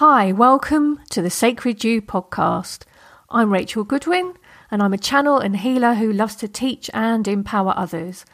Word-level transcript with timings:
Hi, 0.00 0.30
welcome 0.30 1.00
to 1.08 1.22
the 1.22 1.30
Sacred 1.30 1.82
You 1.82 2.02
podcast. 2.02 2.82
I'm 3.30 3.50
Rachel 3.50 3.82
Goodwin, 3.82 4.34
and 4.70 4.82
I'm 4.82 4.92
a 4.92 4.98
channel 4.98 5.38
and 5.38 5.56
healer 5.56 5.94
who 5.94 6.12
loves 6.12 6.36
to 6.36 6.48
teach 6.48 6.90
and 6.92 7.26
empower 7.26 7.72
others. 7.74 8.26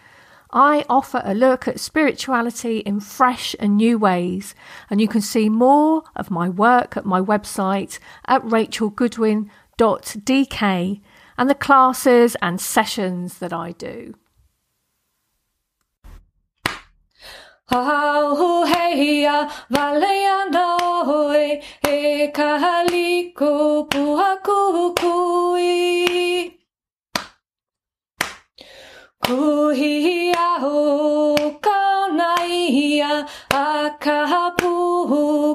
I 0.51 0.85
offer 0.89 1.23
a 1.25 1.35
look 1.35 1.69
at 1.69 1.79
spirituality 1.79 2.79
in 2.79 2.99
fresh 2.99 3.55
and 3.61 3.77
new 3.77 3.97
ways, 3.97 4.57
and 4.91 5.01
you 5.01 5.07
can 5.07 5.21
see 5.21 5.49
more 5.49 6.03
of 6.17 6.33
my 6.33 6.49
work 6.49 6.97
at 6.97 7.07
my 7.07 7.21
website 7.21 8.01
at 8.27 8.43
rachelgoodwin.dk 8.43 11.01
and 11.39 11.49
the 11.49 11.55
classes 11.55 12.37
and 12.43 12.61
sessions 12.61 13.39
that 13.39 13.53
I 13.53 13.71
do. 13.71 14.17
Au 17.75 18.65
heia 18.65 19.49
valeana 19.71 20.65
oe 21.09 21.63
e 21.89 22.29
kahaliko 22.37 23.53
puhaku 23.91 24.95
kui. 25.01 26.61
Kuhia 29.25 30.49
o 30.63 31.51
kaunai 31.65 33.01
a 33.55 33.91
kahapu 34.05 34.73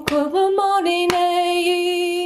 kumamoni 0.07 0.99
nei. 1.13 2.25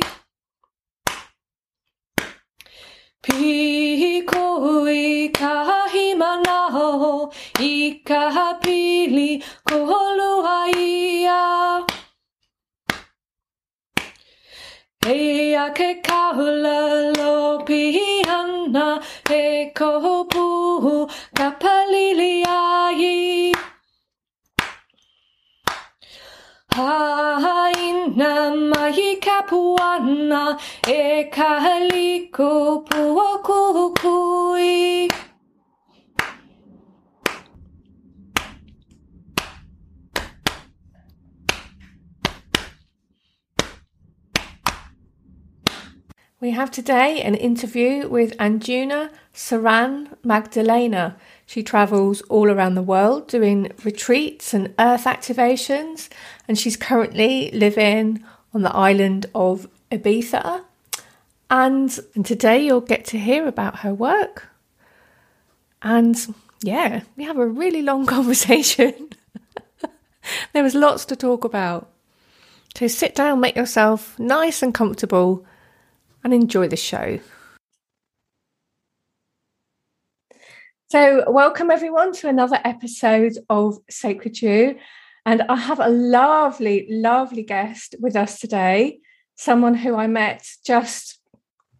Pikui 3.23 4.40
kahimana 5.33 6.69
ho 6.71 7.31
i 7.59 8.01
kahapili 8.05 9.43
koholuaia. 9.65 11.41
Ea 15.05 15.69
ke 15.73 16.01
kaula 16.03 17.11
lo 17.17 17.65
pihana 17.65 19.01
e 19.29 19.71
kohopu 19.73 21.09
kapalili 21.33 22.45
ai. 22.45 23.53
Haina 26.73 28.55
kapuana 29.19 30.57
e 30.87 31.29
kahaliko. 31.29 32.87
We 46.39 46.51
have 46.51 46.71
today 46.71 47.21
an 47.21 47.35
interview 47.35 48.07
with 48.09 48.35
Anjuna 48.37 49.11
Saran 49.31 50.07
Magdalena. 50.23 51.17
She 51.51 51.63
travels 51.63 52.21
all 52.29 52.49
around 52.49 52.75
the 52.75 52.81
world 52.81 53.27
doing 53.27 53.73
retreats 53.83 54.53
and 54.53 54.73
earth 54.79 55.03
activations, 55.03 56.07
and 56.47 56.57
she's 56.57 56.77
currently 56.77 57.51
living 57.51 58.23
on 58.53 58.61
the 58.61 58.73
island 58.73 59.25
of 59.35 59.67
Ibiza. 59.91 60.63
And, 61.49 61.99
and 62.15 62.25
today 62.25 62.63
you'll 62.63 62.79
get 62.79 63.03
to 63.07 63.19
hear 63.19 63.49
about 63.49 63.79
her 63.79 63.93
work. 63.93 64.47
And 65.81 66.15
yeah, 66.63 67.01
we 67.17 67.25
have 67.25 67.37
a 67.37 67.45
really 67.45 67.81
long 67.81 68.05
conversation. 68.15 69.09
there 70.53 70.63
was 70.63 70.73
lots 70.73 71.03
to 71.07 71.17
talk 71.17 71.43
about. 71.43 71.91
So 72.77 72.87
sit 72.87 73.13
down, 73.13 73.41
make 73.41 73.57
yourself 73.57 74.17
nice 74.17 74.63
and 74.63 74.73
comfortable 74.73 75.45
and 76.23 76.33
enjoy 76.33 76.69
the 76.69 76.77
show. 76.77 77.19
So, 80.91 81.23
welcome 81.31 81.71
everyone 81.71 82.11
to 82.15 82.27
another 82.27 82.59
episode 82.65 83.37
of 83.49 83.77
Sacred 83.89 84.41
You. 84.41 84.77
And 85.25 85.41
I 85.43 85.55
have 85.55 85.79
a 85.79 85.87
lovely, 85.87 86.85
lovely 86.89 87.43
guest 87.43 87.95
with 88.01 88.17
us 88.17 88.41
today. 88.41 88.99
Someone 89.35 89.73
who 89.73 89.95
I 89.95 90.07
met 90.07 90.45
just 90.65 91.17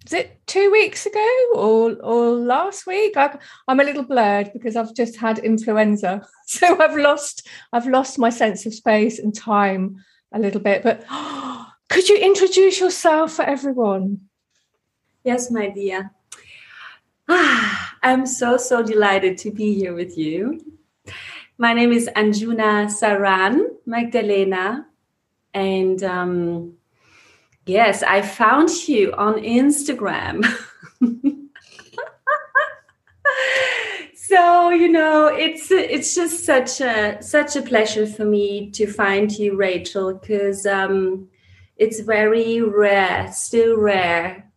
is 0.05 0.13
it 0.13 0.39
two 0.47 0.71
weeks 0.71 1.05
ago 1.05 1.29
or 1.55 1.97
or 2.01 2.29
last 2.35 2.87
week? 2.87 3.17
I, 3.17 3.37
I'm 3.67 3.81
a 3.81 3.83
little 3.83 4.03
blurred 4.03 4.53
because 4.53 4.77
I've 4.77 4.95
just 4.95 5.17
had 5.17 5.39
influenza, 5.39 6.25
so 6.45 6.79
I've 6.79 6.95
lost 6.95 7.45
I've 7.73 7.87
lost 7.87 8.17
my 8.17 8.29
sense 8.29 8.65
of 8.65 8.73
space 8.73 9.19
and 9.19 9.35
time 9.35 9.97
a 10.31 10.39
little 10.39 10.61
bit. 10.61 10.83
But 10.83 11.03
could 11.89 12.07
you 12.07 12.15
introduce 12.15 12.79
yourself 12.79 13.33
for 13.33 13.43
everyone? 13.43 14.29
Yes, 15.25 15.51
my 15.51 15.67
dear. 15.67 16.11
Ah, 17.27 17.80
I'm 18.03 18.25
so, 18.25 18.57
so 18.57 18.81
delighted 18.81 19.37
to 19.39 19.51
be 19.51 19.75
here 19.75 19.93
with 19.93 20.17
you. 20.17 20.59
My 21.59 21.73
name 21.73 21.91
is 21.91 22.09
Anjuna 22.15 22.87
Saran 22.87 23.65
Magdalena. 23.85 24.87
And 25.53 26.03
um, 26.03 26.73
yes, 27.67 28.01
I 28.01 28.23
found 28.23 28.87
you 28.87 29.13
on 29.13 29.35
Instagram. 29.35 30.43
so 34.15 34.69
you 34.69 34.87
know 34.89 35.27
it's 35.27 35.69
it's 35.71 36.15
just 36.15 36.45
such 36.45 36.81
a 36.81 37.21
such 37.21 37.55
a 37.55 37.61
pleasure 37.61 38.07
for 38.07 38.23
me 38.23 38.71
to 38.71 38.87
find 38.87 39.31
you 39.31 39.55
rachel 39.55 40.13
because 40.13 40.65
um, 40.65 41.27
it's 41.75 41.99
very 41.99 42.61
rare 42.61 43.29
still 43.31 43.77
rare 43.77 44.50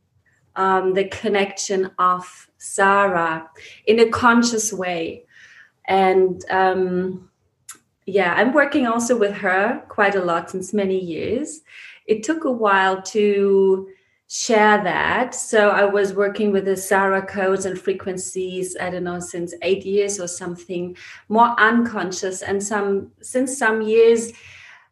um, 0.57 0.95
the 0.95 1.05
connection 1.09 1.91
of 1.99 2.49
Sarah 2.59 3.49
in 3.87 4.01
a 4.01 4.09
conscious 4.09 4.73
way. 4.73 5.25
And 5.87 6.45
um, 6.51 7.31
yeah, 8.07 8.35
I'm 8.35 8.53
working 8.53 8.87
also 8.87 9.17
with 9.19 9.35
her 9.35 9.83
quite 9.89 10.15
a 10.15 10.25
lot 10.25 10.51
since 10.51 10.73
many 10.73 10.99
years. 10.99 11.61
It 12.07 12.23
took 12.23 12.45
a 12.45 12.51
while 12.51 13.03
to 13.03 13.89
share 14.29 14.83
that. 14.83 15.35
So 15.35 15.71
I 15.71 15.85
was 15.85 16.15
working 16.15 16.51
with 16.51 16.65
the 16.65 16.77
Sarah 16.77 17.25
codes 17.25 17.67
and 17.67 17.79
frequencies, 17.79 18.77
I 18.81 18.91
don't 18.91 19.05
know, 19.05 19.21
since 19.21 19.55
eight 19.63 19.85
years 19.85 20.19
or 20.19 20.27
something, 20.27 20.97
more 21.29 21.55
unconscious. 21.59 22.43
And 22.43 22.63
some 22.63 23.13
since 23.21 23.57
some 23.57 23.83
years, 23.83 24.33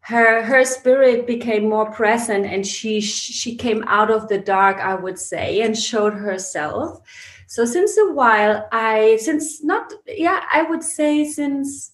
her 0.03 0.43
her 0.43 0.65
spirit 0.65 1.29
became 1.29 1.69
more 1.69 1.91
present 1.93 2.45
and 2.45 2.67
she 2.67 3.01
she 3.01 3.55
came 3.55 3.85
out 3.87 4.11
of 4.11 4.29
the 4.29 4.39
dark 4.39 4.79
i 4.79 4.95
would 4.95 5.19
say 5.19 5.63
and 5.63 5.79
showed 5.79 6.13
herself. 6.13 7.01
So 7.47 7.65
since 7.65 7.97
a 7.97 8.13
while 8.13 8.69
i 8.73 9.17
since 9.21 9.63
not 9.63 9.93
yeah 10.09 10.43
i 10.53 10.63
would 10.63 10.83
say 10.83 11.25
since 11.25 11.93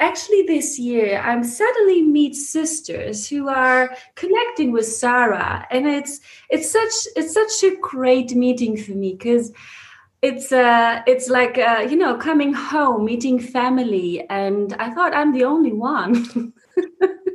actually 0.00 0.42
this 0.42 0.78
year 0.78 1.20
i'm 1.20 1.44
suddenly 1.44 2.02
meet 2.02 2.34
sisters 2.34 3.28
who 3.28 3.48
are 3.48 3.94
connecting 4.14 4.72
with 4.72 4.86
sarah. 4.86 5.66
And 5.70 5.86
it's 5.86 6.20
it's 6.48 6.70
such 6.70 6.94
it's 7.16 7.34
such 7.34 7.70
a 7.70 7.76
great 7.76 8.34
meeting 8.34 8.78
for 8.78 8.92
me 8.92 9.12
because 9.12 9.52
it's 10.22 10.52
uh 10.52 11.02
it's 11.06 11.28
like 11.28 11.58
uh, 11.58 11.86
you 11.90 11.96
know 11.96 12.16
coming 12.16 12.54
home 12.54 13.04
meeting 13.04 13.38
family. 13.38 14.24
And 14.30 14.72
i 14.78 14.88
thought 14.94 15.14
i'm 15.14 15.32
the 15.34 15.44
only 15.44 15.74
one 15.74 16.54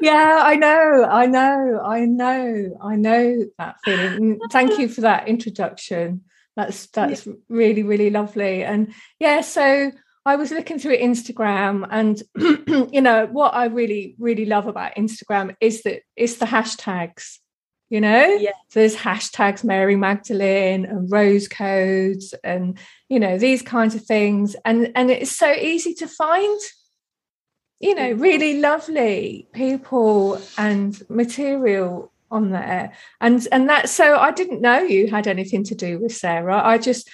yeah, 0.00 0.42
I 0.42 0.56
know, 0.56 1.06
I 1.10 1.26
know, 1.26 1.80
I 1.84 2.04
know, 2.04 2.78
I 2.82 2.96
know 2.96 3.44
that 3.58 3.76
feeling. 3.84 4.38
Mm, 4.38 4.50
thank 4.50 4.78
you 4.78 4.88
for 4.88 5.02
that 5.02 5.28
introduction. 5.28 6.22
That's 6.56 6.86
that's 6.86 7.26
yeah. 7.26 7.34
really, 7.48 7.82
really 7.82 8.10
lovely. 8.10 8.64
And 8.64 8.92
yeah, 9.20 9.42
so 9.42 9.92
I 10.24 10.36
was 10.36 10.50
looking 10.50 10.78
through 10.78 10.98
Instagram, 10.98 11.86
and 11.90 12.22
you 12.92 13.00
know 13.00 13.26
what 13.26 13.54
I 13.54 13.66
really, 13.66 14.16
really 14.18 14.46
love 14.46 14.66
about 14.66 14.96
Instagram 14.96 15.54
is 15.60 15.82
that 15.82 16.02
it's 16.16 16.36
the 16.36 16.46
hashtags. 16.46 17.38
You 17.88 18.00
know, 18.00 18.24
yeah. 18.40 18.50
So 18.70 18.80
there's 18.80 18.96
hashtags 18.96 19.62
Mary 19.62 19.94
Magdalene 19.94 20.84
and 20.84 21.10
rose 21.12 21.46
codes, 21.46 22.34
and 22.42 22.78
you 23.08 23.20
know 23.20 23.38
these 23.38 23.62
kinds 23.62 23.94
of 23.94 24.04
things, 24.04 24.56
and 24.64 24.90
and 24.96 25.10
it's 25.10 25.30
so 25.30 25.52
easy 25.52 25.94
to 25.94 26.08
find 26.08 26.60
you 27.80 27.94
know, 27.94 28.14
mm. 28.14 28.20
really 28.20 28.60
lovely 28.60 29.48
people 29.52 30.40
and 30.56 31.00
material 31.08 32.12
on 32.30 32.50
there. 32.50 32.92
And 33.20 33.46
and 33.52 33.68
that 33.68 33.88
so 33.88 34.16
I 34.16 34.30
didn't 34.30 34.60
know 34.60 34.78
you 34.78 35.08
had 35.08 35.26
anything 35.26 35.64
to 35.64 35.74
do 35.74 35.98
with 35.98 36.12
Sarah. 36.12 36.60
I 36.64 36.78
just 36.78 37.08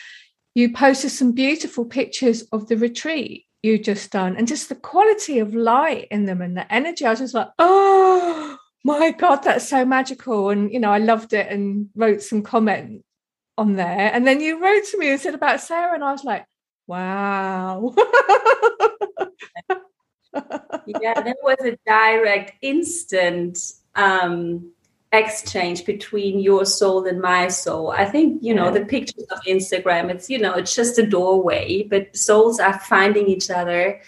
you 0.55 0.73
posted 0.73 1.11
some 1.11 1.33
beautiful 1.33 1.85
pictures 1.85 2.43
of 2.53 2.69
the 2.69 2.77
retreat 2.77 3.47
you 3.63 3.79
just 3.79 4.11
done 4.11 4.37
and 4.37 4.49
just 4.49 4.69
the 4.69 4.75
quality 4.75 5.39
of 5.39 5.55
light 5.55 6.09
in 6.11 6.25
them 6.27 6.43
and 6.43 6.57
the 6.57 6.73
energy. 6.73 7.07
I 7.07 7.11
was 7.11 7.21
just 7.21 7.35
like, 7.35 7.49
oh 7.59 8.59
my 8.85 9.13
God, 9.13 9.37
that's 9.45 9.69
so 9.69 9.85
magical. 9.85 10.51
And 10.51 10.73
you 10.73 10.81
know, 10.81 10.91
I 10.91 10.99
loved 10.99 11.33
it 11.33 11.51
and 11.51 11.89
wrote 11.95 12.23
some 12.23 12.43
comment 12.43 13.05
on 13.57 13.77
there. 13.77 14.11
And 14.13 14.27
then 14.27 14.41
you 14.41 14.63
wrote 14.63 14.85
to 14.91 14.99
me 14.99 15.11
and 15.11 15.21
said 15.21 15.35
about 15.35 15.61
Sarah, 15.61 15.95
and 15.95 16.03
I 16.05 16.13
was 16.13 16.25
like, 16.25 16.45
wow. 16.87 17.95
yeah, 20.87 21.21
there 21.21 21.37
was 21.43 21.59
a 21.65 21.77
direct, 21.87 22.53
instant 22.63 23.59
um, 23.95 24.73
exchange 25.13 25.85
between 25.85 26.41
your 26.41 26.65
soul 26.65 27.05
and 27.07 27.21
my 27.21 27.49
soul. 27.49 27.91
I 27.91 28.07
think, 28.07 28.43
you 28.43 28.55
know, 28.55 28.71
the 28.71 28.85
pictures 28.85 29.25
of 29.31 29.41
Instagram, 29.47 30.11
it's, 30.11 30.31
you 30.31 30.39
know, 30.39 30.55
it's 30.55 30.75
just 30.75 30.99
a 30.99 31.07
doorway, 31.07 31.83
but 31.83 32.17
souls 32.17 32.59
are 32.59 32.79
finding 32.79 33.29
each 33.29 33.51
other. 33.51 34.01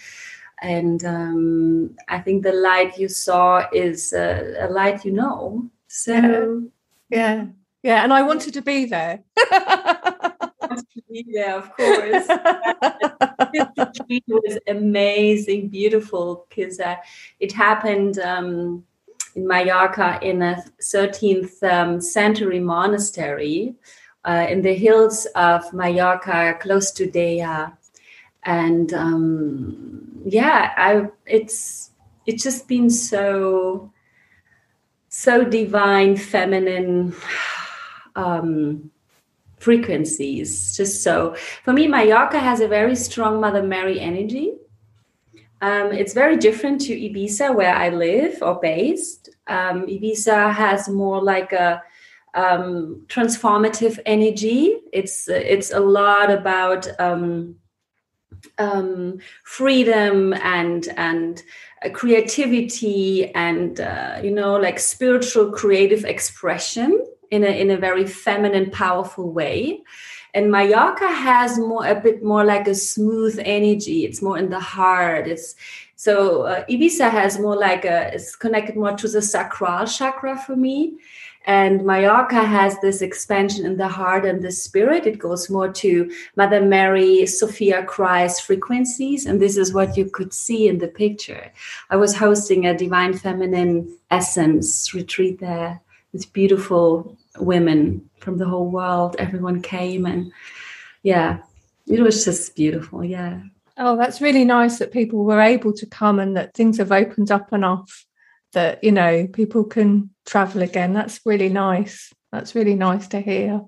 And 0.63 1.05
um, 1.05 1.97
I 2.09 2.21
think 2.21 2.43
the 2.43 2.53
light 2.53 2.99
you 2.99 3.09
saw 3.09 3.67
is 3.73 4.13
a, 4.15 4.57
a 4.61 4.69
light 4.71 5.05
you 5.05 5.13
know. 5.13 5.69
So, 5.89 6.13
yeah. 6.15 6.63
yeah. 7.11 7.47
Yeah. 7.83 8.03
And 8.03 8.15
I 8.15 8.23
wanted 8.23 8.55
to 8.55 8.63
be 8.63 8.87
there. 8.87 9.21
yeah, 11.11 11.57
of 11.57 11.71
course. 11.77 12.27
it 13.55 14.25
was 14.27 14.59
amazing, 14.69 15.69
beautiful, 15.69 16.47
because 16.49 16.81
uh, 16.81 16.97
it 17.41 17.53
happened 17.53 18.19
um, 18.19 18.85
in 19.35 19.47
Mallorca 19.47 20.19
in 20.23 20.43
a 20.43 20.65
13th 20.81 21.63
um, 21.63 22.01
century 22.01 22.61
monastery 22.61 23.75
uh, 24.25 24.47
in 24.49 24.63
the 24.63 24.75
hills 24.75 25.27
of 25.35 25.73
Mallorca, 25.73 26.57
close 26.61 26.91
to 26.93 27.07
Deià. 27.07 27.77
And 28.45 28.93
um, 28.93 30.23
yeah, 30.27 30.73
I 30.77 31.09
it's 31.27 31.91
it's 32.27 32.43
just 32.43 32.69
been 32.69 32.91
so 32.91 33.93
so 35.09 35.45
divine, 35.45 36.17
feminine 36.17 37.15
um, 38.17 38.91
frequencies. 39.65 40.77
Just 40.77 41.03
so 41.03 41.35
for 41.65 41.73
me, 41.73 41.89
Mallorca 41.89 42.39
has 42.39 42.61
a 42.61 42.69
very 42.69 42.97
strong 42.97 43.41
Mother 43.41 43.63
Mary 43.63 43.99
energy. 43.99 44.55
Um, 45.61 45.93
it's 45.93 46.13
very 46.13 46.37
different 46.37 46.83
to 46.83 46.93
Ibiza, 46.93 47.55
where 47.57 47.75
I 47.75 47.89
live 47.89 48.43
or 48.43 48.61
based. 48.61 49.31
Um, 49.47 49.87
Ibiza 49.87 50.53
has 50.53 50.89
more 50.89 51.23
like 51.23 51.53
a 51.53 51.83
um, 52.35 53.07
transformative 53.09 53.99
energy. 54.05 54.77
It's 54.93 55.29
it's 55.29 55.73
a 55.73 55.81
lot 55.81 56.31
about 56.31 56.89
um, 57.01 57.57
um, 58.59 59.19
freedom 59.45 60.35
and 60.35 60.89
and 60.97 61.43
uh, 61.85 61.91
creativity 61.91 63.33
and 63.35 63.81
uh, 63.81 64.21
you 64.23 64.31
know 64.31 64.57
like 64.57 64.79
spiritual 64.79 65.53
creative 65.53 66.05
expression 66.05 67.01
in 67.35 67.45
a 67.45 67.61
in 67.63 67.71
a 67.71 67.77
very 67.77 68.07
feminine, 68.07 68.71
powerful 68.71 69.31
way. 69.31 69.83
And 70.35 70.51
Mallorca 70.51 71.07
has 71.07 71.59
more 71.59 71.87
a 71.87 71.95
bit 71.95 72.23
more 72.23 72.45
like 72.45 72.67
a 72.69 72.75
smooth 72.75 73.39
energy. 73.45 74.05
It's 74.05 74.23
more 74.23 74.39
in 74.39 74.51
the 74.51 74.61
heart. 74.61 75.29
It's 75.29 75.55
so 75.97 76.43
uh, 76.43 76.65
Ibiza 76.67 77.11
has 77.11 77.39
more 77.39 77.57
like 77.57 77.85
a 77.85 78.15
it's 78.15 78.37
connected 78.37 78.77
more 78.77 78.97
to 78.97 79.09
the 79.09 79.23
sacral 79.23 79.87
chakra 79.87 80.37
for 80.39 80.57
me. 80.57 80.99
And 81.47 81.85
Mallorca 81.85 82.43
has 82.43 82.79
this 82.81 83.03
expansion 83.03 83.67
in 83.67 83.77
the 83.77 83.89
heart 83.89 84.25
and 84.25 84.43
the 84.43 84.51
spirit. 84.51 85.07
It 85.07 85.19
goes 85.19 85.51
more 85.51 85.71
to 85.73 86.11
Mother 86.37 86.63
Mary, 86.63 87.27
Sophia 87.27 87.85
Christ 87.85 88.45
frequencies. 88.45 89.27
And 89.27 89.43
this 89.43 89.59
is 89.59 89.75
what 89.75 89.95
you 89.95 90.07
could 90.07 90.33
see 90.33 90.69
in 90.69 90.79
the 90.79 90.89
picture. 90.89 91.53
I 91.91 91.97
was 91.97 92.17
hosting 92.17 92.65
a 92.65 92.77
Divine 92.77 93.13
Feminine 93.13 93.95
Essence 94.11 94.95
retreat 94.95 95.39
there 95.39 95.83
with 96.15 96.33
beautiful 96.33 97.19
women 97.39 98.09
from 98.21 98.39
the 98.39 98.47
whole 98.47 98.71
world. 98.71 99.17
Everyone 99.19 99.63
came 99.63 100.07
and 100.07 100.33
yeah, 101.03 101.39
it 101.87 102.01
was 102.01 102.25
just 102.25 102.57
beautiful. 102.57 103.05
Yeah. 103.05 103.41
Oh, 103.77 103.97
that's 103.97 104.21
really 104.21 104.45
nice 104.45 104.79
that 104.79 104.93
people 104.93 105.25
were 105.25 105.41
able 105.41 105.73
to 105.73 105.87
come 105.87 106.21
and 106.21 106.37
that 106.37 106.55
things 106.55 106.79
have 106.79 106.93
opened 106.93 107.31
up 107.31 107.53
enough 107.53 108.07
that, 108.53 108.85
you 108.85 108.93
know, 108.93 109.27
people 109.27 109.65
can 109.65 110.11
travel 110.27 110.63
again. 110.63 110.93
That's 110.93 111.21
really 111.27 111.49
nice. 111.49 112.13
That's 112.31 112.55
really 112.55 112.77
nice 112.77 113.09
to 113.09 113.21
hear. 113.21 113.63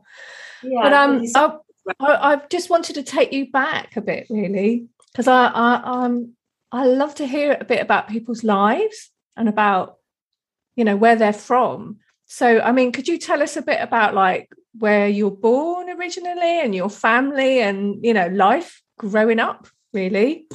Yeah, 0.63 0.83
but 0.83 0.93
um, 0.93 1.23
I, 1.35 1.57
I, 2.01 2.33
I 2.33 2.43
just 2.49 2.71
wanted 2.71 2.95
to 2.95 3.03
take 3.03 3.33
you 3.33 3.51
back 3.51 3.97
a 3.97 4.01
bit, 4.01 4.27
really, 4.31 4.87
because 5.13 5.29
I, 5.29 5.47
I, 5.47 6.05
um, 6.05 6.35
I 6.73 6.87
love 6.87 7.17
to 7.17 7.27
hear 7.27 7.57
a 7.61 7.65
bit 7.65 7.83
about 7.83 8.09
people's 8.09 8.45
lives 8.45 9.11
and 9.37 9.49
about, 9.49 9.97
you 10.77 10.85
know, 10.85 10.97
where 10.97 11.17
they're 11.17 11.33
from. 11.33 11.99
So, 12.27 12.61
I 12.61 12.73
mean, 12.73 12.93
could 12.93 13.09
you 13.09 13.19
tell 13.19 13.43
us 13.43 13.57
a 13.57 13.63
bit 13.63 13.81
about 13.81 14.15
like 14.15 14.53
where 14.79 15.09
you're 15.09 15.31
born 15.31 15.89
originally 15.89 16.61
and 16.61 16.75
your 16.75 16.91
family 16.91 17.61
and, 17.61 18.05
you 18.05 18.13
know, 18.13 18.27
life 18.27 18.83
growing 18.99 19.39
up, 19.39 19.69
really? 19.93 20.47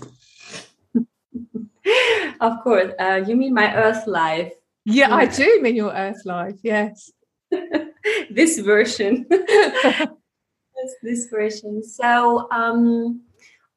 of 2.41 2.61
course. 2.63 2.93
Uh, 2.99 3.23
you 3.25 3.35
mean 3.35 3.53
my 3.53 3.73
earth 3.75 4.05
life? 4.05 4.53
Yeah, 4.83 5.09
yeah, 5.09 5.15
I 5.15 5.25
do 5.25 5.59
mean 5.61 5.75
your 5.75 5.93
earth 5.93 6.21
life. 6.25 6.55
Yes. 6.61 7.09
this 8.29 8.59
version. 8.59 9.25
this, 9.29 10.05
this 11.01 11.27
version. 11.27 11.83
So, 11.83 12.47
um, 12.51 13.21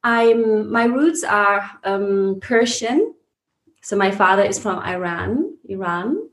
I'm 0.03 0.71
my 0.71 0.85
roots 0.85 1.25
are 1.25 1.71
um, 1.83 2.39
Persian. 2.43 3.15
So 3.83 3.97
my 3.97 4.11
father 4.11 4.43
is 4.43 4.59
from 4.59 4.79
Iran, 4.81 5.57
Iran, 5.69 6.29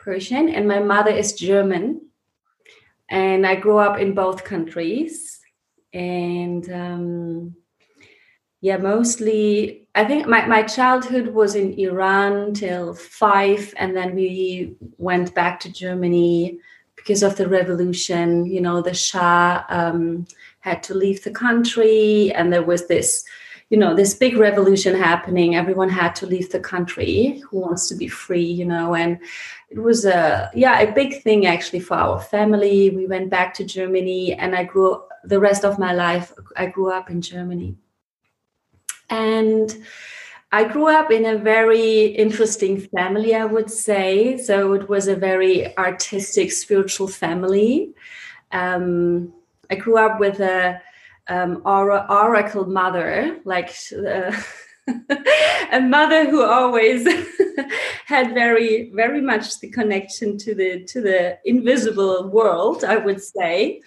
Persian, 0.00 0.48
and 0.48 0.66
my 0.66 0.80
mother 0.80 1.10
is 1.10 1.34
German. 1.34 2.00
And 3.08 3.46
I 3.46 3.56
grew 3.56 3.78
up 3.78 3.98
in 3.98 4.14
both 4.14 4.44
countries. 4.44 5.40
And 5.92 6.70
um, 6.72 7.56
yeah, 8.60 8.76
mostly, 8.76 9.88
I 9.94 10.04
think 10.04 10.26
my, 10.26 10.46
my 10.46 10.62
childhood 10.62 11.28
was 11.28 11.54
in 11.54 11.78
Iran 11.78 12.54
till 12.54 12.94
five, 12.94 13.74
and 13.76 13.96
then 13.96 14.14
we 14.14 14.76
went 14.98 15.34
back 15.34 15.60
to 15.60 15.72
Germany 15.72 16.58
because 16.94 17.22
of 17.22 17.36
the 17.36 17.48
revolution. 17.48 18.46
You 18.46 18.60
know, 18.60 18.82
the 18.82 18.94
Shah 18.94 19.64
um, 19.68 20.26
had 20.60 20.82
to 20.84 20.94
leave 20.94 21.24
the 21.24 21.30
country, 21.30 22.32
and 22.32 22.52
there 22.52 22.62
was 22.62 22.86
this 22.86 23.24
you 23.70 23.76
know 23.76 23.94
this 23.94 24.14
big 24.14 24.36
revolution 24.36 24.96
happening 24.96 25.54
everyone 25.54 25.88
had 25.88 26.14
to 26.16 26.26
leave 26.26 26.50
the 26.50 26.60
country. 26.60 27.40
Who 27.48 27.60
wants 27.60 27.88
to 27.88 27.94
be 27.94 28.08
free 28.08 28.44
you 28.44 28.64
know? 28.66 28.94
And 28.94 29.18
it 29.70 29.78
was 29.78 30.04
a 30.04 30.50
yeah 30.54 30.80
a 30.80 30.92
big 30.92 31.22
thing 31.22 31.46
actually 31.46 31.80
for 31.80 31.94
our 31.94 32.20
family. 32.20 32.90
We 32.90 33.06
went 33.06 33.30
back 33.30 33.54
to 33.54 33.64
germany 33.64 34.34
and 34.34 34.54
i 34.54 34.64
grew 34.64 35.02
the 35.24 35.38
rest 35.38 35.64
of 35.64 35.78
my 35.78 35.92
life 35.92 36.32
i 36.56 36.66
grew 36.66 36.90
up 36.92 37.10
in 37.10 37.22
germany. 37.22 37.76
And 39.08 39.72
i 40.50 40.64
grew 40.64 40.88
up 40.88 41.12
in 41.12 41.24
a 41.24 41.38
very 41.38 42.06
interesting 42.06 42.80
family 42.80 43.36
i 43.36 43.44
would 43.44 43.70
say. 43.70 44.36
So 44.36 44.72
it 44.72 44.88
was 44.88 45.06
a 45.06 45.14
very 45.14 45.78
artistic 45.78 46.50
spiritual 46.50 47.06
family. 47.06 47.94
Um, 48.50 49.32
i 49.70 49.76
grew 49.76 49.96
up 49.96 50.18
with 50.18 50.40
a 50.40 50.82
um, 51.30 51.62
oracle 51.64 52.66
mother 52.66 53.38
like 53.44 53.74
uh, 53.96 54.32
a 55.72 55.80
mother 55.80 56.28
who 56.28 56.42
always 56.42 57.06
had 58.06 58.34
very 58.34 58.90
very 58.90 59.20
much 59.20 59.60
the 59.60 59.70
connection 59.70 60.36
to 60.36 60.54
the 60.54 60.84
to 60.84 61.00
the 61.00 61.38
invisible 61.44 62.28
world 62.28 62.84
i 62.84 62.96
would 62.96 63.22
say. 63.22 63.80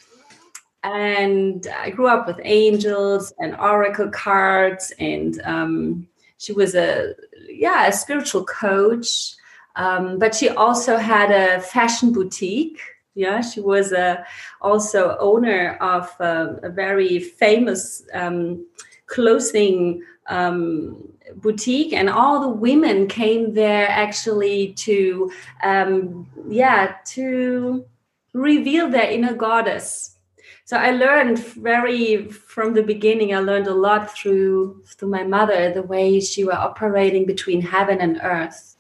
And 0.86 1.66
i 1.80 1.90
grew 1.92 2.08
up 2.08 2.28
with 2.28 2.40
angels 2.44 3.34
and 3.40 3.56
oracle 3.56 4.10
cards 4.10 4.94
and 5.00 5.42
um, 5.44 6.08
she 6.38 6.52
was 6.52 6.76
a 6.76 7.14
yeah 7.50 7.88
a 7.88 7.94
spiritual 7.94 8.46
coach. 8.46 9.36
Um, 9.76 10.20
but 10.20 10.36
she 10.36 10.50
also 10.50 10.98
had 10.98 11.32
a 11.32 11.60
fashion 11.62 12.14
boutique 12.14 12.80
yeah 13.16 13.42
she 13.42 13.60
was 13.60 13.92
a 13.92 14.26
also 14.62 15.18
owner 15.20 15.78
of 15.82 16.10
a, 16.20 16.60
a 16.64 16.70
very 16.70 17.20
famous 17.20 18.04
um, 18.14 18.66
clothing 19.08 20.02
um, 20.28 21.14
boutique 21.36 21.94
and 21.94 22.10
all 22.10 22.42
the 22.42 22.50
women 22.50 23.08
came 23.08 23.54
there 23.54 23.88
actually 23.90 24.74
to 24.74 25.32
um, 25.64 26.28
yeah 26.48 26.96
to 27.06 27.86
reveal 28.34 28.90
their 28.90 29.10
inner 29.12 29.34
goddess. 29.34 30.18
So 30.66 30.78
i 30.78 30.92
learned 30.92 31.40
very 31.40 32.30
from 32.30 32.74
the 32.74 32.84
beginning 32.84 33.36
i 33.36 33.40
learned 33.40 33.68
a 33.68 33.74
lot 33.74 34.16
through 34.16 34.84
through 34.86 35.10
my 35.10 35.24
mother 35.24 35.72
the 35.72 35.84
way 35.84 36.20
she 36.20 36.44
were 36.44 36.54
operating 36.54 37.26
between 37.26 37.62
heaven 37.62 38.00
and 38.00 38.20
earth. 38.24 38.76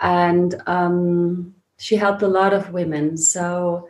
And 0.00 0.62
um, 0.66 1.54
she 1.80 1.96
helped 1.96 2.22
a 2.22 2.28
lot 2.28 2.52
of 2.52 2.72
women. 2.72 3.16
So 3.16 3.88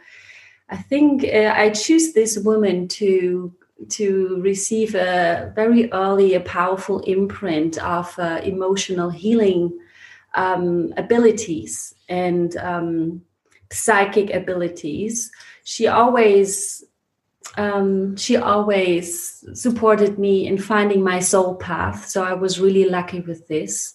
i 0.73 0.77
think 0.77 1.25
uh, 1.25 1.53
i 1.57 1.69
choose 1.69 2.13
this 2.13 2.39
woman 2.39 2.87
to 2.87 3.53
to 3.89 4.39
receive 4.41 4.95
a 4.95 5.53
very 5.57 5.91
early 5.93 6.35
a 6.35 6.41
powerful 6.41 7.01
imprint 7.01 7.79
of 7.79 8.17
uh, 8.19 8.41
emotional 8.45 9.11
healing 9.11 9.77
um, 10.35 10.93
abilities 10.97 11.95
and 12.09 12.57
um, 12.59 13.23
psychic 13.73 14.33
abilities. 14.33 15.31
She 15.65 15.87
always 15.87 16.85
um, 17.57 18.17
she 18.17 18.37
always 18.37 19.45
supported 19.55 20.19
me 20.19 20.47
in 20.47 20.57
finding 20.59 21.03
my 21.03 21.19
soul 21.19 21.57
path. 21.57 22.07
So 22.07 22.23
i 22.23 22.35
was 22.35 22.61
really 22.61 22.85
lucky 22.85 23.21
with 23.21 23.49
this 23.49 23.95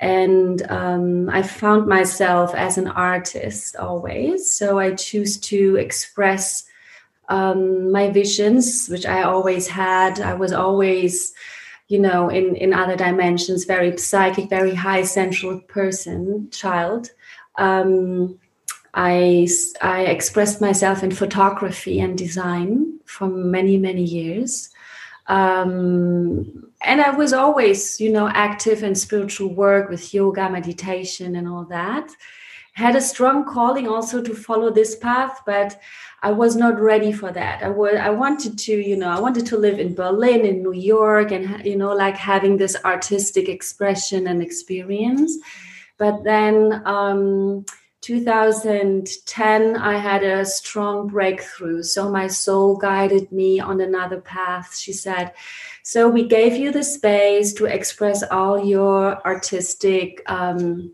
and 0.00 0.62
um, 0.70 1.28
I 1.28 1.42
found 1.42 1.86
myself 1.86 2.54
as 2.54 2.78
an 2.78 2.88
artist 2.88 3.76
always. 3.76 4.50
So 4.50 4.78
I 4.78 4.94
choose 4.94 5.38
to 5.38 5.76
express 5.76 6.64
um, 7.28 7.90
my 7.90 8.10
visions, 8.10 8.88
which 8.88 9.06
I 9.06 9.22
always 9.22 9.66
had. 9.66 10.20
I 10.20 10.34
was 10.34 10.52
always, 10.52 11.32
you 11.88 11.98
know, 11.98 12.28
in 12.28 12.54
in 12.56 12.72
other 12.72 12.96
dimensions, 12.96 13.64
very 13.64 13.96
psychic, 13.98 14.48
very 14.48 14.74
high 14.74 15.02
central 15.02 15.60
person, 15.60 16.48
child. 16.50 17.10
Um, 17.56 18.38
I 18.94 19.48
I 19.82 20.02
expressed 20.02 20.60
myself 20.60 21.02
in 21.02 21.10
photography 21.10 21.98
and 21.98 22.16
design 22.16 23.00
for 23.04 23.26
many 23.26 23.78
many 23.78 24.04
years. 24.04 24.70
Um, 25.26 26.67
and 26.80 27.00
I 27.00 27.10
was 27.10 27.32
always, 27.32 28.00
you 28.00 28.10
know, 28.10 28.28
active 28.28 28.82
in 28.82 28.94
spiritual 28.94 29.48
work 29.52 29.90
with 29.90 30.14
yoga, 30.14 30.48
meditation, 30.48 31.36
and 31.36 31.48
all 31.48 31.64
that. 31.64 32.10
Had 32.74 32.94
a 32.94 33.00
strong 33.00 33.44
calling 33.44 33.88
also 33.88 34.22
to 34.22 34.34
follow 34.34 34.70
this 34.70 34.94
path, 34.94 35.40
but 35.44 35.80
I 36.22 36.30
was 36.30 36.54
not 36.54 36.80
ready 36.80 37.10
for 37.10 37.32
that. 37.32 37.62
I 37.64 37.68
was, 37.68 37.96
I 37.96 38.10
wanted 38.10 38.58
to, 38.58 38.72
you 38.72 38.96
know, 38.96 39.08
I 39.08 39.18
wanted 39.18 39.46
to 39.46 39.58
live 39.58 39.80
in 39.80 39.94
Berlin, 39.94 40.44
in 40.44 40.62
New 40.62 40.72
York, 40.72 41.32
and 41.32 41.64
you 41.64 41.76
know, 41.76 41.92
like 41.92 42.16
having 42.16 42.56
this 42.56 42.76
artistic 42.84 43.48
expression 43.48 44.28
and 44.28 44.40
experience. 44.40 45.36
But 45.96 46.22
then, 46.22 46.82
um, 46.86 47.64
2010, 48.00 49.76
I 49.76 49.98
had 49.98 50.22
a 50.22 50.44
strong 50.44 51.08
breakthrough. 51.08 51.82
So 51.82 52.10
my 52.10 52.28
soul 52.28 52.76
guided 52.76 53.32
me 53.32 53.58
on 53.58 53.80
another 53.80 54.20
path. 54.20 54.76
She 54.76 54.92
said, 54.92 55.32
so 55.88 56.06
we 56.06 56.28
gave 56.28 56.54
you 56.54 56.70
the 56.70 56.84
space 56.84 57.54
to 57.54 57.64
express 57.64 58.22
all 58.22 58.62
your 58.62 59.26
artistic, 59.26 60.22
um, 60.26 60.92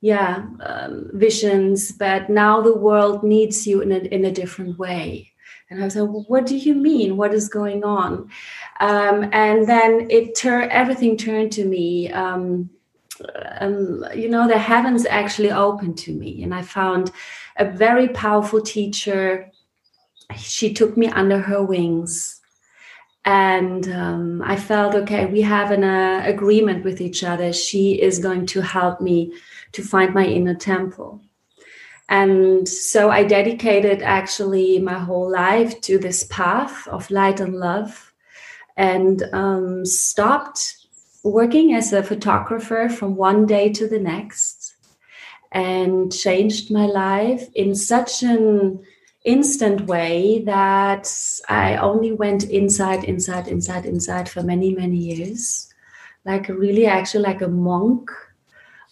yeah, 0.00 0.46
um, 0.58 1.08
visions, 1.12 1.92
but 1.92 2.28
now 2.28 2.60
the 2.60 2.76
world 2.76 3.22
needs 3.22 3.64
you 3.64 3.80
in 3.80 3.92
a, 3.92 3.98
in 3.98 4.24
a 4.24 4.32
different 4.32 4.76
way. 4.76 5.30
And 5.70 5.80
I 5.80 5.84
was 5.84 5.94
like, 5.94 6.10
well, 6.10 6.24
what 6.26 6.46
do 6.46 6.56
you 6.56 6.74
mean? 6.74 7.16
What 7.16 7.32
is 7.32 7.48
going 7.48 7.84
on? 7.84 8.28
Um, 8.80 9.30
and 9.32 9.68
then 9.68 10.08
it 10.10 10.34
turned, 10.34 10.72
everything 10.72 11.16
turned 11.16 11.52
to 11.52 11.64
me. 11.64 12.10
Um, 12.10 12.70
um, 13.60 14.04
you 14.16 14.28
know, 14.28 14.48
the 14.48 14.58
heavens 14.58 15.06
actually 15.06 15.52
opened 15.52 15.96
to 15.98 16.12
me, 16.12 16.42
and 16.42 16.52
I 16.52 16.62
found 16.62 17.12
a 17.56 17.66
very 17.66 18.08
powerful 18.08 18.60
teacher. 18.60 19.52
She 20.36 20.74
took 20.74 20.96
me 20.96 21.06
under 21.06 21.38
her 21.38 21.62
wings 21.62 22.40
and 23.24 23.88
um, 23.88 24.42
i 24.44 24.56
felt 24.56 24.94
okay 24.94 25.26
we 25.26 25.40
have 25.40 25.70
an 25.70 25.84
uh, 25.84 26.22
agreement 26.24 26.84
with 26.84 27.00
each 27.00 27.24
other. 27.24 27.52
She 27.52 28.00
is 28.00 28.18
going 28.18 28.46
to 28.46 28.60
help 28.60 29.00
me 29.00 29.32
to 29.72 29.82
find 29.82 30.12
my 30.14 30.26
inner 30.26 30.54
temple. 30.54 31.20
And 32.08 32.68
so 32.68 33.10
i 33.10 33.24
dedicated 33.24 34.02
actually 34.02 34.78
my 34.78 34.98
whole 34.98 35.30
life 35.30 35.80
to 35.82 35.98
this 35.98 36.24
path 36.24 36.86
of 36.88 37.10
light 37.10 37.40
and 37.40 37.54
love 37.54 38.12
and 38.76 39.22
um, 39.32 39.86
stopped 39.86 40.76
working 41.22 41.74
as 41.74 41.92
a 41.92 42.02
photographer 42.02 42.88
from 42.88 43.16
one 43.16 43.46
day 43.46 43.72
to 43.72 43.88
the 43.88 43.98
next 43.98 44.74
and 45.52 46.12
changed 46.12 46.70
my 46.70 46.84
life 46.84 47.48
in 47.54 47.74
such 47.74 48.22
an 48.22 48.80
instant 49.24 49.86
way 49.86 50.42
that 50.44 51.10
I 51.48 51.76
only 51.76 52.12
went 52.12 52.44
inside, 52.44 53.04
inside, 53.04 53.48
inside, 53.48 53.86
inside 53.86 54.28
for 54.28 54.42
many, 54.42 54.74
many 54.74 54.96
years. 54.96 55.72
Like 56.24 56.48
really, 56.48 56.86
actually, 56.86 57.24
like 57.24 57.42
a 57.42 57.48
monk. 57.48 58.10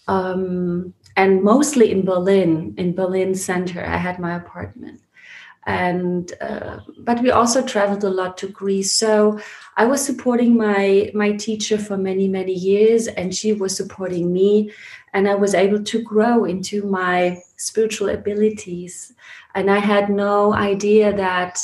Um, 0.09 0.95
and 1.17 1.43
mostly 1.43 1.93
in 1.93 2.05
Berlin, 2.05 2.75
in 2.79 2.95
Berlin 2.95 3.35
center, 3.35 3.85
I 3.85 3.97
had 3.97 4.19
my 4.19 4.35
apartment. 4.35 5.01
And 5.65 6.33
uh, 6.41 6.81
but 6.99 7.23
we 7.23 7.31
also 7.31 7.65
traveled 7.65 8.03
a 8.03 8.11
lot 8.11 8.37
to 8.39 8.49
Greece. 8.49 8.93
So 8.93 9.39
I 9.77 9.85
was 9.85 10.05
supporting 10.05 10.57
my 10.57 11.13
my 11.15 11.33
teacher 11.33 11.79
for 11.79 11.97
many 11.97 12.27
many 12.27 12.53
years, 12.53 13.07
and 13.07 13.33
she 13.33 13.53
was 13.53 13.77
supporting 13.77 14.33
me, 14.33 14.73
and 15.13 15.29
I 15.29 15.37
was 15.37 15.55
able 15.55 15.85
to 15.85 16.03
grow 16.03 16.45
into 16.47 16.83
my 16.83 17.43
spiritual 17.57 18.09
abilities 18.09 19.15
and 19.55 19.71
i 19.71 19.79
had 19.79 20.09
no 20.11 20.53
idea 20.53 21.15
that 21.15 21.59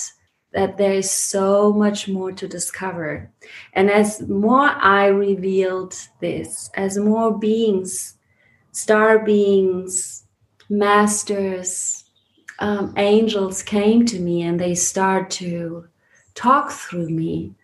that 0.52 0.78
there 0.78 0.94
is 0.94 1.10
so 1.10 1.72
much 1.72 2.08
more 2.08 2.32
to 2.32 2.48
discover. 2.48 3.30
And 3.74 3.90
as 3.90 4.26
more 4.28 4.68
i 4.68 5.06
revealed 5.06 5.94
this 6.20 6.70
as 6.74 6.96
more 6.98 7.38
beings 7.38 8.14
star 8.72 9.24
beings 9.24 10.24
masters 10.68 12.04
um, 12.60 12.92
angels 12.96 13.62
came 13.62 14.04
to 14.06 14.18
me 14.18 14.42
and 14.42 14.58
they 14.58 14.74
start 14.74 15.30
to 15.30 15.86
talk 16.34 16.70
through 16.70 17.08
me 17.08 17.54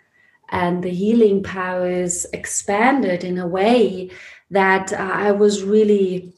and 0.50 0.82
the 0.82 0.90
healing 0.90 1.42
powers 1.42 2.26
expanded 2.32 3.24
in 3.24 3.38
a 3.38 3.46
way 3.46 4.10
that 4.50 4.92
uh, 4.92 5.10
i 5.12 5.30
was 5.30 5.62
really 5.62 6.32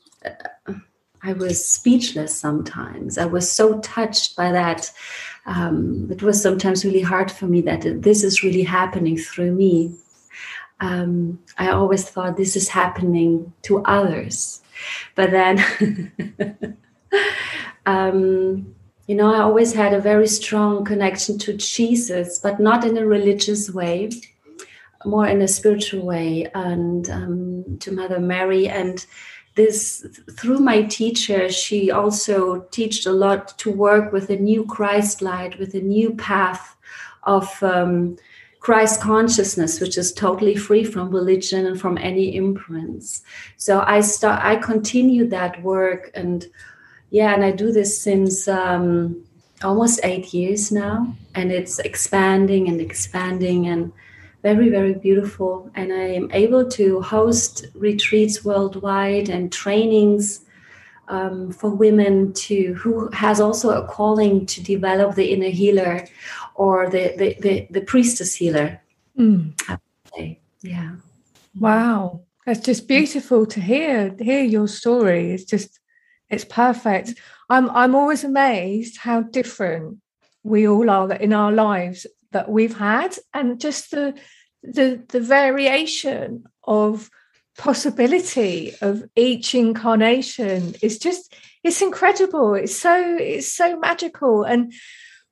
I 1.27 1.33
was 1.33 1.67
speechless 1.67 2.39
sometimes. 2.39 3.19
I 3.19 3.25
was 3.25 3.51
so 3.51 3.81
touched 3.81 4.37
by 4.37 4.53
that. 4.53 4.93
Um, 5.45 6.09
it 6.09 6.23
was 6.23 6.41
sometimes 6.41 6.85
really 6.85 7.01
hard 7.01 7.33
for 7.33 7.47
me 7.47 7.61
that 7.63 8.03
this 8.03 8.23
is 8.23 8.45
really 8.45 8.63
happening 8.63 9.19
through 9.19 9.51
me. 9.51 9.93
Um, 10.79 11.41
I 11.59 11.71
always 11.71 12.09
thought 12.09 12.37
this 12.37 12.55
is 12.55 12.69
happening 12.69 13.53
to 13.63 13.83
others. 13.87 14.61
But 15.17 15.33
then, 15.33 16.77
um, 17.87 18.73
you 19.09 19.17
know, 19.17 19.35
I 19.35 19.41
always 19.41 19.73
had 19.73 19.95
a 19.95 20.01
very 20.01 20.29
strong 20.29 20.85
connection 20.85 21.39
to 21.39 21.55
Jesus, 21.55 22.39
but 22.39 22.61
not 22.61 22.85
in 22.85 22.97
a 22.97 23.05
religious 23.05 23.69
way, 23.69 24.11
more 25.05 25.27
in 25.27 25.43
a 25.43 25.49
spiritual 25.49 26.07
way, 26.07 26.49
and 26.55 27.11
um, 27.11 27.79
to 27.81 27.91
Mother 27.91 28.21
Mary. 28.21 28.69
And 28.69 29.05
this 29.57 30.07
through 30.39 30.59
my 30.59 30.83
teacher 30.83 31.51
she 31.51 31.91
also 31.91 32.61
taught 32.71 33.07
a 33.07 33.13
lot 33.13 33.59
to 33.59 33.71
work 33.71 34.13
with 34.13 34.31
a 34.31 34.37
new 34.37 34.65
christ 34.67 35.23
light 35.23 35.59
with 35.59 35.75
a 35.75 35.81
new 35.81 36.15
path 36.15 36.77
of 37.25 37.63
um, 37.63 38.17
christ 38.61 39.01
consciousness 39.01 39.81
which 39.81 39.99
is 39.99 40.13
totally 40.13 40.55
free 40.55 40.85
from 40.85 41.11
religion 41.11 41.67
and 41.67 41.81
from 41.81 41.99
any 41.99 42.37
imprints 42.37 43.23
so 43.57 43.83
i 43.87 44.01
start 44.01 44.41
i 44.45 44.55
continue 44.55 45.27
that 45.27 45.61
work 45.63 46.11
and 46.15 46.47
yeah 47.11 47.35
and 47.35 47.45
i 47.45 47.51
do 47.51 47.73
this 47.73 48.01
since 48.01 48.47
um, 48.47 49.25
almost 49.63 50.01
eight 50.05 50.35
years 50.35 50.71
now 50.71 51.15
and 51.35 51.51
it's 51.51 51.79
expanding 51.79 52.69
and 52.69 52.81
expanding 52.81 53.69
and 53.69 53.91
very 54.49 54.69
very 54.69 54.95
beautiful 55.07 55.53
and 55.75 55.93
i 55.93 56.07
am 56.21 56.29
able 56.33 56.65
to 56.79 57.01
host 57.01 57.67
retreats 57.75 58.45
worldwide 58.45 59.29
and 59.29 59.53
trainings 59.53 60.47
um, 61.09 61.53
for 61.53 61.71
women 61.71 62.33
to 62.33 62.75
who 62.75 63.09
has 63.13 63.41
also 63.41 63.71
a 63.71 63.87
calling 63.87 64.47
to 64.47 64.63
develop 64.63 65.15
the 65.15 65.33
inner 65.33 65.49
healer 65.49 66.07
or 66.55 66.89
the 66.91 67.15
the, 67.17 67.37
the, 67.41 67.67
the 67.71 67.81
priestess 67.81 68.35
healer. 68.35 68.81
Mm. 69.19 69.53
yeah. 70.63 70.97
Wow. 71.59 72.23
That's 72.45 72.61
just 72.61 72.89
beautiful 72.89 73.47
to 73.47 73.61
hear 73.61 74.15
hear 74.19 74.43
your 74.43 74.69
story. 74.69 75.33
It's 75.33 75.45
just 75.45 75.81
it's 76.31 76.45
perfect. 76.45 77.15
I'm 77.49 77.71
i'm 77.71 77.95
always 77.95 78.25
amazed 78.25 78.99
how 78.99 79.23
different 79.23 79.99
we 80.43 80.69
all 80.69 80.91
are 80.91 81.13
in 81.13 81.33
our 81.33 81.53
lives 81.53 82.07
that 82.37 82.51
we've 82.51 82.77
had 82.77 83.17
and 83.33 83.59
just 83.59 83.91
the 83.93 84.15
the 84.63 85.03
the 85.09 85.21
variation 85.21 86.45
of 86.65 87.09
possibility 87.57 88.75
of 88.83 89.05
each 89.17 89.55
incarnation 89.55 90.75
is 90.83 90.99
just 90.99 91.35
it's 91.65 91.81
incredible. 91.81 92.55
It's 92.55 92.77
so 92.77 92.95
it's 93.19 93.51
so 93.51 93.79
magical. 93.79 94.43
And 94.45 94.75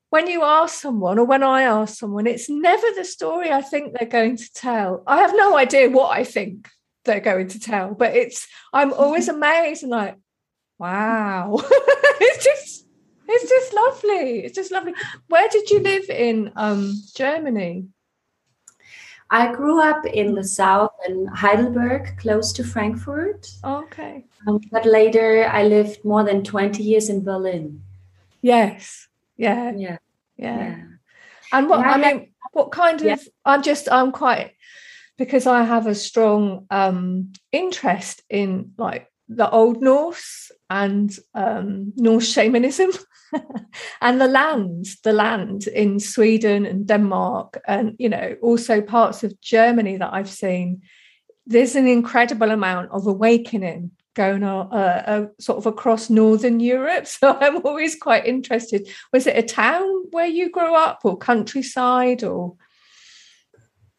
when 0.08 0.26
you 0.28 0.42
ask 0.42 0.80
someone 0.80 1.18
or 1.18 1.26
when 1.26 1.42
i 1.42 1.62
ask 1.62 1.98
someone 1.98 2.26
it's 2.28 2.48
never 2.48 2.86
the 2.94 3.04
story 3.04 3.50
i 3.50 3.60
think 3.60 3.84
they're 3.84 4.16
going 4.18 4.36
to 4.36 4.52
tell. 4.54 5.02
I 5.06 5.16
have 5.24 5.34
no 5.34 5.56
idea 5.64 5.90
what 5.90 6.10
i 6.20 6.22
think 6.22 6.70
they're 7.04 7.28
going 7.32 7.48
to 7.48 7.58
tell 7.58 7.94
but 8.02 8.14
it's 8.22 8.46
i'm 8.72 8.92
always 8.92 9.26
amazed 9.36 9.82
and 9.82 9.90
like 9.90 10.16
wow. 10.78 11.60
It's 12.26 12.44
just 12.44 12.86
it's 13.28 13.48
just 13.48 13.74
lovely 13.74 14.44
it's 14.44 14.54
just 14.54 14.72
lovely 14.72 14.94
where 15.28 15.48
did 15.48 15.70
you 15.70 15.80
live 15.80 16.08
in 16.10 16.52
um 16.56 16.94
germany 17.14 17.86
I 19.30 19.52
grew 19.52 19.82
up 19.82 20.06
in 20.06 20.34
the 20.34 20.44
south 20.44 20.92
in 21.08 21.26
Heidelberg, 21.26 22.18
close 22.18 22.52
to 22.52 22.62
Frankfurt. 22.62 23.50
Okay. 23.64 24.24
Um, 24.46 24.60
but 24.70 24.86
later 24.86 25.48
I 25.50 25.64
lived 25.64 26.04
more 26.04 26.22
than 26.22 26.44
20 26.44 26.82
years 26.82 27.08
in 27.08 27.24
Berlin. 27.24 27.82
Yes. 28.42 29.08
Yeah. 29.36 29.72
Yeah. 29.74 29.98
Yeah. 30.36 30.56
yeah. 30.58 30.84
And 31.52 31.68
what, 31.68 31.80
I, 31.80 31.94
I 31.94 31.96
mean, 31.96 32.32
what 32.52 32.70
kind 32.70 33.00
of, 33.00 33.06
yeah. 33.06 33.16
I'm 33.44 33.62
just, 33.62 33.90
I'm 33.90 34.12
quite 34.12 34.52
because 35.16 35.46
I 35.46 35.64
have 35.64 35.86
a 35.86 35.94
strong 35.94 36.66
um, 36.70 37.32
interest 37.52 38.22
in 38.28 38.72
like 38.76 39.08
the 39.28 39.50
Old 39.50 39.80
Norse 39.80 40.50
and 40.68 41.16
um, 41.34 41.92
Norse 41.96 42.30
shamanism 42.30 42.90
and 44.00 44.20
the 44.20 44.28
lands, 44.28 45.00
the 45.02 45.12
land 45.12 45.66
in 45.66 45.98
Sweden 46.00 46.66
and 46.66 46.86
Denmark, 46.86 47.60
and 47.66 47.96
you 47.98 48.08
know, 48.08 48.36
also 48.42 48.80
parts 48.80 49.24
of 49.24 49.40
Germany 49.40 49.96
that 49.96 50.12
I've 50.12 50.30
seen. 50.30 50.82
There's 51.46 51.74
an 51.74 51.86
incredible 51.86 52.50
amount 52.50 52.90
of 52.90 53.06
awakening 53.06 53.90
going 54.14 54.44
on 54.44 54.72
uh, 54.72 55.02
uh, 55.06 55.26
sort 55.40 55.58
of 55.58 55.66
across 55.66 56.08
northern 56.08 56.60
Europe. 56.60 57.06
So 57.20 57.36
I'm 57.38 57.64
always 57.64 57.96
quite 57.96 58.26
interested. 58.26 58.88
Was 59.12 59.26
it 59.26 59.36
a 59.36 59.42
town 59.42 59.88
where 60.10 60.26
you 60.26 60.50
grew 60.50 60.74
up, 60.74 61.00
or 61.04 61.16
countryside, 61.16 62.24
or? 62.24 62.56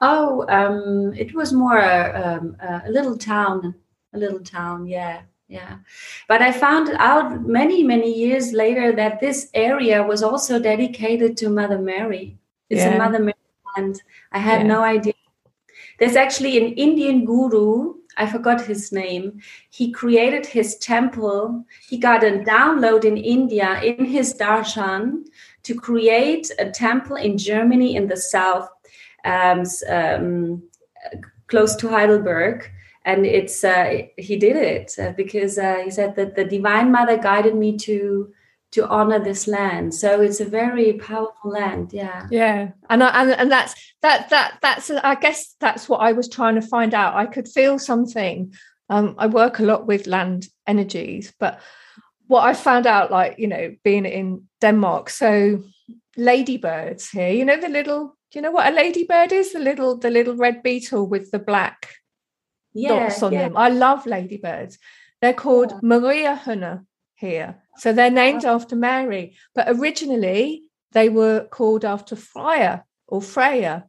Oh, 0.02 0.46
um, 0.50 1.14
it 1.16 1.34
was 1.34 1.54
more 1.54 1.80
um, 2.16 2.58
a 2.62 2.90
little 2.90 3.18
town, 3.18 3.76
a 4.16 4.18
little 4.18 4.40
town. 4.40 4.88
Yeah, 4.88 5.22
yeah. 5.48 5.78
But 6.28 6.42
I 6.42 6.52
found 6.52 6.90
out 6.98 7.46
many, 7.46 7.84
many 7.84 8.14
years 8.14 8.54
later 8.54 8.92
that 8.94 9.20
this 9.20 9.50
area 9.54 10.02
was 10.04 10.24
also 10.24 10.60
dedicated 10.60 11.38
to 11.38 11.50
Mother 11.50 11.80
Mary. 11.80 12.38
It's 12.70 12.82
yeah. 12.82 12.96
a 12.96 12.98
Mother 12.98 13.20
Mary 13.20 13.36
land. 13.76 14.02
I 14.32 14.40
had 14.40 14.62
yeah. 14.62 14.68
no 14.68 14.84
idea. 14.84 15.14
There's 16.00 16.16
actually 16.16 16.58
an 16.58 16.74
Indian 16.74 17.26
guru. 17.26 17.96
I 18.18 18.28
forgot 18.28 18.66
his 18.66 18.92
name. 18.92 19.42
He 19.70 19.92
created 19.92 20.46
his 20.46 20.78
temple. 20.78 21.66
He 21.88 21.98
got 21.98 22.24
a 22.24 22.44
download 22.48 23.04
in 23.04 23.18
India 23.18 23.82
in 23.82 24.06
his 24.06 24.34
darshan 24.34 25.26
to 25.64 25.76
create 25.76 26.50
a 26.60 26.70
temple 26.70 27.18
in 27.18 27.38
Germany 27.38 27.96
in 27.96 28.08
the 28.08 28.18
south 28.18 28.70
um, 29.26 29.64
um, 29.90 30.64
close 31.48 31.76
to 31.78 31.90
Heidelberg. 31.90 32.72
And 33.06 33.26
it's 33.26 33.64
uh, 33.64 34.02
he 34.18 34.36
did 34.36 34.56
it 34.56 34.96
uh, 35.00 35.12
because 35.12 35.58
uh, 35.58 35.82
he 35.84 35.92
said 35.92 36.16
that 36.16 36.36
the 36.36 36.44
Divine 36.44 36.92
Mother 36.92 37.18
guided 37.18 37.56
me 37.56 37.78
to 37.78 38.34
to 38.72 38.88
honor 38.90 39.20
this 39.20 39.48
land. 39.48 39.94
So 39.94 40.22
it's 40.22 40.42
a 40.42 40.46
very 40.46 40.94
powerful 40.94 41.52
land. 41.52 41.94
Yeah. 41.94 42.28
Yeah. 42.30 42.72
And 42.90 43.04
I, 43.04 43.22
and 43.22 43.32
and 43.32 43.52
that's 43.52 43.74
that 44.02 44.30
that 44.32 44.58
that's 44.62 44.92
I 44.92 45.16
guess 45.16 45.56
that's 45.62 45.88
what 45.88 46.02
I 46.02 46.12
was 46.12 46.28
trying 46.28 46.56
to 46.56 46.62
find 46.62 46.94
out. 46.94 47.16
I 47.16 47.26
could 47.26 47.48
feel 47.48 47.80
something. 47.80 48.54
Um, 48.90 49.16
I 49.18 49.28
work 49.28 49.60
a 49.60 49.64
lot 49.64 49.88
with 49.88 50.08
land 50.08 50.48
energies, 50.68 51.34
but 51.40 51.62
what 52.28 52.44
I 52.44 52.54
found 52.54 52.86
out, 52.86 53.12
like 53.12 53.36
you 53.38 53.48
know, 53.48 53.76
being 53.84 54.06
in 54.06 54.44
Denmark, 54.62 55.10
so 55.10 55.64
ladybirds 56.18 57.10
here, 57.10 57.30
you 57.30 57.46
know, 57.46 57.60
the 57.60 57.70
little 57.70 58.18
do 58.32 58.40
you 58.40 58.42
know 58.42 58.52
what 58.52 58.68
a 58.68 58.76
ladybird 58.76 59.32
is? 59.32 59.54
The 59.54 59.60
little 59.60 59.98
the 59.98 60.10
little 60.10 60.36
red 60.36 60.64
beetle 60.64 61.08
with 61.08 61.32
the 61.32 61.40
black 61.40 61.88
yeah, 62.76 63.08
dots 63.08 63.24
on 63.24 63.34
yeah. 63.34 63.48
them. 63.48 63.58
I 63.58 63.70
love 63.70 64.06
ladybirds. 64.06 64.78
They're 65.22 65.34
called 65.34 65.72
yeah. 65.72 65.80
Maria 65.82 66.42
Hunna 66.44 66.86
here. 67.16 67.64
So 67.78 67.94
they're 67.94 68.12
named 68.12 68.46
after 68.46 68.76
Mary, 68.76 69.36
but 69.54 69.68
originally 69.70 70.64
they 70.92 71.10
were 71.10 71.46
called 71.46 71.84
after 71.84 72.16
Freya 72.16 72.84
or 73.08 73.22
Freya, 73.22 73.86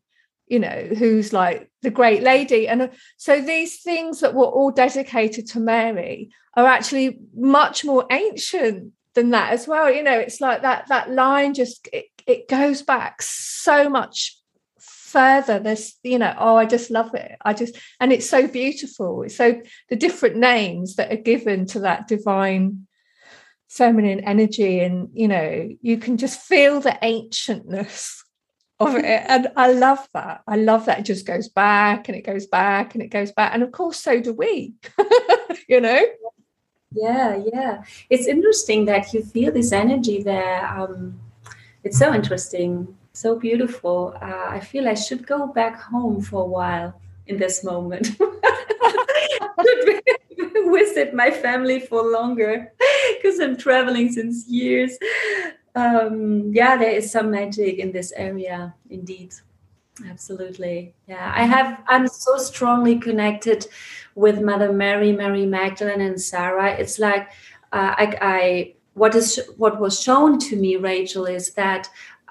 you 0.47 0.59
know, 0.59 0.89
who's 0.99 1.33
like 1.33 1.71
the 1.83 1.91
great 1.91 2.23
lady. 2.23 2.69
And 2.69 2.83
uh, 2.83 2.89
so 3.17 3.41
these 3.41 3.83
things 3.83 4.21
that 4.21 4.35
were 4.35 4.47
all 4.47 4.71
dedicated 4.71 5.47
to 5.49 5.61
Mary 5.61 6.31
are 6.57 6.67
actually 6.67 7.19
much 7.35 7.85
more 7.85 8.07
ancient 8.11 8.93
than 9.15 9.31
that 9.31 9.53
as 9.53 9.69
well. 9.69 9.91
You 9.93 10.03
know, 10.03 10.19
it's 10.19 10.41
like 10.41 10.63
that 10.63 10.89
that 10.89 11.11
line 11.11 11.55
just 11.55 11.89
it, 11.93 12.07
it 12.27 12.49
goes 12.49 12.83
back 12.83 13.23
so 13.23 13.89
much 13.89 14.36
further 15.17 15.59
there's 15.59 15.97
you 16.03 16.19
know 16.19 16.35
oh 16.39 16.57
i 16.57 16.67
just 16.67 16.91
love 16.91 17.15
it. 17.15 17.37
I 17.43 17.55
just 17.55 17.75
and 18.01 18.13
it's 18.13 18.29
so 18.29 18.47
beautiful. 18.47 19.25
So 19.29 19.63
the 19.89 19.97
different 19.97 20.37
names 20.37 20.97
that 20.97 21.11
are 21.11 21.29
given 21.33 21.65
to 21.69 21.81
that 21.81 22.07
divine 22.07 22.87
feminine 23.69 24.21
energy 24.21 24.81
and 24.81 25.09
you 25.15 25.29
know 25.29 25.71
you 25.81 25.97
can 25.97 26.19
just 26.19 26.41
feel 26.41 26.81
the 26.81 26.99
ancientness 27.03 28.23
of 28.79 28.95
it. 28.95 29.23
And 29.27 29.49
i 29.57 29.73
love 29.73 30.07
that. 30.13 30.43
I 30.47 30.57
love 30.57 30.85
that 30.85 30.99
it 30.99 31.07
just 31.07 31.25
goes 31.25 31.49
back 31.49 32.09
and 32.09 32.17
it 32.17 32.27
goes 32.33 32.47
back 32.47 32.95
and 32.95 33.03
it 33.03 33.09
goes 33.09 33.33
back. 33.33 33.55
And 33.55 33.63
of 33.63 33.73
course 33.73 33.99
so 33.99 34.21
do 34.21 34.35
we 34.35 34.75
you 35.69 35.81
know? 35.81 36.03
Yeah 36.93 37.43
yeah. 37.55 37.85
It's 38.11 38.27
interesting 38.27 38.85
that 38.85 39.15
you 39.15 39.23
feel 39.23 39.51
this 39.51 39.73
energy 39.73 40.23
there. 40.23 40.67
Um 40.67 41.19
it's 41.85 41.99
so 41.99 42.13
interesting 42.13 42.99
so 43.17 43.39
beautiful. 43.39 44.15
Uh, 44.21 44.47
I 44.49 44.61
feel 44.61 44.89
I 44.89 44.95
should 44.95 45.27
go 45.27 45.47
back 45.47 45.81
home 45.81 46.21
for 46.21 46.43
a 46.43 46.47
while 46.47 47.01
in 47.27 47.39
this 47.39 47.65
moment. 47.65 48.17
visit 50.97 51.15
my 51.15 51.31
family 51.31 51.81
for 51.81 52.03
longer 52.03 52.73
because 53.17 53.39
I'm 53.39 53.57
traveling 53.57 54.11
since 54.13 54.49
years. 54.49 54.99
Um, 55.75 56.53
yeah, 56.53 56.77
there 56.77 56.93
is 56.93 57.11
some 57.11 57.31
magic 57.31 57.79
in 57.79 57.93
this 57.93 58.13
area, 58.13 58.75
indeed. 58.89 59.35
Absolutely. 60.09 60.95
Yeah, 61.07 61.33
I 61.35 61.45
have. 61.45 61.83
I'm 61.89 62.09
so 62.09 62.37
strongly 62.39 62.99
connected 62.99 63.67
with 64.15 64.41
Mother 64.41 64.73
Mary, 64.73 65.13
Mary 65.13 65.47
Magdalene, 65.47 66.01
and 66.01 66.21
Sarah. 66.21 66.73
It's 66.73 66.99
like 66.99 67.29
uh, 67.73 67.95
I, 67.97 68.19
I 68.21 68.75
what 68.95 69.15
is 69.15 69.41
what 69.57 69.81
was 69.81 70.01
shown 70.01 70.39
to 70.39 70.57
me, 70.57 70.77
Rachel, 70.77 71.27
is 71.27 71.53
that 71.55 71.89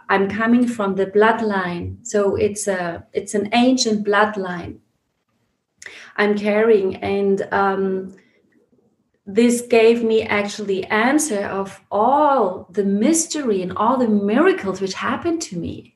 I'm 0.10 0.30
coming 0.30 0.68
from 0.68 0.96
the 0.96 1.08
bloodline. 1.08 2.06
So 2.06 2.36
it's 2.36 2.68
a 2.68 3.06
it's 3.14 3.34
an 3.34 3.50
ancient 3.54 4.06
bloodline 4.06 4.80
I'm 6.18 6.38
carrying, 6.38 6.96
and 6.98 7.48
um, 7.52 8.16
this 9.26 9.62
gave 9.62 10.04
me 10.04 10.24
actually 10.24 10.86
answer 10.86 11.42
of 11.46 11.82
all 11.92 12.68
the 12.72 12.84
mystery 12.84 13.62
and 13.62 13.74
all 13.76 13.98
the 13.98 14.08
miracles 14.08 14.82
which 14.82 14.94
happened 14.94 15.42
to 15.44 15.58
me. 15.58 15.94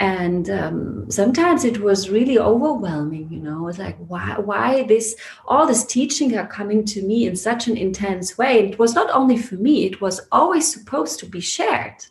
And 0.00 0.48
um, 0.48 1.10
sometimes 1.10 1.64
it 1.64 1.80
was 1.80 2.08
really 2.08 2.38
overwhelming, 2.38 3.28
you 3.32 3.40
know. 3.40 3.66
It's 3.66 3.78
like, 3.78 3.96
why, 4.06 4.36
why 4.38 4.84
this, 4.84 5.16
all 5.46 5.66
this 5.66 5.84
teaching 5.84 6.36
are 6.36 6.46
coming 6.46 6.84
to 6.86 7.02
me 7.02 7.26
in 7.26 7.34
such 7.34 7.66
an 7.66 7.76
intense 7.76 8.38
way? 8.38 8.70
It 8.70 8.78
was 8.78 8.94
not 8.94 9.10
only 9.10 9.36
for 9.36 9.56
me; 9.56 9.86
it 9.86 10.00
was 10.00 10.20
always 10.30 10.72
supposed 10.72 11.18
to 11.20 11.26
be 11.26 11.40
shared 11.40 12.06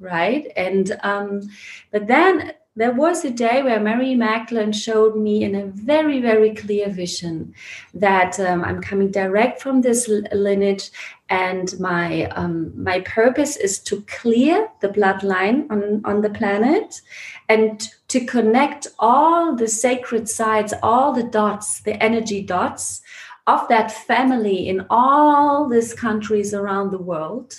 right? 0.00 0.50
And 0.56 0.98
um, 1.02 1.48
but 1.92 2.06
then 2.06 2.52
there 2.76 2.92
was 2.92 3.24
a 3.24 3.30
day 3.30 3.62
where 3.62 3.80
Mary 3.80 4.14
Magdalene 4.14 4.72
showed 4.72 5.16
me 5.16 5.42
in 5.42 5.54
a 5.54 5.66
very, 5.66 6.20
very 6.20 6.54
clear 6.54 6.88
vision 6.88 7.52
that 7.92 8.38
um, 8.38 8.64
I'm 8.64 8.80
coming 8.80 9.10
direct 9.10 9.60
from 9.60 9.82
this 9.82 10.08
lineage, 10.32 10.90
and 11.28 11.78
my 11.78 12.24
um, 12.26 12.72
my 12.82 13.00
purpose 13.00 13.56
is 13.56 13.80
to 13.80 14.02
clear 14.02 14.68
the 14.80 14.88
bloodline 14.88 15.70
on 15.70 16.00
on 16.04 16.22
the 16.22 16.30
planet, 16.30 17.02
and 17.48 17.88
to 18.08 18.24
connect 18.24 18.86
all 18.98 19.54
the 19.54 19.68
sacred 19.68 20.28
sites, 20.28 20.72
all 20.82 21.12
the 21.12 21.24
dots, 21.24 21.80
the 21.80 22.02
energy 22.02 22.40
dots 22.40 23.02
of 23.46 23.66
that 23.68 23.90
family 23.90 24.68
in 24.68 24.86
all 24.90 25.68
these 25.68 25.92
countries 25.92 26.54
around 26.54 26.92
the 26.92 26.98
world 26.98 27.56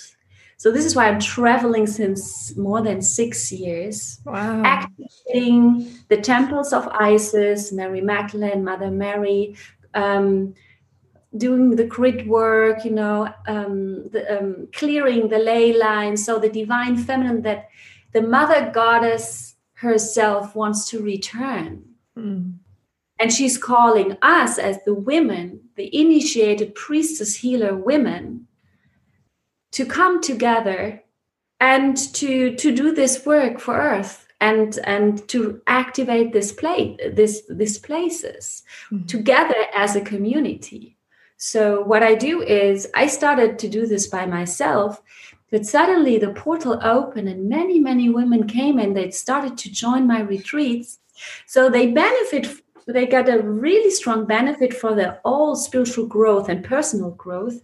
so 0.62 0.70
this 0.70 0.84
is 0.84 0.94
why 0.94 1.08
I'm 1.08 1.18
traveling 1.18 1.88
since 1.88 2.56
more 2.56 2.82
than 2.82 3.02
six 3.02 3.50
years, 3.50 4.20
wow. 4.24 4.62
activating 4.64 5.90
the 6.06 6.18
temples 6.18 6.72
of 6.72 6.86
Isis, 6.86 7.72
Mary 7.72 8.00
Magdalene, 8.00 8.62
Mother 8.62 8.88
Mary, 8.88 9.56
um, 9.94 10.54
doing 11.36 11.70
the 11.74 11.82
grid 11.82 12.28
work, 12.28 12.84
you 12.84 12.92
know, 12.92 13.28
um, 13.48 14.08
the, 14.10 14.38
um, 14.38 14.68
clearing 14.72 15.26
the 15.26 15.40
ley 15.40 15.72
lines. 15.76 16.24
So 16.24 16.38
the 16.38 16.48
divine 16.48 16.96
feminine 16.96 17.42
that 17.42 17.68
the 18.12 18.22
mother 18.22 18.70
goddess 18.72 19.56
herself 19.72 20.54
wants 20.54 20.88
to 20.90 21.02
return. 21.02 21.82
Mm. 22.16 22.58
And 23.18 23.32
she's 23.32 23.58
calling 23.58 24.16
us 24.22 24.58
as 24.58 24.78
the 24.84 24.94
women, 24.94 25.62
the 25.74 25.90
initiated 25.92 26.76
priestess 26.76 27.34
healer 27.34 27.74
women, 27.74 28.46
to 29.72 29.84
come 29.84 30.20
together 30.20 31.02
and 31.60 31.96
to 32.14 32.54
to 32.56 32.74
do 32.74 32.92
this 32.92 33.24
work 33.26 33.58
for 33.58 33.76
earth 33.76 34.26
and 34.40 34.78
and 34.84 35.26
to 35.28 35.62
activate 35.66 36.32
this 36.32 36.52
place 36.52 36.98
this 37.12 37.42
these 37.48 37.78
places 37.78 38.64
mm-hmm. 38.90 39.06
together 39.06 39.60
as 39.74 39.96
a 39.96 40.00
community 40.00 40.96
so 41.36 41.82
what 41.82 42.02
i 42.02 42.14
do 42.14 42.42
is 42.42 42.88
i 42.94 43.06
started 43.06 43.58
to 43.58 43.68
do 43.68 43.86
this 43.86 44.06
by 44.08 44.26
myself 44.26 45.00
but 45.50 45.64
suddenly 45.64 46.18
the 46.18 46.32
portal 46.32 46.78
opened 46.82 47.28
and 47.28 47.48
many 47.48 47.78
many 47.78 48.08
women 48.08 48.46
came 48.46 48.78
and 48.78 48.96
they 48.96 49.10
started 49.10 49.56
to 49.56 49.70
join 49.70 50.06
my 50.06 50.20
retreats 50.20 50.98
so 51.46 51.70
they 51.70 51.86
benefit 51.92 52.48
they 52.88 53.06
got 53.06 53.28
a 53.28 53.40
really 53.40 53.90
strong 53.90 54.26
benefit 54.26 54.74
for 54.74 54.92
their 54.94 55.20
all 55.24 55.54
spiritual 55.54 56.06
growth 56.06 56.48
and 56.48 56.64
personal 56.64 57.12
growth 57.12 57.60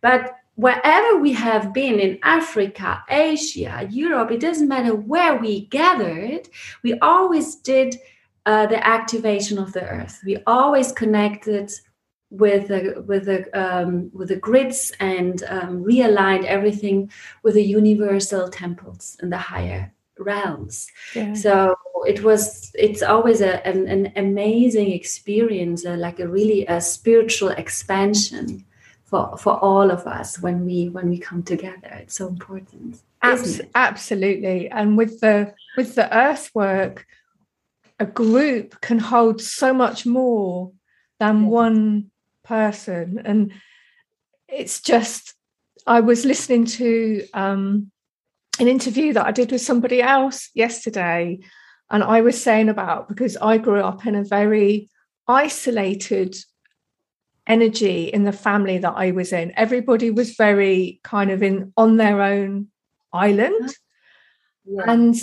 but 0.00 0.36
wherever 0.60 1.18
we 1.18 1.32
have 1.32 1.72
been 1.72 1.98
in 1.98 2.18
Africa, 2.22 3.02
Asia, 3.08 3.88
Europe, 3.90 4.30
it 4.30 4.40
doesn't 4.40 4.68
matter 4.68 4.94
where 4.94 5.38
we 5.38 5.66
gathered, 5.66 6.48
we 6.82 6.98
always 6.98 7.56
did 7.56 7.96
uh, 8.44 8.66
the 8.66 8.86
activation 8.86 9.58
of 9.58 9.72
the 9.72 9.82
earth. 9.82 10.20
We 10.24 10.36
always 10.46 10.92
connected 10.92 11.72
with 12.28 12.68
the 12.68 13.02
with 13.08 13.24
the 13.24 13.40
um, 13.58 14.10
with 14.12 14.28
the 14.28 14.36
grids 14.36 14.92
and 15.00 15.42
um, 15.48 15.82
realigned 15.82 16.44
everything 16.44 17.10
with 17.42 17.54
the 17.54 17.64
universal 17.64 18.48
temples 18.48 19.16
and 19.20 19.32
the 19.32 19.38
higher 19.38 19.92
realms. 20.18 20.86
Yeah. 21.14 21.32
So 21.32 21.74
it 22.06 22.22
was 22.22 22.70
it's 22.74 23.02
always 23.02 23.40
a, 23.40 23.66
an, 23.66 23.88
an 23.88 24.12
amazing 24.16 24.92
experience, 24.92 25.86
uh, 25.86 25.96
like 25.96 26.20
a 26.20 26.28
really 26.28 26.66
a 26.66 26.80
spiritual 26.80 27.48
expansion 27.48 28.64
for 29.10 29.36
for 29.36 29.58
all 29.58 29.90
of 29.90 30.06
us 30.06 30.38
when 30.38 30.64
we 30.64 30.88
when 30.88 31.10
we 31.10 31.18
come 31.18 31.42
together. 31.42 31.90
It's 32.00 32.16
so 32.16 32.28
important. 32.28 33.02
Abs- 33.22 33.60
absolutely, 33.74 34.70
and 34.70 34.96
with 34.96 35.20
the 35.20 35.52
with 35.76 35.94
the 35.96 36.16
earthwork, 36.16 37.06
a 37.98 38.06
group 38.06 38.80
can 38.80 38.98
hold 38.98 39.40
so 39.40 39.74
much 39.74 40.06
more 40.06 40.72
than 41.18 41.42
yeah. 41.42 41.48
one 41.48 42.10
person 42.42 43.22
and 43.24 43.52
it's 44.48 44.80
just 44.80 45.34
i 45.86 46.00
was 46.00 46.24
listening 46.24 46.64
to 46.64 47.24
um, 47.34 47.92
an 48.58 48.66
interview 48.66 49.12
that 49.12 49.26
i 49.26 49.30
did 49.30 49.52
with 49.52 49.60
somebody 49.60 50.02
else 50.02 50.50
yesterday 50.54 51.38
and 51.90 52.02
i 52.02 52.20
was 52.20 52.42
saying 52.42 52.68
about 52.68 53.06
because 53.06 53.36
i 53.36 53.56
grew 53.58 53.80
up 53.80 54.06
in 54.06 54.16
a 54.16 54.24
very 54.24 54.88
isolated 55.28 56.34
energy 57.46 58.04
in 58.04 58.24
the 58.24 58.32
family 58.32 58.78
that 58.78 58.94
i 58.96 59.10
was 59.10 59.32
in 59.32 59.52
everybody 59.56 60.10
was 60.10 60.34
very 60.34 61.00
kind 61.02 61.30
of 61.30 61.42
in 61.42 61.72
on 61.76 61.96
their 61.96 62.20
own 62.22 62.68
island 63.12 63.74
yeah. 64.64 64.82
and 64.86 65.16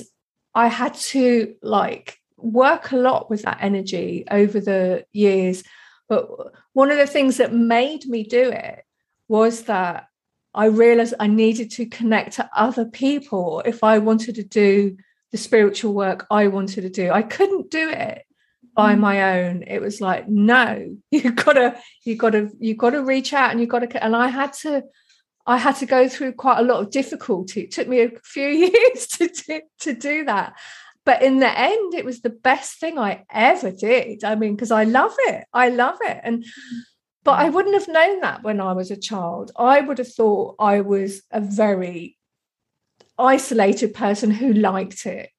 i 0.54 0.68
had 0.68 0.94
to 0.94 1.56
like 1.62 2.18
work 2.38 2.92
a 2.92 2.98
lot 2.98 3.30
with 3.30 3.44
that 3.44 3.58
energy 3.62 4.24
over 4.30 4.60
the 4.60 5.06
years 5.12 5.64
but 6.10 6.30
one 6.74 6.92
of 6.92 6.98
the 6.98 7.08
things 7.08 7.38
that 7.38 7.54
made 7.54 8.06
me 8.06 8.24
do 8.24 8.52
it 8.52 8.84
was 9.28 9.64
that 9.64 10.08
I 10.54 10.66
realized 10.66 11.14
I 11.20 11.28
needed 11.28 11.70
to 11.72 11.86
connect 11.86 12.34
to 12.34 12.50
other 12.56 12.86
people 12.86 13.62
if 13.66 13.84
I 13.84 14.00
wanted 14.00 14.36
to 14.36 14.44
do 14.44 14.98
the 15.32 15.38
spiritual 15.38 15.94
work 15.94 16.26
I 16.32 16.48
wanted 16.48 16.82
to 16.82 16.90
do. 16.90 17.12
I 17.12 17.22
couldn't 17.22 17.70
do 17.70 17.90
it 17.90 18.24
by 18.78 18.94
mm. 18.94 19.00
my 19.00 19.40
own. 19.40 19.64
It 19.64 19.82
was 19.82 20.00
like, 20.00 20.30
no, 20.30 20.96
you 21.12 21.32
gotta, 21.32 21.82
you 22.06 22.16
gotta, 22.16 22.52
you 22.60 22.76
gotta 22.76 23.04
reach 23.04 23.34
out 23.34 23.52
and 23.52 23.60
you 23.60 23.68
gotta, 23.68 24.02
and 24.02 24.16
I 24.16 24.30
had 24.30 24.54
to, 24.62 24.84
I 25.46 25.58
had 25.58 25.78
to 25.78 25.86
go 25.86 26.08
through 26.08 26.34
quite 26.34 26.60
a 26.60 26.64
lot 26.64 26.82
of 26.82 26.92
difficulty. 26.92 27.62
It 27.62 27.72
took 27.72 27.88
me 27.88 28.02
a 28.02 28.12
few 28.24 28.48
years 28.48 29.08
to 29.08 29.28
do, 29.28 29.62
to 29.80 29.94
do 29.94 30.26
that. 30.26 30.54
But 31.04 31.24
in 31.24 31.40
the 31.40 31.60
end 31.60 31.94
it 31.94 32.06
was 32.06 32.22
the 32.22 32.30
best 32.30 32.80
thing 32.80 33.00
i 33.00 33.24
ever 33.32 33.72
did. 33.72 34.26
I 34.26 34.36
mean 34.36 34.56
because 34.56 34.72
i 34.72 34.84
love 34.84 35.16
it. 35.20 35.46
I 35.54 35.70
love 35.70 35.98
it. 36.02 36.20
And 36.22 36.46
but 37.24 37.40
i 37.40 37.50
wouldn't 37.50 37.76
have 37.76 37.88
known 37.88 38.20
that 38.20 38.44
when 38.44 38.60
i 38.60 38.74
was 38.74 38.92
a 38.92 38.98
child. 38.98 39.52
I 39.56 39.80
would 39.80 40.00
have 40.00 40.14
thought 40.14 40.58
i 40.60 40.82
was 40.82 41.22
a 41.32 41.40
very 41.40 42.18
isolated 43.18 43.94
person 43.94 44.32
who 44.32 44.52
liked 44.52 45.06
it 45.06 45.30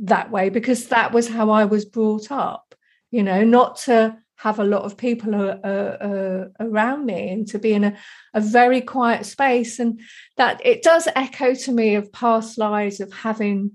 that 0.00 0.30
way 0.30 0.48
because 0.48 0.88
that 0.88 1.12
was 1.12 1.28
how 1.28 1.50
i 1.50 1.64
was 1.64 1.84
brought 1.84 2.30
up 2.30 2.74
you 3.10 3.22
know 3.22 3.44
not 3.44 3.76
to 3.76 4.16
have 4.40 4.58
a 4.58 4.64
lot 4.64 4.84
of 4.84 4.96
people 4.96 5.34
uh, 5.34 5.58
uh, 5.66 6.48
around 6.60 7.04
me 7.04 7.28
and 7.28 7.46
to 7.46 7.58
be 7.58 7.74
in 7.74 7.84
a, 7.84 7.96
a 8.32 8.40
very 8.40 8.80
quiet 8.80 9.26
space. 9.26 9.78
And 9.78 10.00
that 10.38 10.64
it 10.64 10.82
does 10.82 11.06
echo 11.14 11.52
to 11.54 11.72
me 11.72 11.94
of 11.94 12.10
past 12.10 12.56
lives 12.56 13.00
of 13.00 13.12
having 13.12 13.72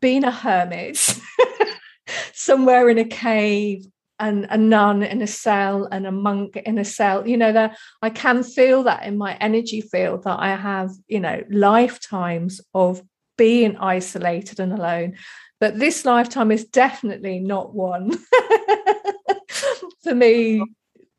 been 0.00 0.24
a 0.24 0.32
hermit 0.32 0.98
somewhere 2.32 2.88
in 2.88 2.98
a 2.98 3.04
cave 3.04 3.86
and 4.18 4.48
a 4.50 4.58
nun 4.58 5.04
in 5.04 5.22
a 5.22 5.28
cell 5.28 5.88
and 5.92 6.08
a 6.08 6.12
monk 6.12 6.56
in 6.56 6.76
a 6.78 6.84
cell. 6.84 7.26
You 7.26 7.36
know 7.36 7.52
that 7.52 7.78
i 8.02 8.10
can 8.10 8.42
feel 8.42 8.82
that 8.82 9.04
in 9.04 9.16
my 9.16 9.36
energy 9.36 9.80
field 9.80 10.24
that 10.24 10.38
i 10.40 10.54
have 10.54 10.90
you 11.06 11.20
know 11.20 11.42
lifetimes 11.50 12.60
of 12.74 13.02
being 13.36 13.76
isolated 13.76 14.60
and 14.60 14.72
alone 14.72 15.16
but 15.60 15.78
this 15.78 16.04
lifetime 16.04 16.50
is 16.50 16.64
definitely 16.64 17.38
not 17.38 17.74
one 17.74 18.10
for 20.02 20.14
me 20.14 20.62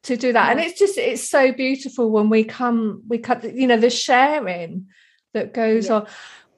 to 0.03 0.17
do 0.17 0.33
that 0.33 0.51
and 0.51 0.59
it's 0.59 0.77
just 0.77 0.97
it's 0.97 1.29
so 1.29 1.51
beautiful 1.51 2.09
when 2.09 2.29
we 2.29 2.43
come 2.43 3.01
we 3.07 3.17
cut 3.17 3.43
you 3.55 3.67
know 3.67 3.77
the 3.77 3.89
sharing 3.89 4.87
that 5.33 5.53
goes 5.53 5.87
yeah. 5.87 5.95
on 5.95 6.07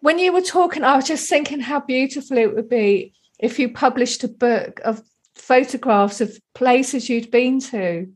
when 0.05 0.19
you 0.19 0.31
were 0.31 0.41
talking, 0.41 0.83
I 0.83 0.95
was 0.95 1.07
just 1.07 1.27
thinking 1.27 1.59
how 1.59 1.79
beautiful 1.79 2.37
it 2.37 2.53
would 2.53 2.69
be 2.69 3.13
if 3.39 3.57
you 3.57 3.73
published 3.73 4.23
a 4.23 4.27
book 4.27 4.79
of 4.85 5.01
photographs 5.33 6.21
of 6.21 6.37
places 6.53 7.09
you'd 7.09 7.31
been 7.31 7.59
to. 7.61 8.13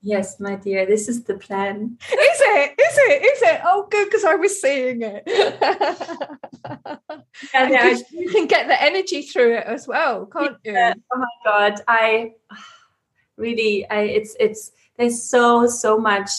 Yes, 0.00 0.38
my 0.38 0.54
dear, 0.54 0.86
this 0.86 1.08
is 1.08 1.24
the 1.24 1.34
plan. 1.34 1.98
Is 2.12 2.14
it? 2.40 2.70
Is 2.78 2.98
it? 2.98 3.24
Is 3.24 3.42
it? 3.42 3.60
Oh, 3.64 3.88
good, 3.90 4.04
because 4.04 4.24
I 4.24 4.36
was 4.36 4.60
seeing 4.60 5.02
it. 5.02 5.24
yeah, 7.54 7.98
you 8.10 8.30
can 8.30 8.46
get 8.46 8.68
the 8.68 8.80
energy 8.80 9.22
through 9.22 9.56
it 9.56 9.66
as 9.66 9.88
well, 9.88 10.26
can't 10.26 10.56
you? 10.64 10.72
Yeah. 10.72 10.94
Oh 11.12 11.18
my 11.18 11.26
God, 11.44 11.80
I 11.88 12.34
really, 13.36 13.90
I 13.90 14.02
it's 14.02 14.36
it's 14.38 14.70
there's 14.98 15.20
so 15.20 15.66
so 15.66 15.98
much 15.98 16.30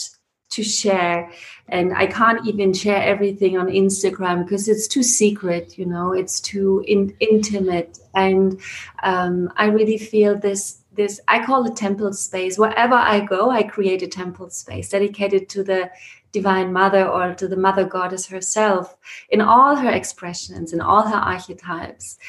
to 0.50 0.64
share 0.64 1.32
and 1.68 1.94
i 1.94 2.08
can't 2.08 2.48
even 2.48 2.74
share 2.74 3.04
everything 3.04 3.56
on 3.56 3.68
instagram 3.68 4.44
because 4.44 4.68
it's 4.68 4.88
too 4.88 5.04
secret 5.04 5.78
you 5.78 5.86
know 5.86 6.12
it's 6.12 6.40
too 6.40 6.84
in, 6.88 7.16
intimate 7.20 8.00
and 8.16 8.60
um, 9.04 9.52
i 9.58 9.66
really 9.66 9.98
feel 9.98 10.36
this 10.36 10.79
this 11.00 11.20
i 11.28 11.44
call 11.44 11.66
it 11.66 11.76
temple 11.76 12.14
space. 12.14 12.60
Wherever 12.60 12.96
i 12.96 13.20
go 13.22 13.50
i 13.50 13.64
create 13.64 14.04
a 14.04 14.08
temple 14.08 14.50
space 14.50 14.90
dedicated 14.90 15.50
to 15.50 15.64
the 15.64 15.90
divine 16.32 16.72
mother 16.72 17.08
or 17.08 17.34
to 17.34 17.48
the 17.48 17.58
mother 17.58 17.86
goddess 17.86 18.28
herself 18.28 18.98
in 19.30 19.42
all 19.42 19.76
her 19.76 19.90
expressions 19.90 20.74
in 20.74 20.82
all 20.82 21.04
her 21.08 21.22
archetypes. 21.34 22.20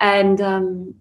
And 0.00 0.40
um, 0.40 0.94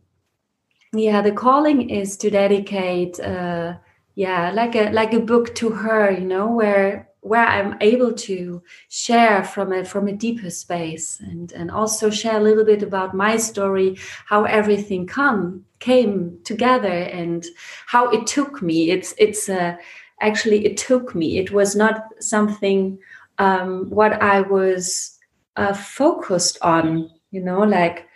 yeah 0.94 1.22
the 1.22 1.32
calling 1.32 1.90
is 1.90 2.18
to 2.18 2.30
dedicate 2.30 3.20
uh, 3.20 3.76
yeah 4.16 4.52
like 4.52 4.76
a 4.76 4.90
like 4.92 5.13
a 5.13 5.20
book 5.20 5.54
to 5.56 5.70
her 5.70 6.12
you 6.12 6.26
know 6.26 6.48
where 6.48 7.10
where 7.22 7.46
i'm 7.46 7.76
able 7.82 8.13
to 8.13 8.62
share 8.90 9.44
from 9.44 9.74
a 9.74 9.84
from 9.84 10.08
a 10.08 10.13
deeper 10.13 10.50
space 10.50 11.20
and 11.20 11.52
and 11.52 11.70
also 11.70 12.10
share 12.10 12.38
a 12.38 12.44
little 12.44 12.63
bit 12.66 12.82
about 12.82 13.13
my 13.13 13.36
story 13.36 13.98
how 14.26 14.46
everything 14.46 15.06
come 15.06 15.66
came 15.80 16.40
together 16.44 16.88
and 16.88 17.46
how 17.86 18.10
it 18.10 18.26
took 18.28 18.62
me 18.62 18.92
it's 18.92 19.13
it's 19.18 19.50
uh, 19.50 19.76
actually 20.22 20.66
it 20.66 20.78
took 20.78 21.13
me 21.16 21.38
it 21.38 21.52
was 21.52 21.76
not 21.76 22.06
something 22.20 22.98
um, 23.38 23.90
what 23.90 24.22
i 24.22 24.42
was 24.42 25.18
uh, 25.56 25.74
focused 25.74 26.58
on 26.62 27.10
you 27.32 27.42
know 27.42 27.60
like 27.60 28.08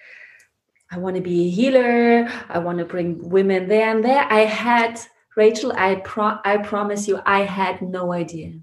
i 0.91 0.97
want 0.97 1.15
to 1.15 1.21
be 1.21 1.47
a 1.47 1.49
healer 1.49 2.29
i 2.49 2.57
want 2.57 2.77
to 2.77 2.85
bring 2.85 3.29
women 3.29 3.67
there 3.67 3.89
and 3.89 4.03
there 4.03 4.25
i 4.31 4.39
had 4.39 4.99
Rachel, 5.35 5.71
I 5.75 5.95
pro- 5.95 6.39
I 6.43 6.57
promise 6.57 7.07
you, 7.07 7.19
I 7.25 7.41
had 7.41 7.81
no 7.81 8.11
idea. 8.11 8.59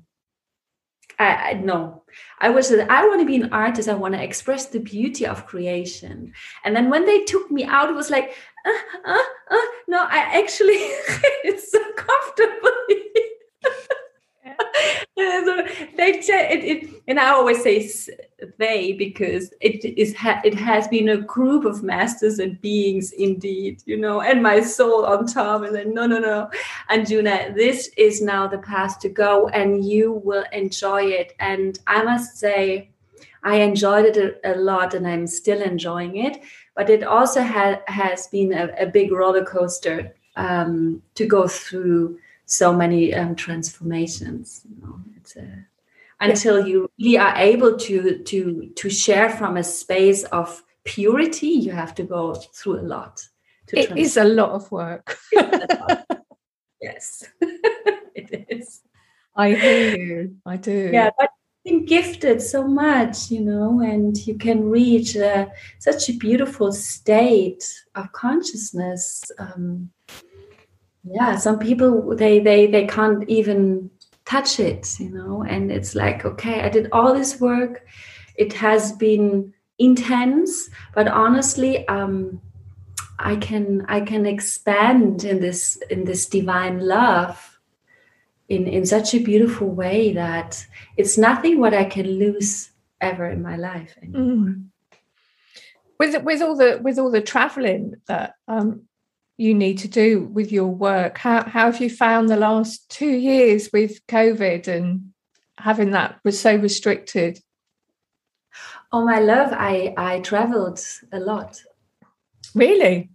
I, 1.18 1.50
I 1.50 1.52
no, 1.54 2.04
I 2.38 2.50
was 2.50 2.72
I 2.72 3.06
want 3.06 3.20
to 3.20 3.26
be 3.26 3.36
an 3.36 3.52
artist. 3.52 3.88
I 3.88 3.94
want 3.94 4.14
to 4.14 4.22
express 4.22 4.66
the 4.66 4.78
beauty 4.78 5.26
of 5.26 5.46
creation. 5.46 6.32
And 6.64 6.76
then 6.76 6.90
when 6.90 7.06
they 7.06 7.24
took 7.24 7.50
me 7.50 7.64
out, 7.64 7.88
it 7.88 7.96
was 7.96 8.10
like, 8.10 8.34
uh, 8.66 8.70
uh, 9.04 9.22
uh, 9.50 9.56
no, 9.86 10.04
I 10.04 10.40
actually 10.40 10.74
it's 11.44 11.70
so 11.70 11.80
comfortable. 11.96 12.70
so 15.18 15.66
they 15.96 16.20
it, 16.20 16.64
it, 16.64 17.02
and 17.08 17.18
I 17.18 17.30
always 17.30 17.62
say 17.62 17.88
they 18.58 18.92
because 18.92 19.52
it 19.60 19.84
is 19.84 20.14
it 20.44 20.54
has 20.54 20.88
been 20.88 21.08
a 21.08 21.18
group 21.18 21.64
of 21.64 21.82
masters 21.82 22.38
and 22.38 22.60
beings 22.60 23.12
indeed, 23.12 23.82
you 23.84 23.96
know, 23.96 24.20
and 24.20 24.42
my 24.42 24.60
soul 24.60 25.04
on 25.04 25.26
top. 25.26 25.62
And 25.62 25.74
then 25.74 25.94
no, 25.94 26.06
no, 26.06 26.18
no, 26.18 26.50
Anjuna, 26.90 27.54
this 27.54 27.90
is 27.96 28.22
now 28.22 28.46
the 28.46 28.58
path 28.58 29.00
to 29.00 29.08
go, 29.08 29.48
and 29.48 29.84
you 29.84 30.12
will 30.24 30.44
enjoy 30.52 31.04
it. 31.04 31.34
And 31.40 31.78
I 31.86 32.02
must 32.02 32.38
say, 32.38 32.90
I 33.42 33.56
enjoyed 33.56 34.04
it 34.04 34.40
a, 34.44 34.54
a 34.54 34.54
lot, 34.56 34.94
and 34.94 35.06
I'm 35.06 35.26
still 35.26 35.62
enjoying 35.62 36.16
it. 36.16 36.38
But 36.78 36.90
it 36.90 37.02
also 37.02 37.42
ha- 37.42 37.80
has 37.88 38.28
been 38.28 38.52
a, 38.52 38.72
a 38.78 38.86
big 38.86 39.10
roller 39.10 39.44
coaster 39.44 40.14
um, 40.36 41.02
to 41.16 41.26
go 41.26 41.48
through 41.48 42.20
so 42.46 42.72
many 42.72 43.12
um, 43.12 43.34
transformations. 43.34 44.62
You 44.70 44.80
know, 44.80 45.00
it's 45.16 45.34
a, 45.34 45.66
until 46.20 46.68
you 46.68 46.88
really 46.96 47.18
are 47.18 47.34
able 47.36 47.76
to 47.76 48.22
to 48.22 48.70
to 48.76 48.90
share 48.90 49.28
from 49.28 49.56
a 49.56 49.64
space 49.64 50.22
of 50.30 50.62
purity, 50.84 51.48
you 51.48 51.72
have 51.72 51.96
to 51.96 52.04
go 52.04 52.36
through 52.54 52.78
a 52.78 52.86
lot. 52.86 53.26
It 53.72 53.98
is 53.98 54.16
a 54.16 54.22
lot 54.22 54.50
of 54.50 54.70
work. 54.70 55.18
yes, 56.80 57.24
it 58.14 58.46
is. 58.48 58.82
I 59.34 59.50
hear 59.50 59.96
you. 59.96 60.36
I 60.46 60.56
do. 60.56 60.90
Yeah, 60.92 61.10
but 61.18 61.30
been 61.68 61.84
gifted 61.84 62.40
so 62.40 62.66
much, 62.66 63.30
you 63.30 63.40
know, 63.40 63.80
and 63.80 64.16
you 64.26 64.36
can 64.36 64.68
reach 64.68 65.16
uh, 65.16 65.46
such 65.78 66.08
a 66.08 66.14
beautiful 66.14 66.72
state 66.72 67.64
of 67.94 68.10
consciousness. 68.12 69.30
Um, 69.38 69.90
yeah, 71.04 71.36
some 71.36 71.58
people 71.58 72.16
they 72.16 72.40
they 72.40 72.66
they 72.66 72.86
can't 72.86 73.28
even 73.28 73.90
touch 74.24 74.60
it, 74.60 74.88
you 74.98 75.10
know, 75.10 75.42
and 75.42 75.70
it's 75.70 75.94
like, 75.94 76.24
okay, 76.24 76.62
I 76.62 76.68
did 76.68 76.88
all 76.92 77.14
this 77.14 77.40
work. 77.40 77.86
It 78.36 78.52
has 78.54 78.92
been 78.92 79.52
intense, 79.78 80.70
but 80.94 81.08
honestly, 81.08 81.86
um, 81.88 82.40
I 83.18 83.36
can 83.36 83.84
I 83.88 84.00
can 84.00 84.26
expand 84.26 85.24
in 85.24 85.40
this 85.40 85.76
in 85.90 86.04
this 86.04 86.26
divine 86.26 86.80
love 86.80 87.57
in 88.48 88.66
in 88.66 88.86
such 88.86 89.14
a 89.14 89.18
beautiful 89.18 89.68
way 89.68 90.12
that 90.12 90.66
it's 90.96 91.18
nothing 91.18 91.58
what 91.58 91.74
I 91.74 91.84
can 91.84 92.06
lose 92.06 92.70
ever 93.00 93.26
in 93.26 93.42
my 93.42 93.56
life 93.56 93.94
mm. 94.02 94.64
With 95.98 96.22
with 96.22 96.40
all 96.42 96.56
the 96.56 96.78
with 96.80 96.96
all 96.98 97.10
the 97.10 97.20
traveling 97.20 97.94
that 98.06 98.34
um, 98.46 98.82
you 99.36 99.52
need 99.52 99.78
to 99.78 99.88
do 99.88 100.26
with 100.32 100.52
your 100.52 100.68
work, 100.68 101.18
how 101.18 101.42
how 101.42 101.72
have 101.72 101.80
you 101.80 101.90
found 101.90 102.28
the 102.28 102.36
last 102.36 102.88
two 102.88 103.10
years 103.10 103.70
with 103.72 104.06
COVID 104.06 104.68
and 104.68 105.12
having 105.58 105.90
that 105.90 106.20
was 106.24 106.38
so 106.40 106.54
restricted? 106.54 107.40
Oh 108.92 109.04
my 109.04 109.18
love, 109.18 109.52
I 109.52 109.92
I 109.96 110.20
traveled 110.20 110.80
a 111.12 111.18
lot. 111.18 111.60
Really? 112.54 113.10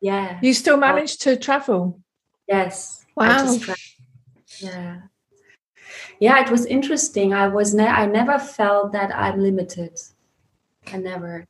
Yeah. 0.00 0.38
You 0.42 0.52
still 0.52 0.76
managed 0.76 1.22
to 1.22 1.36
travel? 1.36 2.00
Yes. 2.48 3.04
Wow. 3.16 3.56
Yeah. 4.58 4.98
Yeah, 6.18 6.44
it 6.44 6.50
was 6.50 6.66
interesting. 6.66 7.34
I 7.34 7.48
was 7.48 7.74
ne- 7.74 7.86
I 7.86 8.06
never 8.06 8.38
felt 8.38 8.92
that 8.92 9.14
I'm 9.14 9.40
limited. 9.40 9.98
I 10.92 10.96
never. 10.98 11.46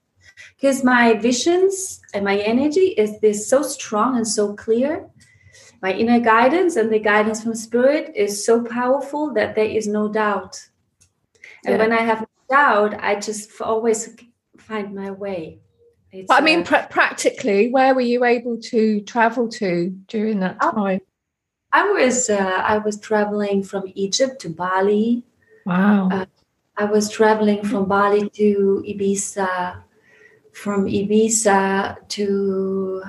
Because 0.57 0.85
my 0.85 1.14
visions 1.14 2.01
and 2.12 2.25
my 2.25 2.38
energy 2.38 2.95
is 2.97 3.21
this 3.21 3.49
so 3.49 3.62
strong 3.62 4.16
and 4.16 4.27
so 4.27 4.55
clear. 4.55 5.07
My 5.83 5.92
inner 5.92 6.21
guidance 6.21 6.77
and 6.77 6.92
the 6.92 6.99
guidance 6.99 7.42
from 7.42 7.55
spirit 7.55 8.12
is 8.14 8.45
so 8.45 8.64
powerful 8.64 9.33
that 9.35 9.55
there 9.55 9.66
is 9.66 9.87
no 9.87 10.09
doubt. 10.09 10.69
And 11.64 11.77
yeah. 11.77 11.79
when 11.79 11.92
I 11.92 12.03
have 12.03 12.27
doubt, 12.51 12.95
I 13.03 13.16
just 13.16 13.61
always 13.61 14.16
find 14.59 14.95
my 14.95 15.11
way. 15.11 15.61
I 16.31 16.40
mean, 16.40 16.61
uh, 16.61 16.64
pr- 16.64 16.88
practically, 16.92 17.71
where 17.71 17.95
were 17.95 18.01
you 18.01 18.25
able 18.25 18.59
to 18.59 19.01
travel 19.03 19.49
to 19.49 19.90
during 20.07 20.40
that 20.40 20.57
oh, 20.62 20.73
time? 20.73 21.01
I 21.72 21.90
was 21.90 22.31
uh, 22.31 22.62
I 22.64 22.79
was 22.79 22.98
traveling 22.98 23.62
from 23.62 23.92
Egypt 23.94 24.40
to 24.40 24.48
Bali. 24.48 25.24
Wow. 25.64 26.09
Uh, 26.11 26.26
I 26.76 26.85
was 26.85 27.09
traveling 27.11 27.64
from 27.64 27.87
Bali 27.87 28.29
to 28.31 28.85
Ibiza, 28.87 29.83
from 30.52 30.87
Ibiza 30.87 32.09
to 32.09 33.02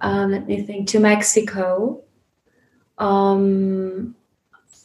um, 0.00 0.32
let 0.32 0.46
me 0.46 0.62
think 0.62 0.88
to 0.88 0.98
Mexico, 0.98 2.02
um, 2.98 4.14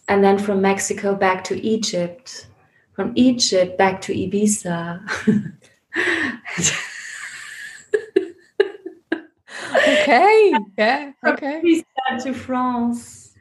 and 0.07 0.23
then 0.23 0.37
from 0.37 0.61
Mexico 0.61 1.15
back 1.15 1.43
to 1.45 1.59
Egypt, 1.59 2.47
from 2.93 3.11
Egypt 3.15 3.77
back 3.77 4.01
to 4.01 4.13
Ibiza. 4.13 5.01
okay. 9.87 10.53
Yeah. 10.77 11.11
Okay. 11.25 11.83
From 12.07 12.19
to 12.19 12.33
France 12.33 13.33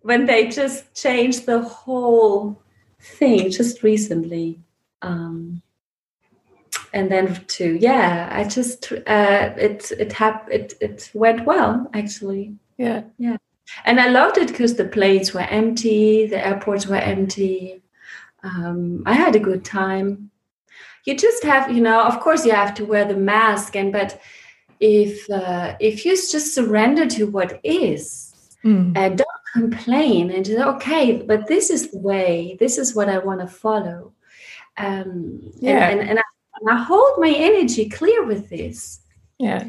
when 0.00 0.26
they 0.26 0.48
just 0.48 0.94
changed 0.94 1.46
the 1.46 1.60
whole 1.60 2.62
thing 3.00 3.50
just 3.50 3.82
recently. 3.82 4.60
Um, 5.02 5.62
and 6.92 7.10
then 7.10 7.44
to 7.46 7.76
yeah, 7.80 8.28
I 8.30 8.44
just 8.44 8.92
uh, 8.92 9.52
it 9.56 9.90
it 9.98 10.12
hap- 10.12 10.50
it 10.50 10.74
it 10.80 11.10
went 11.14 11.44
well 11.44 11.90
actually. 11.92 12.56
Yeah. 12.78 13.02
Yeah. 13.18 13.36
And 13.84 13.98
I 13.98 14.08
loved 14.08 14.38
it 14.38 14.48
because 14.48 14.76
the 14.76 14.84
planes 14.84 15.34
were 15.34 15.40
empty, 15.40 16.26
the 16.26 16.44
airports 16.46 16.86
were 16.86 16.96
empty. 16.96 17.82
Um, 18.44 19.02
I 19.06 19.14
had 19.14 19.34
a 19.34 19.40
good 19.40 19.64
time 19.64 20.30
you 21.06 21.16
just 21.16 21.44
have 21.44 21.70
you 21.70 21.80
know 21.80 22.02
of 22.02 22.20
course 22.20 22.44
you 22.44 22.52
have 22.52 22.74
to 22.74 22.84
wear 22.84 23.04
the 23.06 23.16
mask 23.16 23.74
and 23.76 23.92
but 23.92 24.20
if 24.80 25.28
uh, 25.30 25.76
if 25.80 26.04
you 26.04 26.12
just 26.16 26.54
surrender 26.54 27.06
to 27.06 27.26
what 27.26 27.60
is 27.64 28.34
mm. 28.64 28.96
and 28.96 29.18
don't 29.18 29.28
complain 29.52 30.30
and 30.30 30.44
just 30.44 30.60
okay 30.60 31.22
but 31.22 31.46
this 31.46 31.70
is 31.70 31.90
the 31.90 31.98
way 31.98 32.56
this 32.60 32.76
is 32.76 32.94
what 32.94 33.08
i 33.08 33.18
want 33.18 33.40
to 33.40 33.46
follow. 33.46 34.12
Um 34.76 35.40
yeah. 35.58 35.88
and, 35.88 36.00
and, 36.00 36.10
and, 36.10 36.18
I, 36.18 36.22
and 36.60 36.70
I 36.70 36.82
hold 36.82 37.18
my 37.18 37.30
energy 37.30 37.88
clear 37.88 38.26
with 38.26 38.50
this. 38.50 39.00
Yeah. 39.38 39.68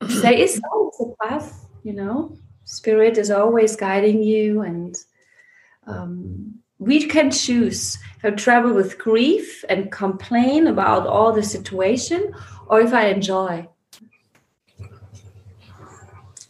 There 0.00 0.32
is 0.34 0.60
always 0.70 1.00
a 1.00 1.24
path 1.24 1.66
you 1.82 1.92
know? 1.92 2.36
Spirit 2.64 3.18
is 3.18 3.30
always 3.30 3.76
guiding 3.76 4.22
you 4.22 4.62
and 4.62 4.96
um 5.86 6.54
we 6.78 7.06
can 7.06 7.30
choose 7.30 7.98
I 8.22 8.30
travel 8.30 8.74
with 8.74 8.98
grief 8.98 9.64
and 9.68 9.92
complain 9.92 10.66
about 10.66 11.06
all 11.06 11.32
the 11.32 11.42
situation 11.42 12.34
or 12.66 12.80
if 12.80 12.92
I 12.92 13.06
enjoy. 13.08 13.68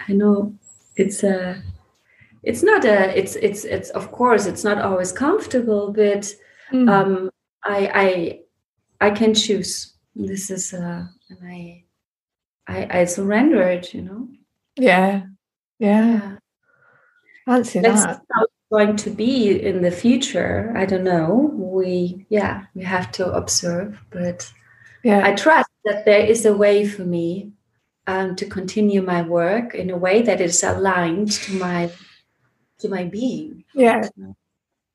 I 0.08 0.12
know 0.12 0.54
it's 0.96 1.22
a 1.22 1.62
it's 2.42 2.62
not 2.62 2.84
a 2.84 3.16
it's 3.18 3.36
it's 3.36 3.64
it's 3.64 3.90
of 3.90 4.12
course 4.12 4.46
it's 4.46 4.64
not 4.64 4.78
always 4.78 5.12
comfortable, 5.12 5.92
but 5.92 6.34
mm. 6.72 6.90
um 6.90 7.30
I 7.64 8.40
I 9.00 9.08
I 9.08 9.10
can 9.10 9.34
choose. 9.34 9.94
This 10.14 10.50
is 10.50 10.72
uh 10.74 11.06
and 11.30 11.38
I 11.42 11.84
I 12.66 13.00
I 13.00 13.04
surrender 13.04 13.62
it, 13.62 13.94
you 13.94 14.02
know. 14.02 14.28
Yeah. 14.76 15.22
Yeah. 15.78 16.36
Fancy 17.46 17.80
that 17.80 18.22
how 18.32 18.42
it's 18.42 18.52
going 18.70 18.96
to 18.96 19.10
be 19.10 19.60
in 19.60 19.82
the 19.82 19.90
future 19.90 20.72
i 20.74 20.86
don't 20.86 21.04
know 21.04 21.50
we 21.54 22.24
yeah 22.30 22.64
we 22.74 22.82
have 22.82 23.12
to 23.12 23.30
observe 23.32 24.00
but 24.10 24.50
yeah 25.02 25.20
i 25.24 25.34
trust 25.34 25.68
that 25.84 26.06
there 26.06 26.24
is 26.24 26.46
a 26.46 26.56
way 26.56 26.86
for 26.88 27.04
me 27.04 27.52
um, 28.06 28.36
to 28.36 28.46
continue 28.46 29.02
my 29.02 29.22
work 29.22 29.74
in 29.74 29.90
a 29.90 29.96
way 29.96 30.22
that 30.22 30.40
is 30.40 30.62
aligned 30.62 31.32
to 31.32 31.54
my 31.54 31.90
to 32.78 32.88
my 32.88 33.04
being. 33.04 33.64
Yeah. 33.74 34.08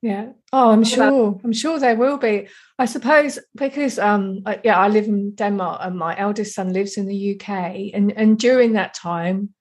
Yeah. 0.01 0.31
Oh 0.53 0.71
i'm 0.71 0.85
sure. 0.85 1.41
I'm 1.43 1.51
sure 1.51 1.77
there 1.77 1.97
will 1.97 2.17
be. 2.17 2.47
I 2.77 2.85
suppose 2.85 3.37
because 3.53 3.99
um 3.99 4.43
yeah 4.63 4.77
i 4.79 4.87
live 4.87 5.05
in 5.05 5.35
denmark 5.35 5.81
and 5.83 5.97
my 5.97 6.17
eldest 6.17 6.55
son 6.55 6.71
lives 6.71 6.95
in 6.95 7.05
the 7.05 7.35
uk 7.35 7.49
and 7.49 8.13
and 8.13 8.39
during 8.39 8.73
that 8.73 8.93
time 8.93 9.53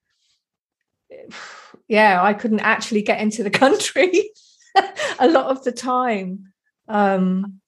yeah, 1.89 2.23
I 2.23 2.35
couldn't 2.35 2.61
actually 2.61 3.03
get 3.03 3.21
into 3.21 3.43
the 3.43 3.51
country 3.65 4.31
a 5.19 5.29
lot 5.29 5.47
of 5.47 5.65
the 5.65 5.73
time. 5.73 6.53
Um, 6.89 7.61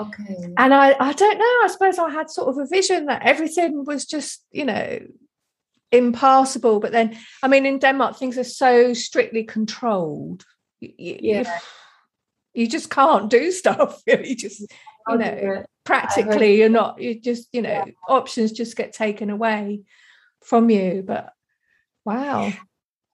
okay. 0.00 0.54
And 0.56 0.74
I, 0.74 0.94
I 0.98 1.12
don't 1.12 1.38
know. 1.38 1.44
I 1.44 1.68
suppose 1.70 1.98
I 1.98 2.10
had 2.10 2.30
sort 2.30 2.48
of 2.48 2.58
a 2.58 2.66
vision 2.66 3.06
that 3.06 3.22
everything 3.22 3.84
was 3.84 4.04
just, 4.04 4.44
you 4.52 4.64
know, 4.64 5.00
impassable. 5.92 6.80
But 6.80 6.92
then, 6.92 7.16
I 7.42 7.48
mean, 7.48 7.66
in 7.66 7.78
Denmark, 7.78 8.16
things 8.16 8.38
are 8.38 8.44
so 8.44 8.94
strictly 8.94 9.44
controlled. 9.44 10.44
You, 10.80 11.18
yeah. 11.20 11.60
You, 12.54 12.62
you 12.62 12.68
just 12.68 12.90
can't 12.90 13.30
do 13.30 13.50
stuff. 13.52 14.02
You 14.06 14.34
just, 14.34 14.60
you 15.08 15.18
know, 15.18 15.64
practically, 15.84 16.58
you're 16.58 16.68
not. 16.68 17.00
You 17.00 17.20
just, 17.20 17.48
you 17.52 17.62
know, 17.62 17.70
yeah. 17.70 17.84
options 18.08 18.52
just 18.52 18.76
get 18.76 18.92
taken 18.92 19.30
away 19.30 19.80
from 20.44 20.70
you. 20.70 21.02
But 21.06 21.32
wow. 22.04 22.52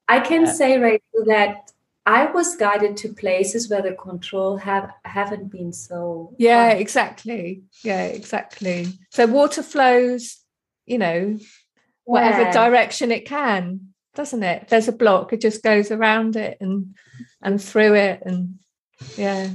I 0.08 0.20
can 0.20 0.46
say 0.46 0.78
right 0.78 1.02
that 1.26 1.70
I 2.06 2.26
was 2.26 2.54
guided 2.54 2.96
to 2.98 3.12
places 3.12 3.68
where 3.68 3.82
the 3.82 3.92
control 3.92 4.56
have 4.58 4.92
haven't 5.04 5.50
been 5.50 5.72
so. 5.72 6.32
Yeah, 6.38 6.70
fun. 6.70 6.78
exactly. 6.78 7.62
Yeah, 7.82 8.04
exactly. 8.04 8.86
So 9.10 9.26
water 9.26 9.62
flows, 9.64 10.38
you 10.86 10.98
know, 10.98 11.36
whatever 12.04 12.42
yeah. 12.42 12.52
direction 12.52 13.10
it 13.10 13.26
can, 13.26 13.92
doesn't 14.14 14.44
it? 14.44 14.68
There's 14.68 14.86
a 14.86 14.92
block, 14.92 15.32
it 15.32 15.40
just 15.40 15.64
goes 15.64 15.90
around 15.90 16.36
it 16.36 16.58
and 16.60 16.94
and 17.42 17.62
through 17.62 17.94
it, 17.94 18.22
and 18.24 18.60
yeah. 19.16 19.50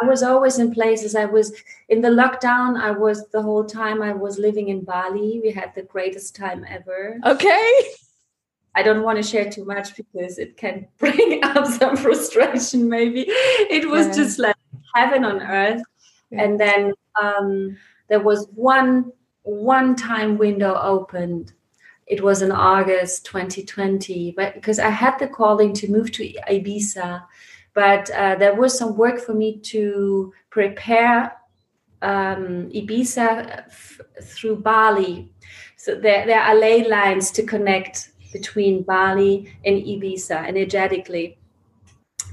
I 0.00 0.06
was 0.06 0.22
always 0.22 0.60
in 0.60 0.72
places. 0.72 1.16
I 1.16 1.24
was 1.24 1.52
in 1.88 2.02
the 2.02 2.10
lockdown. 2.10 2.78
I 2.78 2.92
was 2.92 3.28
the 3.30 3.42
whole 3.42 3.64
time. 3.64 4.02
I 4.02 4.12
was 4.12 4.38
living 4.38 4.68
in 4.68 4.84
Bali. 4.84 5.40
We 5.42 5.50
had 5.50 5.74
the 5.74 5.82
greatest 5.82 6.36
time 6.36 6.64
ever. 6.68 7.18
Okay. 7.24 7.72
I 8.78 8.82
don't 8.82 9.02
want 9.02 9.16
to 9.16 9.28
share 9.28 9.50
too 9.50 9.64
much 9.64 9.96
because 9.96 10.38
it 10.38 10.56
can 10.56 10.86
bring 10.98 11.42
up 11.42 11.66
some 11.66 11.96
frustration. 11.96 12.88
Maybe 12.88 13.24
it 13.28 13.88
was 13.90 14.06
yeah. 14.06 14.14
just 14.14 14.38
like 14.38 14.56
heaven 14.94 15.24
on 15.24 15.42
earth, 15.42 15.82
yeah. 16.30 16.44
and 16.44 16.60
then 16.60 16.92
um, 17.20 17.76
there 18.08 18.20
was 18.20 18.46
one 18.54 19.10
one 19.42 19.96
time 19.96 20.38
window 20.38 20.78
opened. 20.80 21.52
It 22.06 22.22
was 22.22 22.40
in 22.40 22.52
August 22.52 23.26
2020, 23.26 24.32
but 24.36 24.54
because 24.54 24.78
I 24.78 24.90
had 24.90 25.18
the 25.18 25.26
calling 25.26 25.74
to 25.74 25.90
move 25.90 26.12
to 26.12 26.32
Ibiza, 26.48 27.24
but 27.74 28.08
uh, 28.10 28.36
there 28.36 28.54
was 28.54 28.78
some 28.78 28.96
work 28.96 29.18
for 29.18 29.34
me 29.34 29.58
to 29.72 30.32
prepare 30.50 31.32
um, 32.00 32.70
Ibiza 32.70 33.66
f- 33.66 34.00
through 34.22 34.56
Bali. 34.60 35.30
So 35.76 35.96
there, 35.96 36.24
there 36.26 36.40
are 36.40 36.54
ley 36.54 36.88
lines 36.88 37.30
to 37.32 37.42
connect 37.42 38.10
between 38.32 38.82
Bali 38.82 39.52
and 39.64 39.76
Ibiza 39.76 40.46
energetically. 40.46 41.38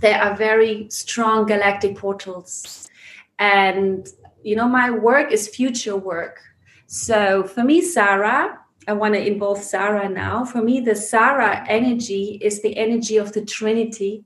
There 0.02 0.22
are 0.22 0.36
very 0.36 0.90
strong 0.90 1.46
galactic 1.46 1.98
portals. 1.98 2.90
And, 3.40 4.08
you 4.44 4.56
know, 4.56 4.68
my 4.68 4.90
work 4.92 5.32
is 5.32 5.48
future 5.48 5.96
work. 5.96 6.40
So 6.88 7.44
for 7.44 7.64
me, 7.64 7.82
Sarah, 7.82 8.60
I 8.88 8.94
want 8.94 9.16
to 9.16 9.26
involve 9.26 9.60
Sarah 9.64 10.08
now. 10.08 10.46
For 10.46 10.62
me, 10.62 10.80
the 10.80 10.96
Sarah 10.96 11.66
energy 11.68 12.38
is 12.42 12.62
the 12.62 12.78
energy 12.78 13.18
of 13.18 13.34
the 13.34 13.44
Trinity. 13.44 14.24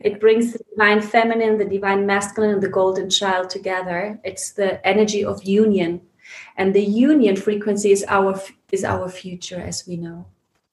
It 0.00 0.20
brings 0.20 0.52
the 0.52 0.60
divine 0.70 1.00
feminine, 1.00 1.58
the 1.58 1.64
divine 1.64 2.06
masculine, 2.06 2.50
and 2.50 2.62
the 2.62 2.68
golden 2.68 3.10
child 3.10 3.50
together. 3.50 4.20
It's 4.24 4.52
the 4.52 4.86
energy 4.86 5.24
of 5.24 5.42
union. 5.44 6.02
And 6.56 6.74
the 6.74 6.84
union 6.84 7.36
frequency 7.36 7.90
is 7.90 8.04
our 8.08 8.40
is 8.70 8.84
our 8.84 9.08
future, 9.08 9.60
as 9.60 9.84
we 9.86 9.96
know. 9.96 10.26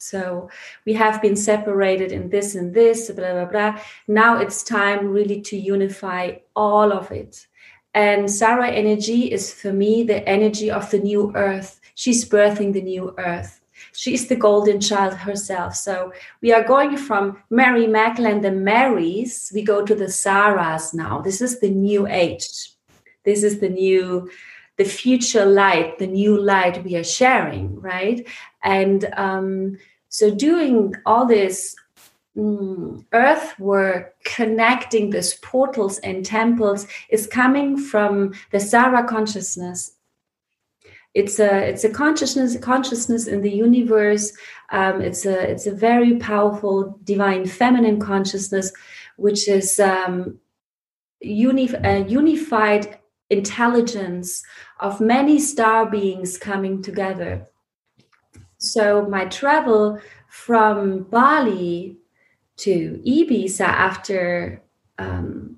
So 0.09 0.49
we 0.85 0.93
have 0.93 1.21
been 1.21 1.35
separated 1.35 2.11
in 2.11 2.29
this 2.29 2.55
and 2.55 2.73
this, 2.73 3.09
blah, 3.11 3.33
blah, 3.33 3.45
blah. 3.45 3.79
Now 4.07 4.37
it's 4.37 4.63
time 4.63 5.07
really 5.07 5.41
to 5.41 5.57
unify 5.57 6.37
all 6.55 6.91
of 6.93 7.11
it. 7.11 7.47
And 7.93 8.29
Sarah 8.29 8.69
energy 8.69 9.31
is 9.31 9.53
for 9.53 9.71
me 9.71 10.03
the 10.03 10.27
energy 10.27 10.69
of 10.69 10.91
the 10.91 10.99
new 10.99 11.31
earth. 11.35 11.79
She's 11.95 12.27
birthing 12.27 12.73
the 12.73 12.81
new 12.81 13.15
earth. 13.17 13.61
She's 13.93 14.27
the 14.27 14.35
golden 14.35 14.81
child 14.81 15.13
herself. 15.13 15.75
So 15.75 16.11
we 16.41 16.51
are 16.53 16.63
going 16.63 16.97
from 16.97 17.41
Mary 17.49 17.87
Magdalene, 17.87 18.41
the 18.41 18.51
Marys, 18.51 19.51
we 19.53 19.63
go 19.63 19.85
to 19.85 19.95
the 19.95 20.05
Sarahs 20.05 20.93
now. 20.93 21.21
This 21.21 21.41
is 21.41 21.59
the 21.59 21.69
new 21.69 22.05
age. 22.07 22.47
This 23.23 23.43
is 23.43 23.59
the 23.59 23.69
new, 23.69 24.29
the 24.77 24.83
future 24.83 25.45
light, 25.45 25.97
the 25.97 26.07
new 26.07 26.39
light 26.39 26.83
we 26.83 26.95
are 26.95 27.03
sharing, 27.03 27.79
right? 27.79 28.27
And 28.63 29.05
um, 29.15 29.77
so 30.15 30.33
doing 30.33 30.93
all 31.05 31.25
this 31.25 31.75
mm, 32.37 33.05
earthwork 33.11 34.15
connecting 34.23 35.09
these 35.09 35.33
portals 35.33 35.99
and 35.99 36.25
temples 36.25 36.87
is 37.09 37.27
coming 37.27 37.77
from 37.77 38.33
the 38.51 38.61
Sarah 38.61 39.05
consciousness. 39.05 39.91
It's 41.13 41.37
a 41.37 41.67
it's 41.67 41.83
a 41.83 41.89
consciousness 41.89 42.55
consciousness 42.61 43.27
in 43.27 43.41
the 43.41 43.51
universe. 43.51 44.31
Um, 44.69 45.01
it's 45.01 45.25
a 45.25 45.37
it's 45.51 45.67
a 45.67 45.75
very 45.75 46.15
powerful 46.15 46.97
divine 47.03 47.45
feminine 47.45 47.99
consciousness 47.99 48.71
which 49.17 49.49
is 49.49 49.81
um, 49.81 50.39
uni- 51.19 52.07
unified 52.07 52.99
intelligence 53.29 54.43
of 54.79 55.01
many 55.01 55.39
star 55.39 55.89
beings 55.89 56.37
coming 56.37 56.81
together 56.81 57.45
so 58.57 59.05
my 59.05 59.25
travel 59.25 59.99
from 60.29 61.03
bali 61.03 61.97
to 62.57 63.01
ibiza 63.05 63.61
after 63.61 64.61
um, 64.97 65.57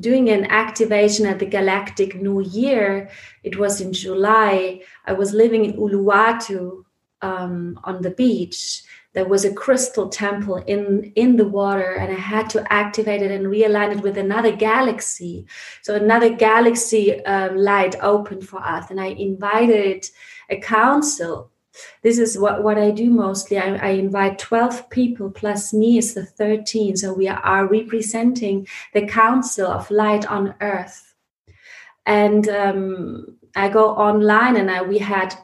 doing 0.00 0.28
an 0.28 0.44
activation 0.46 1.26
at 1.26 1.38
the 1.38 1.46
Galactic 1.46 2.14
New 2.14 2.40
Year. 2.40 3.10
It 3.42 3.58
was 3.58 3.80
in 3.80 3.92
July. 3.92 4.82
I 5.06 5.12
was 5.12 5.32
living 5.32 5.64
in 5.64 5.74
Uluwatu 5.74 6.84
um, 7.22 7.80
on 7.84 8.02
the 8.02 8.10
beach. 8.10 8.82
There 9.14 9.26
was 9.26 9.44
a 9.44 9.54
crystal 9.54 10.08
temple 10.08 10.56
in, 10.56 11.12
in 11.16 11.36
the 11.36 11.48
water, 11.48 11.94
and 11.94 12.12
I 12.12 12.20
had 12.20 12.50
to 12.50 12.72
activate 12.72 13.22
it 13.22 13.30
and 13.30 13.46
realign 13.46 13.96
it 13.96 14.02
with 14.02 14.18
another 14.18 14.54
galaxy. 14.54 15.46
So, 15.82 15.94
another 15.94 16.28
galaxy 16.34 17.24
um, 17.24 17.56
light 17.56 17.96
opened 18.02 18.46
for 18.46 18.60
us, 18.60 18.90
and 18.90 19.00
I 19.00 19.06
invited 19.06 20.06
a 20.50 20.60
council 20.60 21.50
this 22.02 22.18
is 22.18 22.38
what, 22.38 22.62
what 22.62 22.78
I 22.78 22.90
do 22.90 23.10
mostly. 23.10 23.58
I, 23.58 23.76
I 23.76 23.90
invite 23.90 24.38
12 24.38 24.90
people 24.90 25.30
plus 25.30 25.72
me 25.72 25.98
is 25.98 26.14
the 26.14 26.24
13. 26.24 26.96
So 26.96 27.12
we 27.12 27.28
are 27.28 27.66
representing 27.66 28.66
the 28.94 29.06
Council 29.06 29.66
of 29.66 29.90
Light 29.90 30.26
on 30.30 30.54
Earth. 30.60 31.14
And 32.06 32.48
um, 32.48 33.36
I 33.54 33.68
go 33.68 33.90
online 33.90 34.56
and 34.56 34.70
I, 34.70 34.82
we 34.82 34.98
had 34.98 35.34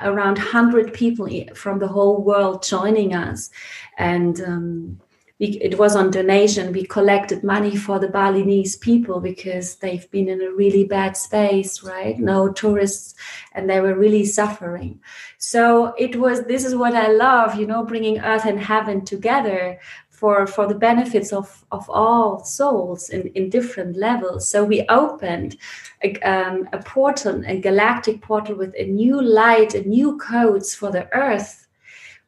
around 0.00 0.38
100 0.38 0.92
people 0.92 1.28
from 1.54 1.78
the 1.78 1.88
whole 1.88 2.22
world 2.22 2.62
joining 2.62 3.14
us. 3.14 3.50
And 3.98 4.40
um, 4.40 5.00
we, 5.42 5.58
it 5.60 5.76
was 5.76 5.96
on 5.96 6.12
donation. 6.12 6.72
We 6.72 6.84
collected 6.86 7.42
money 7.42 7.74
for 7.74 7.98
the 7.98 8.06
Balinese 8.06 8.76
people 8.76 9.18
because 9.20 9.74
they've 9.76 10.08
been 10.12 10.28
in 10.28 10.40
a 10.40 10.52
really 10.52 10.84
bad 10.84 11.16
space, 11.16 11.82
right? 11.82 12.16
No 12.16 12.52
tourists, 12.52 13.16
and 13.52 13.68
they 13.68 13.80
were 13.80 13.96
really 13.96 14.24
suffering. 14.24 15.00
So 15.38 15.94
it 15.98 16.14
was. 16.14 16.44
This 16.44 16.64
is 16.64 16.76
what 16.76 16.94
I 16.94 17.08
love, 17.08 17.56
you 17.56 17.66
know, 17.66 17.84
bringing 17.84 18.20
earth 18.20 18.44
and 18.44 18.60
heaven 18.60 19.04
together 19.04 19.80
for 20.10 20.46
for 20.46 20.68
the 20.68 20.76
benefits 20.76 21.32
of 21.32 21.64
of 21.72 21.90
all 21.90 22.44
souls 22.44 23.08
in 23.08 23.26
in 23.34 23.50
different 23.50 23.96
levels. 23.96 24.48
So 24.48 24.62
we 24.62 24.86
opened 24.88 25.56
a, 26.04 26.14
um, 26.20 26.68
a 26.72 26.78
portal, 26.78 27.42
a 27.44 27.58
galactic 27.58 28.22
portal 28.22 28.54
with 28.54 28.74
a 28.78 28.86
new 28.86 29.20
light, 29.20 29.74
a 29.74 29.82
new 29.88 30.18
codes 30.18 30.72
for 30.72 30.92
the 30.92 31.12
earth 31.12 31.61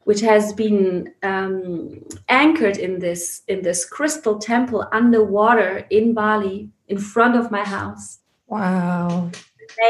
which 0.05 0.21
has 0.21 0.53
been 0.53 1.13
um, 1.23 1.99
anchored 2.29 2.77
in 2.77 2.99
this 2.99 3.41
in 3.47 3.61
this 3.61 3.85
crystal 3.85 4.39
temple 4.39 4.87
underwater 4.91 5.85
in 5.89 6.13
Bali, 6.13 6.69
in 6.87 6.97
front 6.97 7.35
of 7.35 7.51
my 7.51 7.63
house. 7.63 8.19
Wow! 8.47 9.31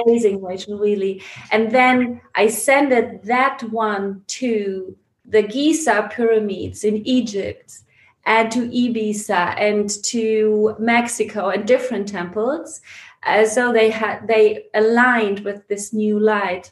Amazing, 0.06 0.42
Rachel, 0.42 0.80
really. 0.80 1.22
And 1.52 1.72
then 1.72 2.22
I 2.34 2.48
sent 2.48 2.90
that 3.26 3.62
one 3.70 4.24
to 4.28 4.98
the 5.26 5.44
Giza 5.44 6.10
pyramids 6.12 6.84
in 6.84 7.06
Egypt 7.06 7.80
and 8.26 8.52
to 8.52 8.70
Ibiza 8.70 9.60
and 9.60 9.90
to 10.06 10.76
Mexico 10.80 11.50
and 11.50 11.68
different 11.68 12.08
temples. 12.08 12.82
Uh, 13.24 13.46
so 13.46 13.74
they 13.74 13.90
had 13.90 14.28
they 14.28 14.66
aligned 14.74 15.42
with 15.42 15.68
this 15.68 15.92
new 15.92 16.20
light 16.20 16.72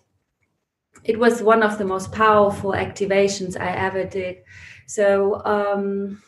it 1.04 1.20
was 1.20 1.42
one 1.42 1.64
of 1.64 1.78
the 1.78 1.86
most 1.86 2.12
powerful 2.12 2.72
activations 2.72 3.60
I 3.60 3.72
ever 3.72 4.04
did. 4.04 4.38
So 4.88 5.44
um, 5.46 6.22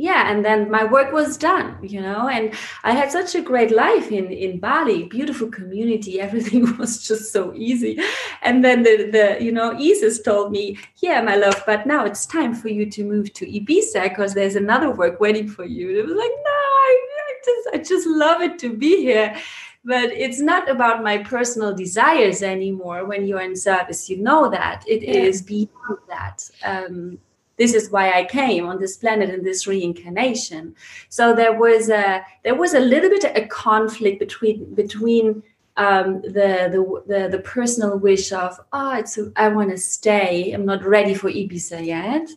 yeah, 0.00 0.30
and 0.30 0.42
then 0.42 0.70
my 0.70 0.84
work 0.84 1.12
was 1.12 1.36
done, 1.36 1.76
you 1.82 2.00
know, 2.00 2.26
and 2.26 2.54
I 2.84 2.92
had 2.92 3.12
such 3.12 3.34
a 3.34 3.42
great 3.42 3.70
life 3.70 4.10
in 4.10 4.32
in 4.32 4.58
Bali, 4.58 5.04
beautiful 5.04 5.48
community, 5.48 6.18
everything 6.26 6.76
was 6.78 7.06
just 7.06 7.32
so 7.32 7.52
easy. 7.54 7.98
And 8.40 8.64
then 8.64 8.82
the 8.82 9.10
the 9.10 9.44
you 9.44 9.52
know 9.52 9.72
Isis 9.72 10.22
told 10.22 10.52
me, 10.52 10.78
yeah, 11.02 11.20
my 11.20 11.36
love, 11.36 11.62
but 11.66 11.86
now 11.86 12.06
it's 12.06 12.24
time 12.24 12.54
for 12.54 12.68
you 12.68 12.90
to 12.90 13.04
move 13.04 13.32
to 13.34 13.46
Ibiza 13.46 14.04
because 14.04 14.32
there's 14.32 14.56
another 14.56 14.90
work 14.90 15.20
waiting 15.20 15.48
for 15.48 15.66
you. 15.66 15.90
And 15.90 15.98
it 15.98 16.06
was 16.06 16.16
like, 16.16 16.36
no, 16.48 16.60
I, 16.86 17.06
I 17.28 17.34
just 17.44 17.68
I 17.74 17.78
just 17.94 18.06
love 18.06 18.40
it 18.40 18.58
to 18.60 18.72
be 18.74 19.02
here 19.02 19.36
but 19.84 20.12
it's 20.12 20.40
not 20.40 20.68
about 20.68 21.02
my 21.02 21.18
personal 21.18 21.74
desires 21.74 22.42
anymore 22.42 23.06
when 23.06 23.26
you're 23.26 23.40
in 23.40 23.56
service. 23.56 24.10
You 24.10 24.18
know 24.18 24.50
that. 24.50 24.84
It 24.86 25.02
yeah. 25.02 25.14
is 25.14 25.42
beyond 25.42 25.98
that. 26.08 26.50
Um, 26.64 27.18
this 27.56 27.74
is 27.74 27.90
why 27.90 28.12
i 28.12 28.24
came 28.24 28.66
on 28.66 28.80
this 28.80 28.96
planet 28.96 29.28
in 29.28 29.44
this 29.44 29.66
reincarnation. 29.66 30.74
So 31.10 31.34
there 31.34 31.58
was 31.58 31.90
a 31.90 32.24
there 32.42 32.54
was 32.54 32.72
a 32.72 32.80
little 32.80 33.10
bit 33.10 33.24
of 33.24 33.36
a 33.36 33.46
conflict 33.46 34.18
between 34.18 34.74
between 34.74 35.42
um, 35.76 36.22
the, 36.22 36.68
the 36.74 37.02
the 37.06 37.28
the 37.28 37.38
personal 37.40 37.98
wish 37.98 38.32
of 38.32 38.58
oh 38.72 38.96
it's 38.96 39.18
a, 39.18 39.30
I 39.36 39.48
want 39.48 39.70
to 39.70 39.78
stay. 39.78 40.52
I'm 40.52 40.64
not 40.64 40.82
ready 40.84 41.12
for 41.12 41.30
Ibiza 41.30 41.84
yet. 41.84 42.28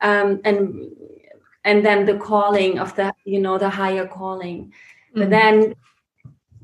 Um, 0.00 0.40
and 0.44 0.90
and 1.64 1.86
then 1.86 2.04
the 2.04 2.18
calling 2.18 2.80
of 2.80 2.96
the 2.96 3.14
you 3.24 3.40
know 3.40 3.58
the 3.58 3.70
higher 3.70 4.08
calling. 4.08 4.58
Mm-hmm. 4.64 5.20
but 5.20 5.30
then 5.30 5.74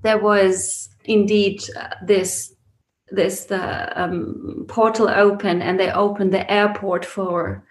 there 0.02 0.18
was 0.18 0.88
indeed 1.04 1.62
uh, 1.76 1.94
this 2.04 2.54
this 3.10 3.44
the 3.44 4.00
um, 4.00 4.64
portal 4.68 5.08
open 5.08 5.62
and 5.62 5.78
they 5.78 5.90
opened 5.90 6.32
the 6.32 6.50
airport 6.50 7.05
for 7.05 7.64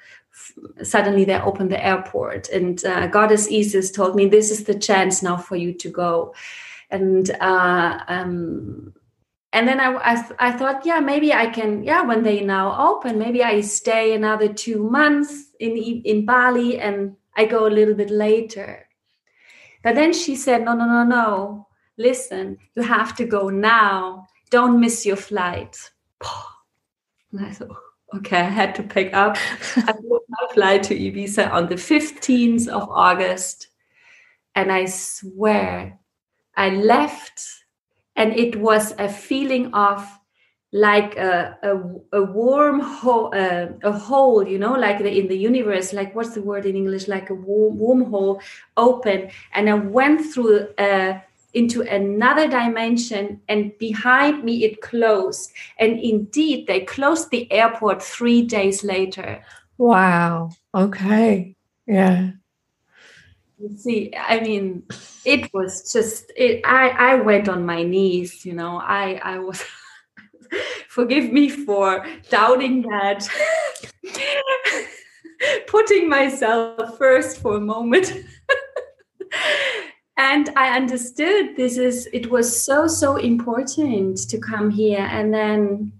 suddenly 0.83 1.25
they 1.25 1.39
opened 1.39 1.71
the 1.71 1.85
airport. 1.85 2.49
And 2.49 2.83
uh, 2.85 3.07
goddess 3.07 3.47
isis 3.51 3.91
told 3.91 4.15
me 4.15 4.27
this 4.27 4.51
is 4.51 4.63
the 4.63 4.77
chance 4.77 5.23
now 5.23 5.37
for 5.37 5.55
you 5.55 5.73
to 5.73 5.89
go. 5.89 6.33
And 6.89 7.29
uh, 7.39 7.99
um, 8.07 8.93
and 9.53 9.67
then 9.67 9.79
I, 9.79 9.93
I, 9.95 10.29
I 10.39 10.51
thought 10.51 10.85
yeah 10.85 10.99
maybe 10.99 11.33
i 11.33 11.47
can 11.47 11.83
yeah 11.83 12.03
when 12.03 12.21
they 12.21 12.41
now 12.41 12.91
open 12.91 13.17
maybe 13.17 13.43
i 13.43 13.61
stay 13.61 14.13
another 14.13 14.53
two 14.53 14.87
months 14.87 15.49
in 15.59 15.75
in 15.75 16.23
bali 16.23 16.79
and 16.79 17.15
i 17.35 17.45
go 17.45 17.65
a 17.65 17.69
little 17.69 17.95
bit 17.95 18.11
later. 18.11 18.87
But 19.81 19.95
then 19.95 20.13
she 20.13 20.35
said 20.35 20.63
no 20.63 20.75
no 20.75 20.85
no 20.85 21.03
no 21.03 21.68
listen, 21.99 22.57
you 22.75 22.81
have 22.81 23.15
to 23.17 23.25
go 23.25 23.49
now. 23.49 24.25
Don't 24.49 24.79
miss 24.79 25.05
your 25.05 25.17
flight. 25.17 25.77
And 27.31 27.45
I 27.45 27.51
thought, 27.51 27.77
okay, 28.15 28.39
I 28.39 28.49
had 28.49 28.73
to 28.73 28.81
pick 28.81 29.13
up. 29.13 29.37
I 29.75 29.91
booked 29.91 30.29
my 30.29 30.47
flight 30.51 30.81
to 30.85 30.95
Ibiza 30.97 31.51
on 31.51 31.69
the 31.69 31.75
15th 31.75 32.67
of 32.67 32.89
August. 32.89 33.67
and 34.55 34.71
I 34.71 34.85
swear 34.85 35.99
I 36.57 36.71
left, 36.71 37.39
and 38.15 38.33
it 38.33 38.55
was 38.55 38.95
a 38.97 39.07
feeling 39.07 39.71
of 39.75 40.03
like 40.71 41.15
a, 41.17 41.57
a, 41.63 42.17
a 42.17 42.23
warm 42.23 42.79
hole, 42.79 43.31
uh, 43.33 43.67
a 43.83 43.91
hole, 43.91 44.47
you 44.47 44.57
know, 44.57 44.73
like 44.73 44.97
the, 44.99 45.19
in 45.19 45.27
the 45.27 45.37
universe, 45.37 45.93
like 45.93 46.15
what's 46.15 46.33
the 46.33 46.41
word 46.41 46.65
in 46.65 46.75
English? 46.75 47.07
Like 47.07 47.29
a 47.29 47.35
warm, 47.35 47.77
warm 47.77 48.03
hole 48.05 48.41
open. 48.75 49.29
And 49.53 49.69
I 49.69 49.75
went 49.75 50.33
through 50.33 50.67
uh, 50.77 51.19
into 51.53 51.81
another 51.81 52.47
dimension 52.47 53.41
and 53.47 53.77
behind 53.77 54.43
me 54.43 54.63
it 54.63 54.81
closed. 54.81 55.51
And 55.77 55.99
indeed, 55.99 56.67
they 56.67 56.81
closed 56.81 57.31
the 57.31 57.51
airport 57.51 58.03
three 58.03 58.43
days 58.43 58.83
later. 58.83 59.43
Wow. 59.77 60.51
Okay. 60.75 61.55
Yeah. 61.87 62.31
You 63.57 63.75
see, 63.75 64.13
I 64.15 64.39
mean, 64.39 64.83
it 65.25 65.53
was 65.53 65.91
just 65.91 66.31
it 66.37 66.61
I 66.65 66.89
I 66.89 67.15
went 67.15 67.49
on 67.49 67.65
my 67.65 67.83
knees, 67.83 68.45
you 68.45 68.53
know. 68.53 68.77
I 68.77 69.19
I 69.23 69.39
was 69.39 69.63
forgive 70.87 71.31
me 71.31 71.49
for 71.49 72.05
doubting 72.29 72.83
that. 72.83 73.27
Putting 75.67 76.09
myself 76.09 76.97
first 76.97 77.39
for 77.41 77.57
a 77.57 77.61
moment. 77.61 78.13
and 80.19 80.49
I 80.55 80.75
understood 80.75 81.55
this 81.55 81.77
is 81.77 82.07
it 82.11 82.29
was 82.29 82.61
so 82.61 82.87
so 82.87 83.15
important 83.15 84.17
to 84.29 84.37
come 84.37 84.69
here 84.69 85.07
and 85.09 85.33
then 85.33 85.93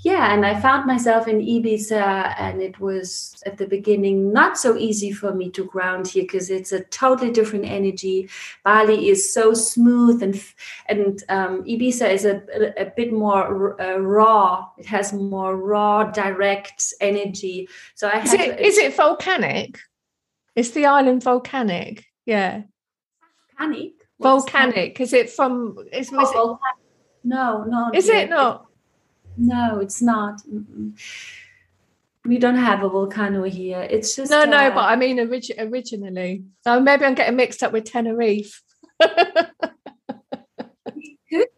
yeah, 0.00 0.32
and 0.32 0.46
I 0.46 0.60
found 0.60 0.86
myself 0.86 1.26
in 1.26 1.40
Ibiza, 1.40 2.34
and 2.38 2.62
it 2.62 2.78
was 2.78 3.34
at 3.44 3.58
the 3.58 3.66
beginning 3.66 4.32
not 4.32 4.56
so 4.56 4.76
easy 4.76 5.10
for 5.10 5.34
me 5.34 5.50
to 5.50 5.64
ground 5.64 6.06
here 6.06 6.22
because 6.22 6.50
it's 6.50 6.70
a 6.70 6.84
totally 6.84 7.32
different 7.32 7.64
energy. 7.64 8.30
Bali 8.64 9.08
is 9.08 9.34
so 9.34 9.54
smooth, 9.54 10.22
and 10.22 10.40
and 10.86 11.24
um, 11.28 11.64
Ibiza 11.64 12.12
is 12.12 12.24
a, 12.24 12.42
a, 12.54 12.86
a 12.86 12.92
bit 12.96 13.12
more 13.12 13.80
uh, 13.82 13.96
raw. 13.96 14.68
It 14.78 14.86
has 14.86 15.12
more 15.12 15.56
raw, 15.56 16.04
direct 16.04 16.94
energy. 17.00 17.68
So 17.96 18.06
I 18.06 18.22
is 18.22 18.32
it, 18.32 18.38
to, 18.38 18.66
is 18.66 18.78
it 18.78 18.94
volcanic? 18.94 19.80
Is 20.54 20.70
the 20.70 20.86
island 20.86 21.24
volcanic? 21.24 22.06
Yeah, 22.24 22.62
volcanic. 23.58 23.92
Volcanic. 24.20 25.00
Is 25.00 25.12
it 25.12 25.30
from? 25.30 25.76
Is, 25.92 26.10
oh, 26.12 26.22
is 26.22 26.30
it, 26.30 26.58
no, 27.24 27.64
no. 27.64 27.90
Is 27.94 28.08
it 28.08 28.30
not? 28.30 28.66
No, 29.36 29.80
it's 29.80 30.02
not. 30.02 30.42
Mm-mm. 30.46 30.98
We 32.24 32.38
don't 32.38 32.56
have 32.56 32.82
a 32.82 32.88
volcano 32.88 33.44
here. 33.44 33.80
It's 33.80 34.16
just 34.16 34.30
no, 34.30 34.42
uh, 34.42 34.44
no. 34.44 34.70
But 34.70 34.84
I 34.84 34.96
mean, 34.96 35.18
orig- 35.18 35.54
originally. 35.58 36.44
So 36.64 36.80
maybe 36.80 37.04
I'm 37.04 37.14
getting 37.14 37.36
mixed 37.36 37.62
up 37.62 37.72
with 37.72 37.84
Tenerife. 37.84 38.62
could 39.00 39.50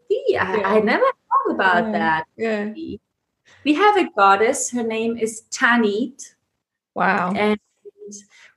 be. 0.09 0.37
I, 0.39 0.57
yeah. 0.57 0.69
I 0.69 0.81
never 0.81 1.05
thought 1.05 1.55
about 1.55 1.85
yeah. 1.87 1.93
that. 1.93 2.25
Yeah. 2.37 2.73
We 3.65 3.75
have 3.75 3.97
a 3.97 4.09
goddess. 4.17 4.71
Her 4.71 4.83
name 4.83 5.17
is 5.17 5.43
Tanit. 5.51 6.35
Wow. 6.95 7.33
And 7.35 7.59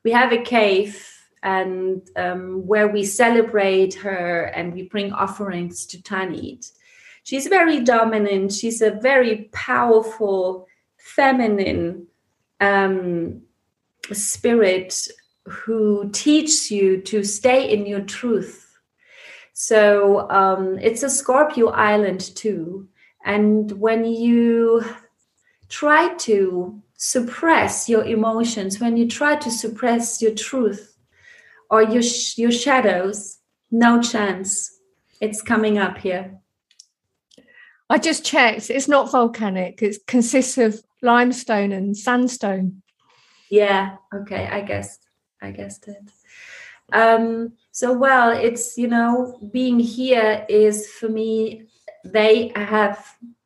we 0.03 0.11
have 0.11 0.31
a 0.31 0.41
cave 0.41 1.22
and 1.43 2.01
um, 2.15 2.65
where 2.65 2.87
we 2.87 3.03
celebrate 3.03 3.93
her 3.93 4.45
and 4.45 4.73
we 4.73 4.83
bring 4.83 5.13
offerings 5.13 5.85
to 5.85 6.01
Tanit 6.01 6.71
she's 7.23 7.47
very 7.47 7.79
dominant. 7.79 8.53
She's 8.53 8.81
a 8.81 8.91
very 8.91 9.49
powerful, 9.51 10.67
feminine 10.97 12.07
um, 12.59 13.41
spirit 14.11 15.07
who 15.45 16.09
teaches 16.11 16.69
you 16.69 17.01
to 17.01 17.23
stay 17.23 17.71
in 17.71 17.85
your 17.85 18.01
truth. 18.01 18.77
So 19.53 20.29
um, 20.29 20.77
it's 20.79 21.03
a 21.03 21.09
Scorpio 21.09 21.69
island 21.69 22.35
too. 22.35 22.87
And 23.25 23.71
when 23.73 24.05
you 24.05 24.83
try 25.69 26.13
to 26.15 26.81
suppress 26.95 27.89
your 27.89 28.03
emotions, 28.05 28.79
when 28.79 28.97
you 28.97 29.07
try 29.07 29.35
to 29.35 29.51
suppress 29.51 30.21
your 30.21 30.33
truth 30.33 30.92
or 31.73 31.81
your, 31.81 32.03
sh- 32.03 32.37
your 32.37 32.51
shadows, 32.51 33.39
no 33.71 33.99
chance. 33.99 34.79
It's 35.19 35.41
coming 35.41 35.79
up 35.79 35.97
here. 35.97 36.37
I 37.89 37.97
just 37.97 38.23
checked. 38.23 38.69
It's 38.69 38.87
not 38.87 39.11
volcanic. 39.11 39.81
It 39.81 39.97
consists 40.05 40.59
of 40.59 40.83
limestone 41.01 41.71
and 41.71 41.97
sandstone. 41.97 42.83
Yeah. 43.49 43.95
Okay. 44.13 44.47
I 44.47 44.61
guess. 44.61 44.99
I 45.41 45.49
guessed 45.49 45.87
it. 45.87 45.97
Um, 46.91 47.53
so 47.71 47.91
well, 47.91 48.29
it's 48.29 48.77
you 48.77 48.87
know, 48.87 49.39
being 49.51 49.79
here 49.79 50.45
is 50.47 50.87
for 50.87 51.09
me. 51.09 51.63
They 52.05 52.51
have 52.55 53.03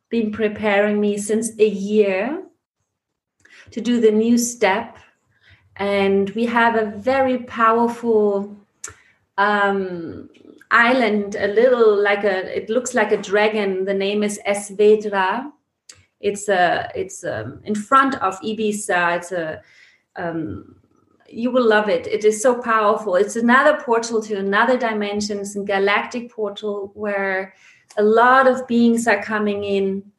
been 0.10 0.32
preparing 0.32 1.00
me 1.00 1.18
since 1.18 1.58
a 1.60 1.68
year 1.68 2.44
to 3.72 3.80
do 3.80 4.02
the 4.02 4.12
new 4.12 4.38
step, 4.38 4.98
and 5.78 6.30
we 6.32 6.46
have 6.46 6.76
a 6.76 6.92
very 6.98 7.40
powerful 7.40 8.56
um, 9.38 10.30
island, 10.72 11.36
a 11.36 11.48
little 11.48 12.02
like 12.02 12.24
a, 12.24 12.56
it 12.56 12.70
looks 12.70 12.94
like 12.94 13.12
a 13.12 13.18
dragon. 13.22 13.86
The 13.86 13.94
name 13.94 14.24
is 14.24 14.40
Es 14.46 14.72
Vedrà. 14.72 15.52
It's 16.20 16.50
a, 16.50 16.92
it's 16.96 17.24
um, 17.24 17.62
in 17.64 17.76
front 17.76 18.16
of 18.16 18.40
Ibiza. 18.42 19.18
It's 19.18 19.32
a, 19.32 19.62
um, 20.16 20.76
you 21.30 21.52
will 21.52 21.68
love 21.68 21.90
it. 21.90 22.08
It 22.08 22.26
is 22.26 22.42
so 22.42 22.60
powerful. 22.60 23.16
It's 23.16 23.36
another 23.36 23.80
portal 23.82 24.22
to 24.24 24.36
another 24.36 24.78
dimension. 24.78 25.40
It's 25.40 25.56
a 25.56 25.64
galactic 25.64 26.32
portal 26.32 26.92
where 26.96 27.54
a 27.98 28.04
lot 28.04 28.48
of 28.48 28.68
beings 28.68 29.08
are 29.08 29.22
coming 29.22 29.64
in 29.64 30.12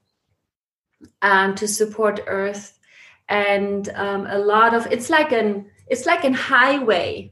um, 1.22 1.54
to 1.56 1.66
support 1.66 2.20
Earth, 2.26 2.77
and 3.28 3.90
um, 3.94 4.26
a 4.28 4.38
lot 4.38 4.74
of 4.74 4.86
it's 4.90 5.10
like 5.10 5.32
an 5.32 5.66
it's 5.88 6.06
like 6.06 6.24
an 6.24 6.34
highway 6.34 7.30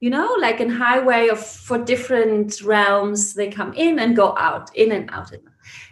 you 0.00 0.10
know 0.10 0.36
like 0.40 0.60
in 0.60 0.68
highway 0.68 1.28
of 1.28 1.44
for 1.44 1.78
different 1.78 2.62
realms. 2.62 3.34
They 3.34 3.48
come 3.48 3.72
in 3.74 3.98
and 3.98 4.16
go 4.16 4.34
out 4.38 4.74
in 4.74 4.92
and 4.92 5.10
out. 5.10 5.32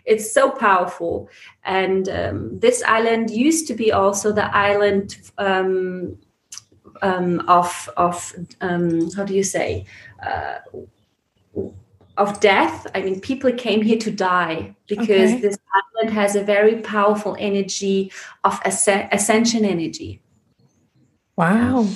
It's 0.05 0.33
so 0.33 0.51
powerful. 0.51 1.29
And 1.65 2.09
um, 2.09 2.59
this 2.61 2.83
island 2.87 3.31
used 3.31 3.67
to 3.69 3.75
be 3.75 3.93
also 3.93 4.33
the 4.33 4.55
island 4.57 5.17
um, 5.39 6.19
um, 7.03 7.41
of 7.49 7.91
of 7.97 8.33
um, 8.61 9.11
how 9.13 9.25
do 9.25 9.35
you 9.35 9.43
say? 9.43 9.85
Uh, 10.25 10.59
of 12.17 12.41
death. 12.41 12.87
I 12.95 13.03
mean 13.03 13.21
people 13.21 13.53
came 13.53 13.83
here 13.83 13.99
to 13.99 14.11
die 14.11 14.75
because 14.87 15.33
okay. 15.33 15.41
this 15.41 15.59
island 15.75 16.15
has 16.15 16.37
a 16.37 16.45
very 16.45 16.81
powerful 16.83 17.37
energy 17.39 18.13
of 18.45 18.61
ascension 18.65 19.65
energy. 19.65 20.21
Wow. 21.37 21.87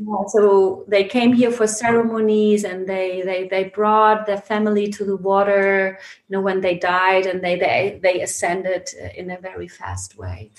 Yeah, 0.00 0.26
so 0.28 0.84
they 0.86 1.04
came 1.04 1.32
here 1.32 1.50
for 1.50 1.66
ceremonies 1.66 2.62
and 2.62 2.88
they, 2.88 3.22
they 3.22 3.48
they 3.48 3.64
brought 3.64 4.26
their 4.26 4.40
family 4.40 4.86
to 4.92 5.04
the 5.04 5.16
water 5.16 5.98
you 6.28 6.36
know 6.36 6.40
when 6.40 6.60
they 6.60 6.78
died 6.78 7.26
and 7.26 7.42
they 7.42 7.56
they, 7.56 7.98
they 8.00 8.20
ascended 8.20 8.88
in 9.16 9.30
a 9.30 9.40
very 9.40 9.66
fast 9.66 10.16
way. 10.16 10.52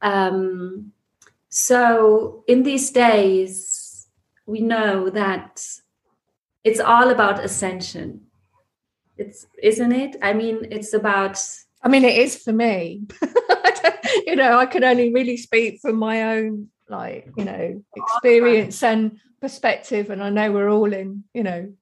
Um, 0.00 0.92
so 1.48 2.42
in 2.48 2.64
these 2.64 2.90
days 2.90 4.08
we 4.46 4.60
know 4.60 5.10
that 5.10 5.64
it's 6.64 6.80
all 6.80 7.10
about 7.10 7.44
ascension. 7.44 8.22
It's 9.16 9.46
isn't 9.62 9.92
it? 9.92 10.16
I 10.22 10.32
mean 10.32 10.66
it's 10.70 10.94
about 10.94 11.38
i 11.82 11.88
mean 11.88 12.04
it 12.04 12.16
is 12.16 12.42
for 12.42 12.52
me. 12.52 13.02
You 14.26 14.36
know 14.36 14.58
i 14.58 14.66
can 14.66 14.84
only 14.84 15.12
really 15.12 15.36
speak 15.36 15.80
from 15.80 15.96
my 15.96 16.36
own 16.36 16.68
like 16.88 17.30
you 17.36 17.44
know 17.44 17.82
experience 17.96 18.82
and 18.82 19.18
perspective 19.40 20.10
and 20.10 20.22
i 20.22 20.28
know 20.28 20.52
we're 20.52 20.70
all 20.70 20.92
in 20.92 21.24
you 21.32 21.42
know 21.42 21.72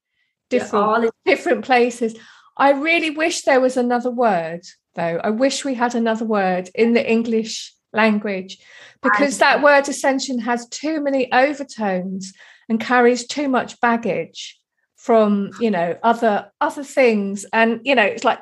different 0.49 1.05
in- 1.05 1.11
different 1.24 1.64
places. 1.64 2.14
I 2.57 2.72
really 2.72 3.11
wish 3.11 3.43
there 3.43 3.61
was 3.61 3.76
another 3.76 4.11
word 4.11 4.62
though. 4.95 5.20
I 5.22 5.31
wish 5.31 5.64
we 5.64 5.74
had 5.74 5.95
another 5.95 6.24
word 6.24 6.70
in 6.74 6.93
the 6.93 7.11
english 7.11 7.74
language 7.93 8.59
because 9.03 9.39
that 9.39 9.62
word 9.62 9.89
ascension 9.89 10.39
has 10.41 10.68
too 10.68 11.01
many 11.01 11.33
overtones 11.33 12.33
and 12.68 12.78
carries 12.78 13.26
too 13.26 13.49
much 13.49 13.81
baggage 13.81 14.59
from 15.01 15.51
you 15.59 15.70
know 15.70 15.96
other 16.03 16.51
other 16.61 16.84
things. 16.84 17.46
And 17.53 17.80
you 17.84 17.94
know 17.94 18.05
it's 18.05 18.24
like 18.24 18.40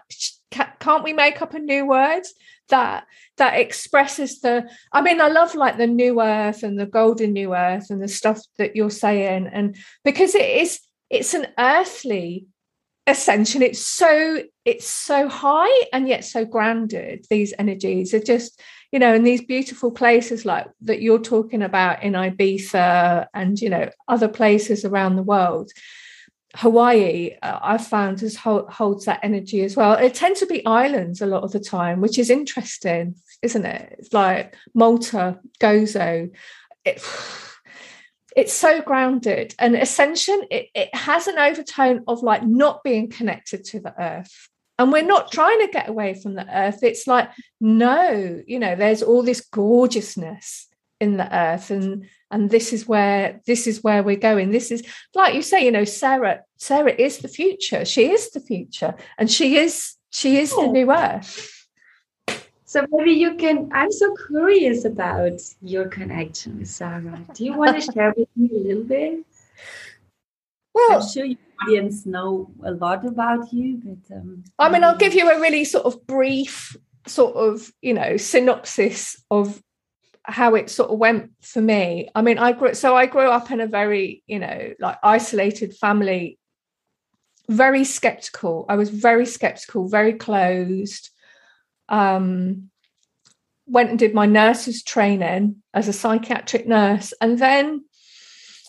can't 0.51 1.05
we 1.05 1.13
make 1.13 1.41
up 1.41 1.55
a 1.55 1.59
new 1.59 1.87
word 1.87 2.25
that 2.69 3.05
that 3.37 3.59
expresses 3.59 4.41
the 4.41 4.69
i 4.93 5.01
mean 5.01 5.21
i 5.21 5.29
love 5.29 5.55
like 5.55 5.77
the 5.77 5.87
new 5.87 6.21
earth 6.21 6.63
and 6.63 6.79
the 6.79 6.87
golden 6.87 7.33
new 7.33 7.55
earth 7.55 7.89
and 7.91 8.03
the 8.03 8.09
stuff 8.09 8.41
that 8.59 8.77
you're 8.77 8.91
saying. 8.91 9.47
And 9.47 9.77
because 10.05 10.35
it 10.35 10.49
is 10.63 10.81
it's 11.11 11.33
an 11.35 11.47
earthly 11.59 12.47
ascension 13.07 13.63
it's 13.63 13.81
so 13.81 14.43
it's 14.67 14.87
so 14.87 15.29
high 15.29 15.85
and 15.95 16.09
yet 16.09 16.25
so 16.25 16.45
grounded 16.45 17.25
these 17.31 17.55
energies 17.59 18.13
are 18.13 18.21
just 18.21 18.61
you 18.93 18.99
know 18.99 19.15
in 19.15 19.25
these 19.25 19.41
beautiful 19.41 19.91
places 19.91 20.45
like 20.45 20.67
that 20.83 21.01
you're 21.01 21.19
talking 21.19 21.63
about 21.63 22.03
in 22.03 22.13
ibiza 22.13 23.27
and 23.33 23.59
you 23.63 23.71
know 23.71 23.89
other 24.09 24.29
places 24.29 24.85
around 24.85 25.17
the 25.17 25.23
world 25.23 25.73
Hawaii, 26.59 27.37
uh, 27.41 27.61
I've 27.63 27.87
found 27.87 28.19
has 28.19 28.35
hold, 28.35 28.69
holds 28.69 29.05
that 29.05 29.21
energy 29.23 29.63
as 29.63 29.77
well. 29.77 29.93
It 29.93 30.15
tends 30.15 30.41
to 30.41 30.47
be 30.47 30.67
islands 30.67 31.21
a 31.21 31.27
lot 31.27 31.45
of 31.45 31.53
the 31.53 31.61
time, 31.61 32.01
which 32.01 32.19
is 32.19 32.31
interesting, 32.31 33.15
isn't 33.43 33.65
it? 33.65 33.95
It's 34.01 34.13
like 34.13 34.57
Malta, 34.75 35.39
Gozo. 35.61 36.35
It, 36.85 37.01
it's 38.37 38.53
so 38.53 38.81
grounded 38.83 39.55
and 39.59 39.75
ascension 39.75 40.43
it, 40.51 40.69
it 40.75 40.95
has 40.95 41.27
an 41.27 41.39
overtone 41.39 42.05
of 42.07 42.23
like 42.23 42.45
not 42.45 42.85
being 42.85 43.09
connected 43.09 43.65
to 43.65 43.81
the 43.81 43.93
earth 44.01 44.49
and 44.79 44.93
we're 44.93 45.03
not 45.03 45.33
trying 45.33 45.59
to 45.61 45.73
get 45.73 45.89
away 45.89 46.15
from 46.15 46.35
the 46.35 46.47
earth 46.57 46.83
it's 46.83 47.07
like 47.07 47.31
no 47.61 48.41
you 48.47 48.61
know 48.61 48.77
there's 48.77 49.03
all 49.03 49.25
this 49.25 49.41
gorgeousness 49.41 50.68
in 51.01 51.17
the 51.17 51.37
earth 51.37 51.71
and 51.71 52.09
and 52.31 52.51
this 52.51 52.73
is 52.73 52.87
where 52.87 53.41
this 53.47 53.67
is 53.67 53.83
where 53.83 54.03
we're 54.03 54.17
going. 54.17 54.51
This 54.51 54.71
is 54.71 54.83
like 55.15 55.35
you 55.35 55.43
say 55.43 55.65
you 55.65 55.71
know 55.71 55.85
sarah 55.85 56.43
sarah 56.57 56.93
is 56.93 57.19
the 57.19 57.29
future. 57.29 57.85
She 57.85 58.11
is 58.11 58.31
the 58.31 58.41
future 58.41 58.95
and 59.17 59.31
she 59.31 59.57
is 59.57 59.95
she 60.11 60.39
is 60.39 60.55
the 60.55 60.67
new 60.67 60.91
earth. 60.93 61.55
So 62.65 62.87
maybe 62.91 63.13
you 63.13 63.35
can 63.37 63.71
i'm 63.73 63.93
so 63.93 64.15
curious 64.27 64.85
about 64.85 65.41
your 65.63 65.89
connection 65.89 66.59
with 66.59 66.69
sarah. 66.69 67.21
Do 67.35 67.45
you 67.45 67.55
want 67.55 67.81
to 67.81 67.93
share 67.93 68.13
with 68.17 68.29
me 68.37 68.51
a 68.53 68.69
little 68.69 68.85
bit? 68.85 69.25
Well 70.75 71.03
i'm 71.03 71.09
sure 71.09 71.25
your 71.25 71.39
audience 71.63 72.07
know 72.07 72.51
a 72.63 72.71
lot 72.71 73.05
about 73.05 73.53
you 73.53 73.81
but 73.83 74.17
um, 74.17 74.45
i 74.61 74.69
mean 74.69 74.85
i'll 74.85 74.97
give 74.97 75.13
you 75.13 75.29
a 75.29 75.41
really 75.41 75.65
sort 75.65 75.85
of 75.87 76.07
brief 76.07 76.77
sort 77.05 77.35
of 77.35 77.73
you 77.83 77.93
know 77.93 78.17
synopsis 78.17 79.21
of 79.29 79.61
how 80.29 80.55
it 80.55 80.69
sort 80.69 80.91
of 80.91 80.99
went 80.99 81.31
for 81.41 81.63
me. 81.63 82.09
I 82.15 82.23
mean, 82.23 82.39
I 82.39 82.53
grew 82.53 82.75
so 82.75 82.95
I 82.95 83.07
grew 83.07 83.29
up 83.29 83.51
in 83.51 83.61
a 83.61 83.67
very, 83.67 84.23
you 84.27 84.39
know, 84.39 84.75
like 84.79 84.99
isolated 85.03 85.75
family, 85.75 86.39
very 87.49 87.85
skeptical. 87.85 88.67
I 88.69 88.77
was 88.77 88.91
very 88.91 89.27
skeptical, 89.27 89.89
very 89.89 90.13
closed. 90.13 91.11
Um, 91.89 92.71
went 93.67 93.91
and 93.91 93.99
did 93.99 94.15
my 94.15 94.27
nurse's 94.27 94.83
training 94.83 95.63
as 95.75 95.89
a 95.89 95.93
psychiatric 95.93 96.67
nurse. 96.67 97.13
And 97.21 97.39
then 97.39 97.85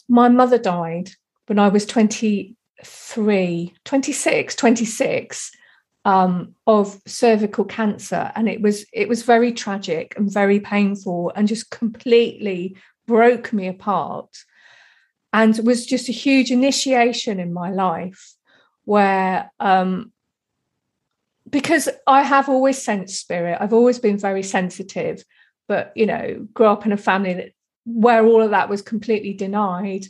my 0.07 0.30
mother 0.30 0.57
died 0.57 1.12
when 1.47 1.60
I 1.60 1.70
was 1.70 1.86
23, 1.86 3.76
26, 3.86 4.55
26 4.55 5.51
um, 6.10 6.55
of 6.66 6.99
cervical 7.05 7.66
cancer, 7.66 8.32
and 8.36 8.49
it 8.49 8.62
was 8.62 8.84
it 8.91 9.07
was 9.07 9.22
very 9.22 9.51
tragic 9.53 10.16
and 10.18 10.34
very 10.34 10.60
painful, 10.60 11.32
and 11.36 11.47
just 11.47 11.70
completely 11.70 12.76
broke 13.05 13.53
me 13.53 13.68
apart, 13.68 14.36
and 15.32 15.60
was 15.64 15.86
just 15.86 16.10
a 16.10 16.20
huge 16.26 16.49
initiation 16.49 17.39
in 17.39 17.53
my 17.53 17.70
life, 17.70 18.34
where 18.86 19.51
um, 19.60 20.12
because 21.47 21.88
I 22.07 22.24
have 22.24 22.49
always 22.49 22.82
sensed 22.82 23.22
spirit, 23.22 23.60
I've 23.62 23.74
always 23.74 23.99
been 23.99 24.18
very 24.18 24.41
sensitive, 24.41 25.24
but 25.68 25.91
you 25.95 26.07
know, 26.07 26.47
grew 26.55 26.66
up 26.66 26.88
in 26.88 26.91
a 26.91 26.97
family 26.97 27.36
that 27.36 27.51
where 27.86 28.26
all 28.26 28.41
of 28.41 28.49
that 28.49 28.70
was 28.70 28.82
completely 28.82 29.34
denied. 29.34 30.05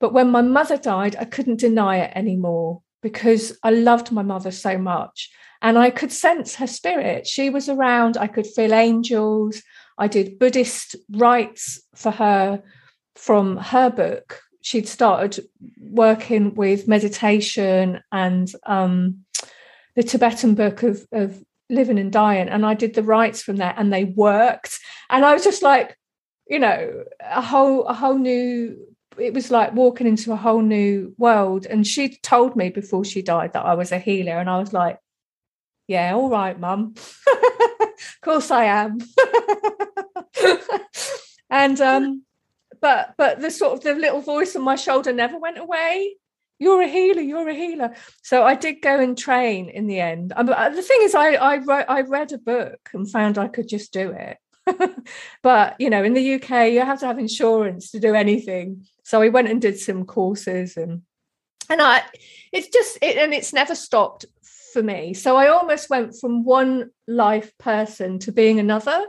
But 0.00 0.12
when 0.12 0.28
my 0.32 0.42
mother 0.42 0.76
died, 0.76 1.14
I 1.14 1.24
couldn't 1.24 1.60
deny 1.60 1.98
it 1.98 2.12
anymore 2.16 2.82
because 3.02 3.56
I 3.62 3.70
loved 3.70 4.12
my 4.12 4.22
mother 4.22 4.50
so 4.50 4.78
much 4.78 5.30
and 5.62 5.78
I 5.78 5.90
could 5.90 6.12
sense 6.12 6.56
her 6.56 6.66
spirit. 6.66 7.26
She 7.26 7.50
was 7.50 7.68
around, 7.68 8.16
I 8.16 8.26
could 8.26 8.46
feel 8.46 8.74
angels. 8.74 9.62
I 9.98 10.08
did 10.08 10.38
Buddhist 10.38 10.96
rites 11.10 11.80
for 11.94 12.10
her 12.10 12.62
from 13.14 13.56
her 13.56 13.90
book. 13.90 14.40
She'd 14.60 14.88
started 14.88 15.44
working 15.80 16.54
with 16.54 16.88
meditation 16.88 18.00
and 18.12 18.50
um, 18.66 19.24
the 19.94 20.02
Tibetan 20.02 20.54
book 20.54 20.82
of, 20.82 21.06
of 21.12 21.42
living 21.70 21.98
and 21.98 22.12
dying. 22.12 22.48
And 22.48 22.66
I 22.66 22.74
did 22.74 22.94
the 22.94 23.02
rites 23.02 23.42
from 23.42 23.56
there 23.56 23.74
and 23.76 23.92
they 23.92 24.04
worked. 24.04 24.78
And 25.08 25.24
I 25.24 25.32
was 25.32 25.44
just 25.44 25.62
like, 25.62 25.96
you 26.48 26.58
know, 26.58 27.04
a 27.20 27.42
whole 27.42 27.86
a 27.86 27.94
whole 27.94 28.18
new 28.18 28.76
it 29.18 29.34
was 29.34 29.50
like 29.50 29.74
walking 29.74 30.06
into 30.06 30.32
a 30.32 30.36
whole 30.36 30.62
new 30.62 31.14
world. 31.18 31.66
And 31.66 31.86
she 31.86 32.16
told 32.16 32.56
me 32.56 32.70
before 32.70 33.04
she 33.04 33.22
died 33.22 33.52
that 33.52 33.64
I 33.64 33.74
was 33.74 33.92
a 33.92 33.98
healer. 33.98 34.38
And 34.38 34.48
I 34.48 34.58
was 34.58 34.72
like, 34.72 34.98
yeah, 35.86 36.14
all 36.14 36.28
right, 36.28 36.58
mum. 36.58 36.94
of 37.26 38.20
course 38.22 38.50
I 38.50 38.64
am. 38.64 38.98
and 41.50 41.80
um, 41.80 42.24
but 42.80 43.14
but 43.16 43.40
the 43.40 43.50
sort 43.50 43.74
of 43.74 43.82
the 43.82 43.94
little 43.94 44.20
voice 44.20 44.56
on 44.56 44.62
my 44.62 44.76
shoulder 44.76 45.12
never 45.12 45.38
went 45.38 45.58
away. 45.58 46.16
You're 46.58 46.82
a 46.82 46.88
healer. 46.88 47.20
You're 47.20 47.48
a 47.48 47.54
healer. 47.54 47.94
So 48.22 48.42
I 48.42 48.54
did 48.54 48.80
go 48.80 48.98
and 48.98 49.16
train 49.16 49.68
in 49.68 49.86
the 49.86 50.00
end. 50.00 50.32
Um, 50.34 50.46
the 50.46 50.82
thing 50.82 51.00
is, 51.02 51.14
I 51.14 51.34
I 51.34 51.58
wrote 51.58 51.86
I 51.88 52.00
read 52.02 52.32
a 52.32 52.38
book 52.38 52.90
and 52.92 53.10
found 53.10 53.38
I 53.38 53.48
could 53.48 53.68
just 53.68 53.92
do 53.92 54.10
it. 54.10 54.38
but 55.42 55.76
you 55.78 55.90
know, 55.90 56.02
in 56.02 56.14
the 56.14 56.34
UK, 56.34 56.72
you 56.72 56.80
have 56.80 57.00
to 57.00 57.06
have 57.06 57.18
insurance 57.18 57.90
to 57.92 58.00
do 58.00 58.14
anything. 58.14 58.86
So 59.04 59.22
I 59.22 59.28
went 59.28 59.48
and 59.48 59.60
did 59.60 59.78
some 59.78 60.04
courses 60.04 60.76
and 60.76 61.02
and 61.68 61.82
I 61.82 62.02
it's 62.52 62.68
just 62.68 62.98
it, 63.02 63.16
and 63.16 63.32
it's 63.32 63.52
never 63.52 63.74
stopped 63.74 64.26
for 64.72 64.82
me. 64.82 65.14
So 65.14 65.36
I 65.36 65.48
almost 65.48 65.90
went 65.90 66.16
from 66.16 66.44
one 66.44 66.90
life 67.06 67.56
person 67.58 68.18
to 68.20 68.32
being 68.32 68.60
another 68.60 69.06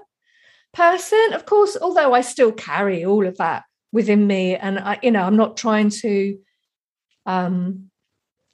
person. 0.74 1.34
Of 1.34 1.45
course, 1.45 1.78
although 1.80 2.14
I 2.14 2.22
still 2.22 2.51
carry 2.51 3.05
all 3.05 3.28
of 3.28 3.38
that 3.38 3.64
within 3.91 4.26
me, 4.28 4.55
and 4.55 4.80
I, 4.80 4.99
you 5.01 5.12
know, 5.12 5.24
I'm 5.24 5.38
not 5.38 5.58
trying 5.58 5.89
to 5.89 6.39
um 7.26 7.89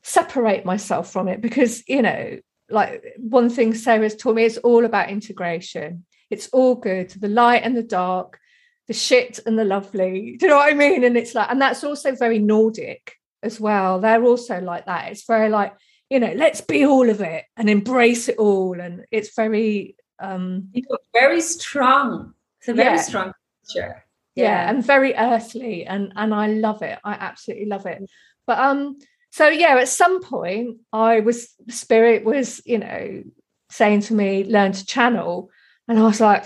separate 0.04 0.66
myself 0.66 1.12
from 1.12 1.28
it 1.30 1.40
because 1.40 1.88
you 1.88 2.02
know 2.02 2.38
like 2.70 3.04
one 3.18 3.50
thing 3.50 3.74
sarah's 3.74 4.16
taught 4.16 4.36
me 4.36 4.44
it's 4.44 4.58
all 4.58 4.84
about 4.84 5.10
integration 5.10 6.04
it's 6.30 6.50
all 6.50 6.76
good 6.76 7.10
the 7.12 7.28
light 7.28 7.64
and 7.64 7.76
the 7.76 7.84
dark 7.84 8.40
the 8.88 8.94
shit 8.94 9.40
and 9.46 9.58
the 9.58 9.64
lovely. 9.64 10.36
Do 10.38 10.46
you 10.46 10.50
know 10.50 10.58
what 10.58 10.72
I 10.72 10.76
mean? 10.76 11.04
And 11.04 11.18
it's 11.18 11.34
like, 11.34 11.50
and 11.50 11.62
that's 11.62 11.84
also 11.84 12.16
very 12.16 12.40
Nordic 12.40 13.16
as 13.42 13.60
well. 13.60 14.00
They're 14.00 14.24
also 14.24 14.60
like 14.60 14.86
that. 14.86 15.12
It's 15.12 15.26
very 15.26 15.50
like, 15.50 15.74
you 16.10 16.20
know, 16.20 16.34
let's 16.36 16.62
be 16.62 16.86
all 16.86 17.10
of 17.10 17.22
it 17.22 17.46
and 17.56 17.70
embrace 17.70 18.30
it 18.30 18.38
all. 18.38 18.80
And 18.80 19.06
it's 19.12 19.36
very 19.36 19.96
um 20.20 20.70
very 21.14 21.42
strong. 21.42 22.34
It's 22.60 22.70
a 22.70 22.74
very 22.74 22.96
yeah. 22.96 23.02
strong 23.02 23.34
picture. 23.62 24.04
Yeah. 24.36 24.44
yeah, 24.44 24.70
and 24.70 24.86
very 24.86 25.16
earthly. 25.16 25.86
And 25.86 26.14
and 26.16 26.34
I 26.34 26.48
love 26.48 26.82
it. 26.82 27.00
I 27.04 27.14
absolutely 27.14 27.68
love 27.68 27.86
it. 27.86 28.04
But 28.46 28.60
um, 28.60 28.98
so 29.32 29.48
yeah, 29.48 29.78
at 29.78 29.88
some 29.88 30.22
point 30.22 30.80
I 30.92 31.22
was 31.22 31.50
spirit 31.70 32.26
was, 32.26 32.62
you 32.66 32.80
know, 32.80 33.24
saying 33.70 34.02
to 34.02 34.14
me, 34.14 34.44
learn 34.44 34.74
to 34.74 34.86
channel. 34.86 35.50
And 35.88 36.00
I 36.00 36.04
was 36.04 36.22
like, 36.22 36.46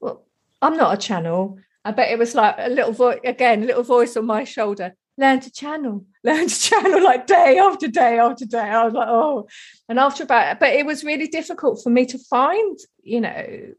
well, 0.00 0.26
I'm 0.60 0.76
not 0.76 0.94
a 0.94 1.00
channel. 1.00 1.58
I 1.84 1.92
bet 1.92 2.10
it 2.10 2.18
was 2.18 2.34
like 2.34 2.56
a 2.58 2.68
little 2.68 2.92
voice 2.92 3.20
again, 3.24 3.62
a 3.62 3.66
little 3.66 3.82
voice 3.82 4.16
on 4.16 4.26
my 4.26 4.44
shoulder. 4.44 4.94
Learn 5.16 5.40
to 5.40 5.50
channel, 5.50 6.04
learn 6.24 6.48
to 6.48 6.60
channel 6.60 7.02
like 7.02 7.26
day 7.26 7.58
after 7.58 7.88
day 7.88 8.18
after 8.18 8.44
day. 8.44 8.58
I 8.58 8.84
was 8.84 8.94
like, 8.94 9.08
oh, 9.08 9.48
and 9.88 9.98
after 9.98 10.24
about, 10.24 10.60
but 10.60 10.74
it 10.74 10.84
was 10.84 11.04
really 11.04 11.28
difficult 11.28 11.82
for 11.82 11.90
me 11.90 12.06
to 12.06 12.18
find, 12.18 12.78
you 13.02 13.20
know, 13.20 13.72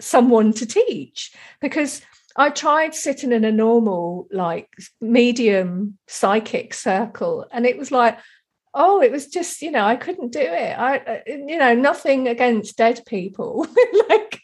someone 0.00 0.52
to 0.52 0.66
teach 0.66 1.34
because 1.60 2.02
I 2.36 2.50
tried 2.50 2.94
sitting 2.94 3.32
in 3.32 3.44
a 3.44 3.50
normal, 3.50 4.28
like 4.30 4.68
medium 5.00 5.98
psychic 6.06 6.72
circle, 6.72 7.46
and 7.50 7.66
it 7.66 7.76
was 7.78 7.90
like, 7.90 8.18
oh, 8.78 9.02
it 9.02 9.12
was 9.12 9.26
just, 9.26 9.60
you 9.60 9.70
know, 9.70 9.84
I 9.84 9.96
couldn't 9.96 10.32
do 10.32 10.40
it. 10.40 10.78
I, 10.78 11.22
you 11.26 11.58
know, 11.58 11.74
nothing 11.74 12.28
against 12.28 12.78
dead 12.78 13.02
people, 13.06 13.66
like 14.08 14.40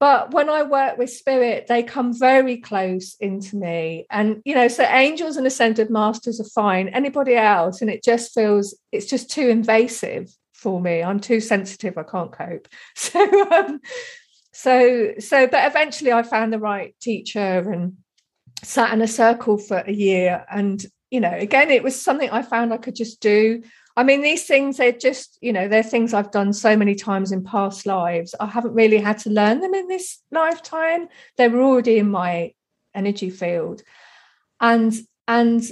but 0.00 0.32
when 0.32 0.48
I 0.48 0.62
work 0.62 0.96
with 0.96 1.10
spirit, 1.10 1.66
they 1.66 1.82
come 1.82 2.18
very 2.18 2.56
close 2.56 3.16
into 3.20 3.56
me. 3.56 4.06
And, 4.10 4.40
you 4.46 4.54
know, 4.54 4.66
so 4.66 4.82
angels 4.84 5.36
and 5.36 5.46
ascended 5.46 5.90
masters 5.90 6.40
are 6.40 6.44
fine. 6.44 6.88
Anybody 6.88 7.36
else, 7.36 7.82
and 7.82 7.90
it 7.90 8.02
just 8.02 8.32
feels 8.32 8.74
it's 8.92 9.04
just 9.04 9.30
too 9.30 9.48
invasive 9.48 10.34
for 10.54 10.80
me. 10.80 11.02
I'm 11.02 11.20
too 11.20 11.38
sensitive. 11.40 11.98
I 11.98 12.02
can't 12.02 12.32
cope. 12.32 12.66
So, 12.96 13.50
um, 13.50 13.80
so, 14.52 15.12
so, 15.18 15.46
but 15.46 15.66
eventually 15.66 16.12
I 16.12 16.22
found 16.22 16.52
the 16.52 16.58
right 16.58 16.94
teacher 17.00 17.70
and 17.70 17.98
sat 18.62 18.92
in 18.92 19.02
a 19.02 19.06
circle 19.06 19.58
for 19.58 19.78
a 19.78 19.92
year. 19.92 20.44
And, 20.50 20.84
you 21.10 21.20
know, 21.20 21.32
again, 21.32 21.70
it 21.70 21.82
was 21.82 22.00
something 22.00 22.30
I 22.30 22.42
found 22.42 22.72
I 22.72 22.76
could 22.76 22.94
just 22.94 23.20
do. 23.20 23.62
I 23.96 24.04
mean, 24.04 24.22
these 24.22 24.46
things, 24.46 24.76
they're 24.76 24.92
just, 24.92 25.36
you 25.40 25.52
know, 25.52 25.66
they're 25.66 25.82
things 25.82 26.14
I've 26.14 26.30
done 26.30 26.52
so 26.52 26.76
many 26.76 26.94
times 26.94 27.32
in 27.32 27.42
past 27.42 27.84
lives. 27.84 28.34
I 28.38 28.46
haven't 28.46 28.74
really 28.74 28.98
had 28.98 29.18
to 29.18 29.30
learn 29.30 29.60
them 29.60 29.74
in 29.74 29.88
this 29.88 30.22
lifetime. 30.30 31.08
They 31.36 31.48
were 31.48 31.62
already 31.62 31.98
in 31.98 32.10
my 32.10 32.54
energy 32.94 33.30
field. 33.30 33.82
And, 34.60 34.94
and 35.26 35.62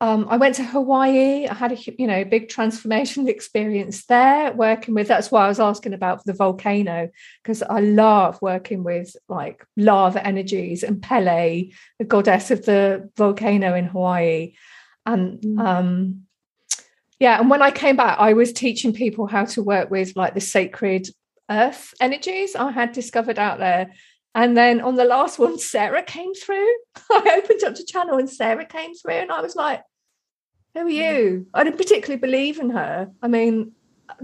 um, 0.00 0.26
I 0.28 0.36
went 0.36 0.56
to 0.56 0.64
Hawaii. 0.64 1.46
I 1.46 1.54
had 1.54 1.72
a 1.72 1.76
you 1.76 2.06
know 2.06 2.24
big 2.24 2.48
transformation 2.48 3.28
experience 3.36 4.06
there, 4.06 4.52
working 4.52 4.94
with. 4.94 5.08
That's 5.08 5.30
why 5.30 5.44
I 5.44 5.48
was 5.48 5.60
asking 5.60 5.94
about 5.94 6.24
the 6.24 6.32
volcano 6.32 7.10
because 7.42 7.62
I 7.62 7.80
love 7.80 8.38
working 8.42 8.82
with 8.82 9.14
like 9.28 9.64
lava 9.76 10.24
energies 10.26 10.82
and 10.82 11.00
Pele, 11.00 11.70
the 11.98 12.04
goddess 12.04 12.50
of 12.50 12.64
the 12.64 13.08
volcano 13.16 13.74
in 13.74 13.86
Hawaii, 13.86 14.54
and 15.06 15.40
mm. 15.40 15.60
um, 15.60 16.22
yeah. 17.20 17.40
And 17.40 17.48
when 17.48 17.62
I 17.62 17.70
came 17.70 17.96
back, 17.96 18.18
I 18.18 18.32
was 18.32 18.52
teaching 18.52 18.92
people 18.92 19.26
how 19.26 19.44
to 19.46 19.62
work 19.62 19.90
with 19.90 20.16
like 20.16 20.34
the 20.34 20.40
sacred 20.40 21.08
earth 21.50 21.94
energies 22.00 22.56
I 22.56 22.72
had 22.72 22.92
discovered 22.92 23.38
out 23.38 23.58
there. 23.58 23.92
And 24.34 24.56
then 24.56 24.80
on 24.80 24.96
the 24.96 25.04
last 25.04 25.38
one, 25.38 25.58
Sarah 25.58 26.02
came 26.02 26.34
through. 26.34 26.72
I 27.10 27.40
opened 27.42 27.62
up 27.62 27.76
the 27.76 27.84
channel 27.84 28.18
and 28.18 28.28
Sarah 28.28 28.66
came 28.66 28.94
through, 28.94 29.14
and 29.14 29.30
I 29.32 29.40
was 29.40 29.54
like, 29.54 29.82
Who 30.74 30.80
are 30.80 30.88
you? 30.88 31.46
I 31.54 31.64
didn't 31.64 31.78
particularly 31.78 32.20
believe 32.20 32.58
in 32.58 32.70
her. 32.70 33.10
I 33.22 33.28
mean, 33.28 33.72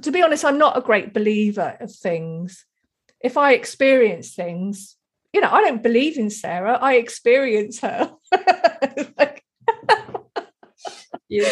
to 0.03 0.11
be 0.11 0.23
honest, 0.23 0.45
I'm 0.45 0.59
not 0.59 0.77
a 0.77 0.83
great 0.83 1.15
believer 1.15 1.77
of 1.81 1.95
things. 1.95 2.67
If 3.21 3.37
I 3.37 3.53
experience 3.53 4.35
things, 4.35 4.97
you 5.33 5.41
know, 5.41 5.51
I 5.51 5.61
don't 5.63 5.83
believe 5.83 6.19
in 6.19 6.31
Sarah, 6.31 6.79
I 6.81 6.95
experience 6.95 7.81
her. 7.81 8.13
like, 9.19 9.45
you 11.29 11.49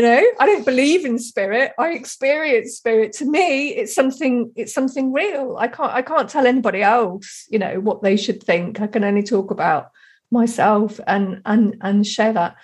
know 0.00 0.22
i 0.38 0.46
don't 0.46 0.64
believe 0.64 1.04
in 1.04 1.18
spirit. 1.18 1.72
I 1.78 1.90
experience 1.90 2.76
spirit. 2.76 3.12
To 3.14 3.24
me 3.24 3.70
it's 3.70 3.94
something 3.94 4.52
it's 4.56 4.72
something 4.72 5.12
real. 5.12 5.56
I 5.58 5.68
can't 5.68 5.92
i 5.92 6.02
can't 6.02 6.28
tell 6.28 6.46
anybody 6.46 6.82
else 6.82 7.46
you 7.50 7.58
know 7.58 7.80
what 7.80 8.02
they 8.02 8.16
should 8.16 8.42
think. 8.42 8.80
I 8.80 8.86
can 8.86 9.04
only 9.04 9.22
talk 9.22 9.50
about 9.50 9.90
myself 10.30 11.00
and 11.06 11.42
and 11.44 11.76
and 11.80 12.06
share 12.06 12.32
that. 12.32 12.56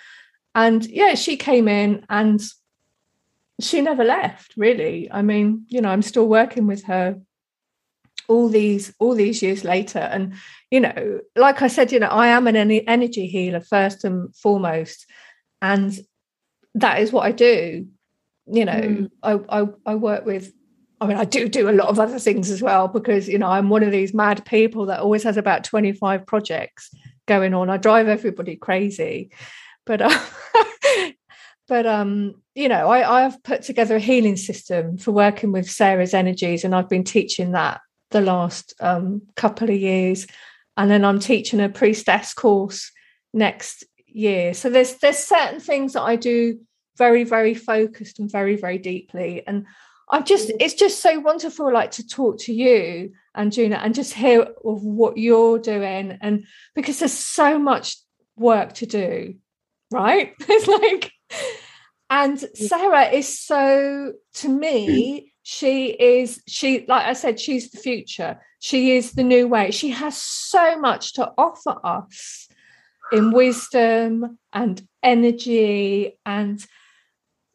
And 0.55 0.85
yeah 0.85 1.15
she 1.15 1.37
came 1.37 1.67
in 1.67 2.05
and 2.09 2.41
she 3.61 3.81
never 3.81 4.03
left 4.03 4.53
really. 4.55 5.11
I 5.11 5.21
mean 5.21 5.65
you 5.67 5.81
know 5.81 5.89
i'm 5.89 6.01
still 6.01 6.27
working 6.27 6.67
with 6.67 6.83
her 6.85 7.19
all 8.29 8.47
these 8.47 8.93
all 8.99 9.13
these 9.13 9.41
years 9.41 9.63
later. 9.63 9.99
And 9.99 10.33
you 10.71 10.79
know 10.79 11.19
like 11.35 11.61
i 11.61 11.67
said 11.67 11.91
you 11.91 11.99
know 11.99 12.07
i 12.07 12.27
am 12.27 12.47
an 12.47 12.55
energy 12.55 13.27
healer 13.27 13.61
first 13.61 14.05
and 14.05 14.33
foremost. 14.35 15.05
And 15.61 15.99
that 16.79 17.01
is 17.01 17.11
what 17.11 17.25
I 17.25 17.31
do. 17.31 17.87
You 18.51 18.65
know, 18.65 18.73
mm. 18.73 19.11
I, 19.21 19.61
I 19.61 19.67
I 19.85 19.95
work 19.95 20.25
with 20.25 20.51
I 21.01 21.07
mean, 21.07 21.17
I 21.17 21.25
do 21.25 21.47
do 21.47 21.69
a 21.69 21.71
lot 21.71 21.87
of 21.87 21.99
other 21.99 22.19
things 22.19 22.51
as 22.51 22.61
well 22.61 22.87
because, 22.87 23.29
you 23.29 23.37
know, 23.37 23.47
I'm 23.47 23.69
one 23.69 23.83
of 23.83 23.91
these 23.91 24.13
mad 24.13 24.43
people 24.45 24.87
that 24.87 24.99
always 24.99 25.23
has 25.23 25.37
about 25.37 25.63
25 25.63 26.25
projects 26.25 26.93
going 27.25 27.53
on. 27.53 27.69
I 27.69 27.77
drive 27.77 28.09
everybody 28.09 28.57
crazy. 28.57 29.31
But, 29.85 30.01
uh, 30.01 30.19
but, 31.69 31.85
um, 31.85 32.35
you 32.53 32.67
know, 32.67 32.89
I, 32.89 33.25
I've 33.25 33.41
put 33.43 33.61
together 33.61 33.95
a 33.95 34.01
healing 34.01 34.35
system 34.35 34.97
for 34.97 35.11
working 35.11 35.53
with 35.53 35.69
Sarah's 35.69 36.13
energies, 36.13 36.65
and 36.65 36.75
I've 36.75 36.89
been 36.89 37.05
teaching 37.05 37.53
that 37.53 37.79
the 38.11 38.21
last 38.21 38.73
um, 38.81 39.21
couple 39.37 39.69
of 39.69 39.75
years. 39.75 40.27
And 40.75 40.91
then 40.91 41.05
I'm 41.05 41.19
teaching 41.19 41.61
a 41.61 41.69
priestess 41.69 42.33
course 42.33 42.91
next 43.33 43.85
year. 44.05 44.53
So 44.53 44.69
there's 44.69 44.95
there's 44.95 45.19
certain 45.19 45.59
things 45.59 45.93
that 45.93 46.01
I 46.01 46.15
do 46.15 46.59
very 46.99 47.23
very 47.23 47.55
focused 47.55 48.19
and 48.19 48.31
very 48.31 48.55
very 48.55 48.77
deeply. 48.77 49.45
And 49.47 49.65
i'm 50.11 50.25
just 50.25 50.49
mm. 50.49 50.57
it's 50.59 50.75
just 50.75 51.01
so 51.01 51.19
wonderful 51.19 51.73
like 51.73 51.91
to 51.91 52.07
talk 52.07 52.39
to 52.39 52.53
you 52.53 53.11
and 53.33 53.51
Juna 53.51 53.77
and 53.77 53.95
just 53.95 54.13
hear 54.13 54.41
of 54.41 54.83
what 54.83 55.17
you're 55.17 55.57
doing. 55.57 56.19
And 56.21 56.45
because 56.75 56.99
there's 56.99 57.13
so 57.13 57.57
much 57.57 57.97
work 58.35 58.73
to 58.73 58.85
do 58.85 59.35
right? 59.91 60.33
It's 60.47 60.67
like 60.67 61.11
and 62.11 62.39
sarah 62.55 63.05
is 63.11 63.39
so 63.39 64.13
to 64.33 64.49
me 64.49 64.81
mm. 64.87 65.23
she 65.43 65.89
is 65.91 66.41
she 66.47 66.83
like 66.87 67.05
i 67.05 67.13
said 67.13 67.39
she's 67.39 67.69
the 67.71 67.77
future. 67.77 68.39
She 68.59 68.97
is 68.97 69.13
the 69.13 69.23
new 69.23 69.47
way. 69.47 69.71
She 69.71 69.89
has 69.89 70.17
so 70.17 70.77
much 70.79 71.13
to 71.13 71.31
offer 71.37 71.75
us 71.83 72.49
in 73.11 73.31
wisdom 73.31 74.37
and 74.51 74.81
energy 75.01 76.17
and 76.25 76.63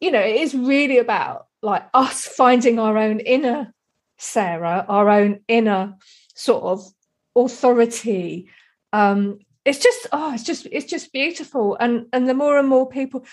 you 0.05 0.11
know, 0.11 0.21
it 0.21 0.35
is 0.35 0.53
really 0.53 0.99
about 0.99 1.47
like 1.63 1.83
us 1.95 2.27
finding 2.27 2.77
our 2.77 2.95
own 2.95 3.19
inner 3.19 3.73
Sarah, 4.19 4.85
our 4.87 5.09
own 5.09 5.39
inner 5.47 5.95
sort 6.35 6.63
of 6.63 6.87
authority. 7.35 8.47
Um, 8.93 9.39
it's 9.65 9.79
just 9.79 10.05
oh, 10.11 10.31
it's 10.35 10.43
just 10.43 10.67
it's 10.71 10.85
just 10.85 11.11
beautiful. 11.11 11.75
And 11.79 12.05
and 12.13 12.29
the 12.29 12.35
more 12.35 12.59
and 12.59 12.67
more 12.67 12.87
people 12.87 13.25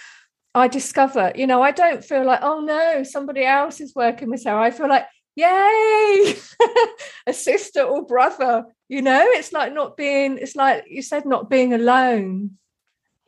I 0.55 0.66
discover, 0.66 1.31
you 1.35 1.47
know, 1.47 1.61
I 1.61 1.73
don't 1.73 2.03
feel 2.03 2.25
like, 2.25 2.41
oh 2.43 2.61
no, 2.61 3.03
somebody 3.03 3.45
else 3.45 3.79
is 3.83 3.95
working 3.95 4.31
with 4.31 4.41
Sarah. 4.41 4.62
I 4.62 4.70
feel 4.70 4.89
like, 4.89 5.05
yay, 5.37 6.37
a 7.27 7.35
sister 7.35 7.83
or 7.83 8.07
brother. 8.07 8.64
You 8.89 9.03
know, 9.03 9.23
it's 9.27 9.53
like 9.53 9.75
not 9.75 9.99
being, 9.99 10.39
it's 10.39 10.57
like 10.57 10.85
you 10.89 11.03
said, 11.03 11.27
not 11.27 11.51
being 11.51 11.75
alone 11.75 12.53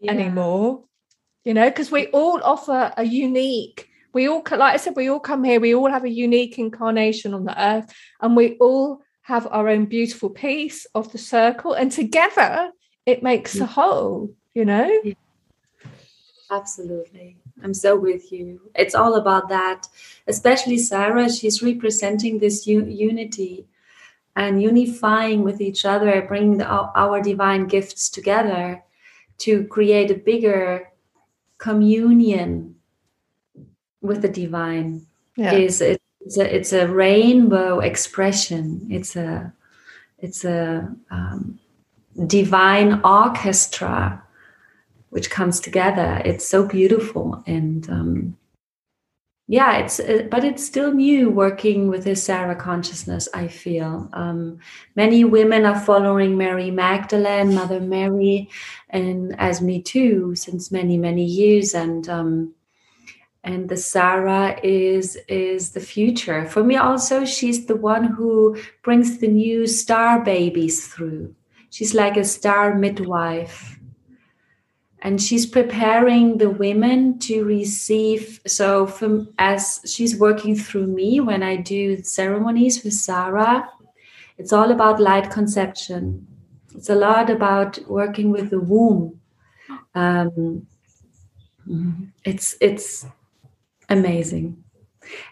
yeah. 0.01 0.12
anymore 0.12 0.84
you 1.45 1.55
know, 1.55 1.68
because 1.68 1.90
we 1.90 2.07
all 2.09 2.40
offer 2.42 2.92
a 2.97 3.05
unique, 3.05 3.88
we 4.12 4.28
all, 4.28 4.42
like 4.51 4.74
I 4.74 4.76
said, 4.76 4.97
we 4.97 5.09
all 5.09 5.20
come 5.20 5.45
here, 5.45 5.61
we 5.61 5.74
all 5.74 5.90
have 5.90 6.05
a 6.05 6.11
unique 6.11 6.59
incarnation 6.59 7.34
on 7.34 7.45
the 7.45 7.62
earth, 7.62 7.92
and 8.20 8.36
we 8.36 8.57
all 8.59 9.03
have 9.22 9.47
our 9.51 9.68
own 9.68 9.86
beautiful 9.86 10.30
piece 10.30 10.86
of 10.95 11.12
the 11.12 11.18
circle, 11.18 11.74
and 11.74 11.92
together 11.92 12.70
it 13.07 13.22
makes 13.22 13.59
a 13.61 13.66
whole, 13.66 14.30
you 14.55 14.64
know? 14.64 14.90
Absolutely. 16.51 17.36
I'm 17.62 17.74
so 17.74 17.97
with 17.97 18.30
you. 18.32 18.61
It's 18.74 18.95
all 18.95 19.14
about 19.14 19.49
that. 19.49 19.86
Especially 20.26 20.78
Sarah, 20.78 21.30
she's 21.30 21.62
representing 21.62 22.38
this 22.38 22.66
u- 22.66 22.86
unity 22.86 23.66
and 24.36 24.62
unifying 24.62 25.42
with 25.42 25.61
each 25.61 25.84
other, 25.84 26.22
bringing 26.22 26.59
the, 26.59 26.66
our 26.66 27.22
divine 27.22 27.66
gifts 27.66 28.09
together 28.09 28.82
to 29.38 29.64
create 29.66 30.11
a 30.11 30.14
bigger 30.14 30.90
communion 31.64 32.74
with 34.02 34.20
the 34.20 34.28
divine 34.28 35.06
yeah. 35.36 35.54
is 35.54 35.80
it, 35.80 35.98
it's 36.20 36.36
a 36.36 36.56
it's 36.56 36.72
a 36.74 36.86
rainbow 36.86 37.80
expression 37.80 38.86
it's 38.90 39.16
a 39.16 39.50
it's 40.18 40.44
a 40.44 40.94
um, 41.10 41.58
divine 42.26 43.00
orchestra 43.02 44.22
which 45.08 45.30
comes 45.30 45.58
together 45.58 46.20
it's 46.26 46.46
so 46.46 46.66
beautiful 46.66 47.42
and 47.46 47.88
um, 47.88 48.36
yeah 49.55 49.76
it's 49.76 50.00
uh, 50.00 50.26
but 50.32 50.42
it's 50.42 50.66
still 50.66 50.92
new 50.92 51.30
working 51.30 51.86
with 51.86 52.02
this 52.02 52.24
sarah 52.24 52.57
consciousness 52.57 53.28
i 53.34 53.46
feel. 53.46 54.09
Um, 54.12 54.59
many 54.96 55.22
women 55.24 55.64
are 55.64 55.78
following 55.78 56.36
mary 56.36 56.70
magdalene 56.72 57.55
mother 57.55 57.80
mary 57.80 58.50
and 58.90 59.38
as 59.38 59.62
me 59.62 59.80
too 59.80 60.34
since 60.34 60.72
many 60.72 60.98
many 60.98 61.24
years. 61.24 61.72
And 61.74 62.09
um, 62.09 62.55
and 63.44 63.68
the 63.68 63.76
sarah 63.76 64.59
is 64.64 65.16
is 65.28 65.70
the 65.70 65.86
future. 65.94 66.46
For 66.46 66.64
me 66.64 66.76
also 66.76 67.24
she's 67.24 67.66
the 67.66 67.76
one 67.76 68.05
who 68.05 68.59
brings 68.82 69.18
the 69.18 69.28
new 69.28 69.68
star 69.68 70.24
babies 70.24 70.88
through. 70.88 71.34
She's 71.70 71.94
like 71.94 72.16
a 72.16 72.24
star 72.24 72.74
midwife 72.74 73.78
and 75.05 75.22
she's 75.22 75.46
preparing 75.46 76.38
the 76.38 76.50
women 76.50 77.18
to 77.20 77.44
receive 77.44 78.40
so 78.46 78.86
from 78.86 79.28
as 79.38 79.80
she's 79.86 80.18
working 80.18 80.57
through 80.57 80.86
me 80.86 81.20
when 81.20 81.42
i 81.42 81.55
do 81.57 82.02
ceremonies 82.02 82.82
with 82.82 82.94
sarah 82.94 83.68
it's 84.38 84.52
all 84.52 84.70
about 84.70 85.00
light 85.00 85.30
conception. 85.30 86.26
It's 86.74 86.90
a 86.90 86.94
lot 86.94 87.30
about 87.30 87.78
working 87.88 88.30
with 88.30 88.50
the 88.50 88.61
womb. 88.61 89.20
Um, 89.94 90.66
it's 92.24 92.57
it's 92.61 93.07
amazing. 93.88 94.62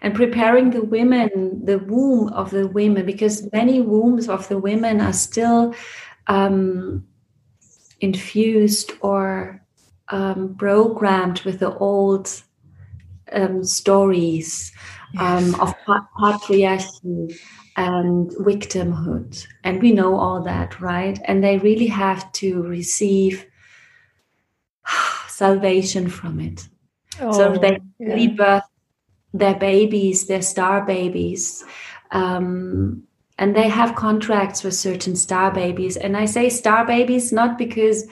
And 0.03 0.15
preparing 0.15 0.71
the 0.71 0.85
women 0.85 1.65
the 1.65 1.79
womb 1.79 2.29
of 2.29 2.51
the 2.51 2.69
women 2.69 3.05
because 3.05 3.51
many 3.53 3.81
wombs 3.81 4.29
of 4.29 4.47
the 4.49 4.59
women 4.59 5.01
are 5.01 5.13
still 5.13 5.75
um, 6.29 7.05
infused 8.01 8.93
or 9.01 9.62
um, 10.13 10.55
programmed 10.57 11.41
with 11.41 11.59
the 11.59 11.75
old 11.79 12.43
um, 13.33 13.65
stories 13.65 14.71
um, 15.19 15.55
of 15.61 15.75
patriarchy 15.87 17.35
and 17.77 18.31
victimhood. 18.33 19.47
And 19.65 19.83
we 19.83 19.93
know 19.93 20.17
all 20.17 20.43
that, 20.43 20.81
right? 20.81 21.19
And 21.25 21.43
they 21.43 21.59
really 21.59 21.87
have 21.87 22.31
to 22.33 22.63
receive 22.63 23.47
salvation 25.29 26.09
from 26.09 26.41
it. 26.41 26.69
Oh, 27.21 27.33
so 27.33 27.57
they 27.57 27.81
yeah. 27.99 28.15
rebirth 28.15 28.65
their 29.35 29.55
babies, 29.55 30.27
their 30.27 30.43
star 30.43 30.85
babies. 30.85 31.65
Um, 32.11 33.05
and 33.39 33.57
they 33.57 33.69
have 33.69 33.97
contracts 33.97 34.63
with 34.63 34.75
certain 34.75 35.17
star 35.17 35.51
babies. 35.51 35.97
And 35.97 36.17
I 36.17 36.27
say 36.27 36.51
star 36.51 36.87
babies 36.87 37.33
not 37.33 37.57
because, 37.57 38.07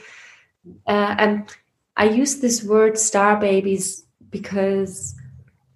uh, 0.87 1.15
and 1.19 1.55
I 2.01 2.05
use 2.05 2.37
this 2.37 2.65
word 2.65 2.97
star 2.97 3.39
babies 3.39 4.05
because 4.31 5.15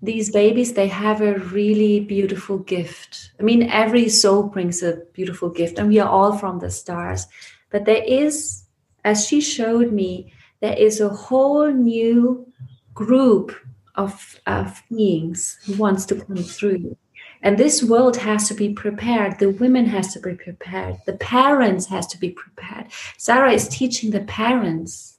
these 0.00 0.30
babies 0.30 0.72
they 0.72 0.88
have 0.88 1.20
a 1.20 1.38
really 1.38 2.00
beautiful 2.00 2.56
gift. 2.56 3.32
I 3.38 3.42
mean 3.42 3.64
every 3.64 4.08
soul 4.08 4.44
brings 4.44 4.82
a 4.82 5.02
beautiful 5.12 5.50
gift 5.50 5.78
and 5.78 5.88
we 5.88 5.98
are 5.98 6.08
all 6.08 6.38
from 6.38 6.60
the 6.60 6.70
stars. 6.70 7.26
But 7.68 7.84
there 7.84 8.02
is 8.02 8.64
as 9.04 9.26
she 9.26 9.42
showed 9.42 9.92
me 9.92 10.32
there 10.60 10.72
is 10.72 10.98
a 10.98 11.10
whole 11.10 11.70
new 11.70 12.50
group 12.94 13.54
of, 13.94 14.40
of 14.46 14.82
beings 14.88 15.58
who 15.66 15.74
wants 15.74 16.06
to 16.06 16.14
come 16.14 16.36
through. 16.36 16.96
And 17.42 17.58
this 17.58 17.84
world 17.84 18.16
has 18.16 18.48
to 18.48 18.54
be 18.54 18.72
prepared. 18.72 19.38
The 19.38 19.50
women 19.50 19.84
has 19.84 20.14
to 20.14 20.20
be 20.20 20.36
prepared. 20.36 21.02
The 21.04 21.18
parents 21.18 21.84
has 21.88 22.06
to 22.06 22.18
be 22.18 22.30
prepared. 22.30 22.86
Sarah 23.18 23.52
is 23.52 23.68
teaching 23.68 24.10
the 24.10 24.22
parents 24.22 25.13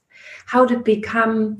how 0.46 0.64
to 0.64 0.78
become 0.78 1.58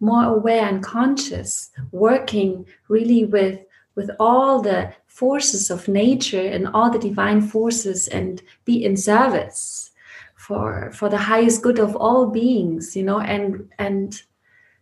more 0.00 0.24
aware 0.24 0.66
and 0.66 0.82
conscious 0.82 1.70
working 1.92 2.66
really 2.88 3.24
with 3.24 3.60
with 3.94 4.10
all 4.18 4.62
the 4.62 4.92
forces 5.06 5.70
of 5.70 5.88
nature 5.88 6.46
and 6.46 6.68
all 6.68 6.90
the 6.90 6.98
divine 6.98 7.42
forces 7.42 8.08
and 8.08 8.42
be 8.64 8.82
in 8.84 8.96
service 8.96 9.90
for 10.36 10.90
for 10.92 11.08
the 11.08 11.18
highest 11.18 11.62
good 11.62 11.78
of 11.78 11.94
all 11.96 12.26
beings 12.26 12.96
you 12.96 13.02
know 13.02 13.20
and 13.20 13.68
and 13.78 14.22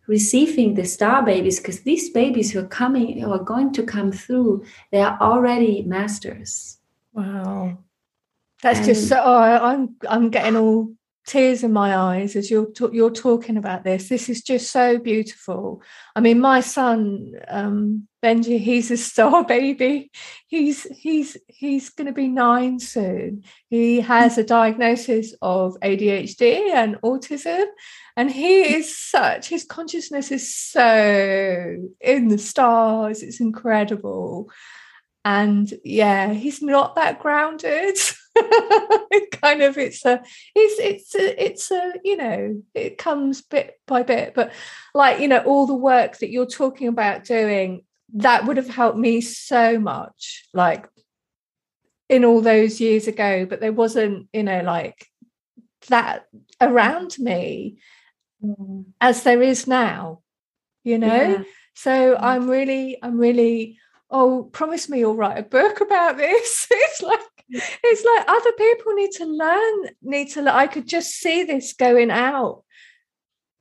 receiving 0.07 0.75
the 0.75 0.85
star 0.85 1.23
babies 1.23 1.59
because 1.59 1.81
these 1.83 2.11
babies 2.11 2.51
who 2.51 2.61
are 2.61 2.67
coming 2.69 3.21
who 3.21 3.31
are 3.33 3.43
going 3.43 3.73
to 3.73 3.83
come 3.83 4.11
through 4.11 4.65
they 4.91 5.01
are 5.01 5.19
already 5.21 5.83
masters. 5.83 6.79
Wow. 7.13 7.79
That's 8.63 8.79
and, 8.79 8.87
just 8.87 9.09
so 9.09 9.21
oh, 9.23 9.39
i'm 9.39 9.97
i'm 10.09 10.31
getting 10.31 10.57
all 10.57 10.93
tears 11.29 11.63
in 11.63 11.73
my 11.73 11.97
eyes 11.97 12.35
as 12.35 12.51
you're 12.51 12.69
you're 12.91 13.11
talking 13.11 13.57
about 13.57 13.85
this. 13.85 14.09
This 14.09 14.29
is 14.29 14.43
just 14.43 14.73
so 14.73 14.99
beautiful. 14.99 15.83
I 16.17 16.21
mean, 16.21 16.41
my 16.41 16.61
son 16.61 17.35
um, 17.47 18.09
Benji, 18.23 18.59
he's 18.59 18.91
a 18.91 18.97
star 18.97 19.45
baby. 19.57 20.11
He's 20.47 20.85
he's 20.85 21.37
he's 21.47 21.91
going 21.91 22.07
to 22.07 22.13
be 22.13 22.29
nine 22.29 22.81
soon. 22.81 23.45
He 23.69 24.01
has 24.01 24.39
a 24.39 24.45
diagnosis 24.45 25.35
of 25.41 25.77
ADHD 25.81 26.73
and 26.73 26.97
autism, 27.03 27.67
and 28.17 28.31
he 28.31 28.75
is 28.75 28.97
such. 28.97 29.49
His 29.49 29.65
consciousness 29.65 30.33
is 30.33 30.53
so 30.55 31.77
in 32.01 32.29
the 32.29 32.39
stars. 32.39 33.23
It's 33.23 33.41
incredible, 33.41 34.51
and 35.25 35.73
yeah, 35.85 36.33
he's 36.33 36.63
not 36.63 36.97
that 36.97 37.21
grounded. 37.21 37.99
kind 39.41 39.63
of 39.63 39.79
it's 39.79 40.05
a 40.05 40.23
it's 40.55 40.79
it's 40.79 41.15
a 41.15 41.45
it's 41.45 41.71
a 41.71 41.93
you 42.05 42.17
know 42.17 42.63
it 42.75 42.99
comes 42.99 43.43
bit 43.43 43.79
by 43.87 44.03
bit 44.03 44.35
but 44.35 44.53
like 44.95 45.21
you 45.21 45.29
know 45.29 45.39
all 45.39 45.67
the 45.67 45.75
work 45.75 46.19
that 46.19 46.31
you're 46.31 46.47
talking 46.47 46.89
about 46.89 47.25
doing 47.25 47.83
that 48.15 48.47
would 48.47 48.57
have 48.57 48.69
helped 48.69 48.99
me 48.99 49.21
so 49.21 49.79
much 49.79 50.47
like 50.55 50.89
in 52.09 52.25
all 52.25 52.41
those 52.41 52.81
years 52.81 53.07
ago 53.07 53.47
but 53.47 53.61
there 53.61 53.73
wasn't 53.73 54.29
you 54.33 54.43
know 54.43 54.63
like 54.63 55.07
that 55.89 56.27
around 56.61 57.19
me 57.19 57.79
mm. 58.43 58.85
as 59.01 59.23
there 59.23 59.43
is 59.43 59.67
now 59.67 60.21
you 60.85 60.99
know 60.99 61.23
yeah. 61.23 61.43
so 61.75 62.15
mm. 62.15 62.19
i'm 62.21 62.49
really 62.49 62.99
i'm 63.03 63.19
really 63.19 63.79
oh 64.11 64.49
promise 64.53 64.89
me 64.89 65.01
you'll 65.01 65.17
write 65.17 65.39
a 65.39 65.43
book 65.43 65.81
about 65.81 66.17
this 66.17 66.67
it's 66.71 67.03
like 67.03 67.21
it's 67.51 68.05
like 68.05 68.25
other 68.29 68.53
people 68.53 68.95
need 68.95 69.11
to 69.11 69.25
learn 69.25 69.91
need 70.03 70.29
to 70.31 70.55
i 70.55 70.67
could 70.67 70.87
just 70.87 71.11
see 71.11 71.45
this 71.45 71.73
going 71.73 72.11
out 72.11 72.63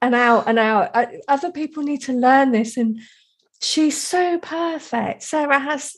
and 0.01 0.15
out 0.15 0.47
and 0.47 0.59
out. 0.59 0.91
I, 0.93 1.19
other 1.27 1.51
people 1.51 1.83
need 1.83 2.01
to 2.03 2.13
learn 2.13 2.51
this 2.51 2.77
and 2.77 2.99
she's 3.61 4.01
so 4.01 4.37
perfect. 4.39 5.23
Sarah 5.23 5.59
has 5.59 5.95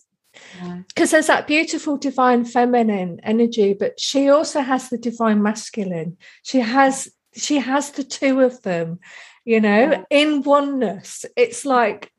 because 0.61 1.11
yeah. 1.11 1.17
there's 1.17 1.27
that 1.27 1.47
beautiful 1.47 1.97
divine 1.97 2.45
feminine 2.45 3.19
energy 3.23 3.73
but 3.73 3.99
she 3.99 4.29
also 4.29 4.61
has 4.61 4.89
the 4.89 4.97
divine 4.97 5.41
masculine. 5.41 6.17
She 6.43 6.59
has 6.59 7.09
she 7.35 7.57
has 7.57 7.91
the 7.91 8.03
two 8.03 8.41
of 8.41 8.61
them 8.63 8.99
you 9.45 9.59
know 9.59 9.91
yeah. 9.91 10.03
in 10.09 10.43
oneness. 10.43 11.25
It's 11.35 11.65
like 11.65 12.11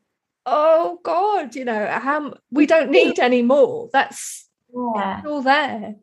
oh 0.45 0.99
god 1.03 1.55
you 1.55 1.65
know 1.65 1.87
how 1.87 2.33
we 2.51 2.65
don't 2.65 2.91
need 2.91 3.19
any 3.19 3.41
more. 3.41 3.89
That's 3.91 4.47
yeah. 4.73 5.21
all 5.25 5.41
there. 5.41 5.95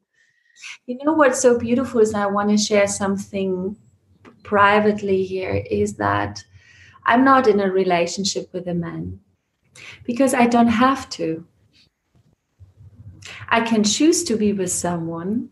You 0.86 0.98
know 1.02 1.12
what's 1.12 1.40
so 1.40 1.58
beautiful 1.58 2.00
is 2.00 2.14
I 2.14 2.26
want 2.26 2.50
to 2.50 2.58
share 2.58 2.88
something 2.88 3.76
privately 4.42 5.24
here 5.24 5.62
is 5.70 5.94
that 5.94 6.44
I'm 7.04 7.24
not 7.24 7.46
in 7.46 7.60
a 7.60 7.70
relationship 7.70 8.52
with 8.52 8.66
a 8.68 8.74
man 8.74 9.20
because 10.04 10.34
I 10.34 10.46
don't 10.46 10.68
have 10.68 11.08
to. 11.10 11.46
I 13.48 13.60
can 13.60 13.84
choose 13.84 14.24
to 14.24 14.36
be 14.36 14.52
with 14.52 14.72
someone, 14.72 15.50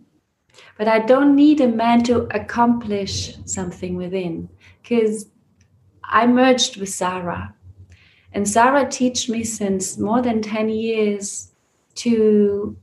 but 0.77 0.89
I 0.89 0.99
don't 0.99 1.37
need 1.37 1.61
a 1.61 1.69
man 1.69 2.03
to 2.05 2.23
accomplish 2.37 3.37
something 3.45 3.97
within 3.97 4.49
because 4.83 5.29
I 6.05 6.27
merged 6.27 6.77
with 6.77 6.89
Sarah. 6.89 7.55
And 8.33 8.49
Sarah 8.49 8.89
teach 8.89 9.29
me 9.29 9.45
since 9.45 9.99
more 9.99 10.21
than 10.21 10.43
10 10.43 10.69
years 10.69 11.53
to 11.97 12.77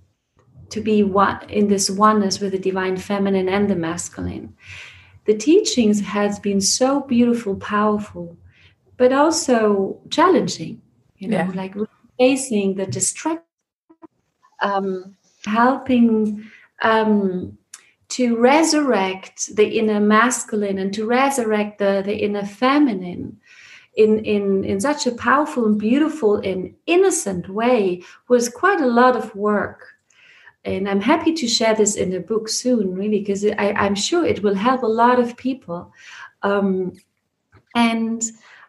to 0.74 0.82
be 0.82 1.04
one 1.04 1.40
in 1.50 1.68
this 1.68 1.88
oneness 1.88 2.40
with 2.40 2.52
the 2.52 2.58
divine 2.58 2.98
feminine 2.98 3.48
and 3.48 3.70
the 3.70 3.76
masculine. 3.76 4.56
The 5.26 5.38
teachings 5.38 6.02
has 6.02 6.40
been 6.40 6.60
so 6.60 7.02
beautiful, 7.02 7.56
powerful, 7.58 8.36
but 8.98 9.14
also 9.14 10.00
challenging. 10.10 10.82
You 11.18 11.28
know, 11.30 11.38
yeah. 11.38 11.52
like 11.54 11.76
facing 12.18 12.74
the 12.74 12.88
destruction, 12.88 13.44
um, 14.62 15.16
helping 15.46 16.44
um, 16.82 17.56
to 18.10 18.36
resurrect 18.38 19.56
the 19.56 19.78
inner 19.78 20.00
masculine 20.00 20.80
and 20.80 20.92
to 20.96 21.06
resurrect 21.06 21.78
the, 21.78 22.02
the 22.04 22.18
inner 22.18 22.46
feminine 22.46 23.40
in, 23.96 24.26
in, 24.26 24.64
in 24.64 24.82
such 24.82 25.06
a 25.06 25.12
powerful 25.12 25.68
and 25.68 25.80
beautiful 25.80 26.38
and 26.38 26.74
innocent 26.88 27.48
way 27.48 28.02
was 28.28 28.50
quite 28.50 28.82
a 28.82 28.88
lot 28.88 29.16
of 29.16 29.36
work 29.36 29.93
and 30.66 30.88
i'm 30.88 31.02
happy 31.02 31.34
to 31.34 31.48
share 31.48 31.76
this 31.76 31.96
in 31.96 32.14
a 32.14 32.20
book 32.20 32.48
soon 32.48 32.94
really 32.94 33.20
because 33.20 33.46
i'm 33.58 33.96
sure 33.96 34.26
it 34.26 34.44
will 34.44 34.56
help 34.56 34.84
a 34.84 34.88
lot 34.88 35.20
of 35.20 35.38
people. 35.38 35.92
Um, 36.42 36.94
and 37.76 38.22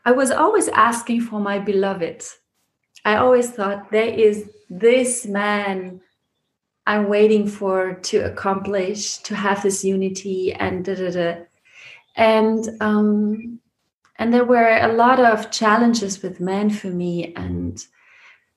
i 0.04 0.12
was 0.12 0.30
always 0.30 0.68
asking 0.68 1.22
for 1.22 1.40
my 1.40 1.58
beloved. 1.58 2.24
I 3.04 3.16
always 3.16 3.50
thought 3.50 3.90
there 3.90 4.12
is 4.12 4.50
this 4.70 5.26
man 5.26 6.00
i'm 6.86 7.08
waiting 7.08 7.46
for 7.46 7.94
to 7.94 8.18
accomplish 8.18 9.18
to 9.18 9.34
have 9.34 9.62
this 9.62 9.84
unity 9.84 10.52
and 10.52 10.84
da 10.84 10.94
da 10.94 11.10
da. 11.10 11.34
And 12.16 12.68
um, 12.80 13.60
and 14.16 14.32
there 14.32 14.44
were 14.44 14.78
a 14.78 14.92
lot 14.92 15.18
of 15.18 15.50
challenges 15.50 16.22
with 16.22 16.40
men 16.40 16.70
for 16.70 16.88
me 16.88 17.34
and 17.34 17.84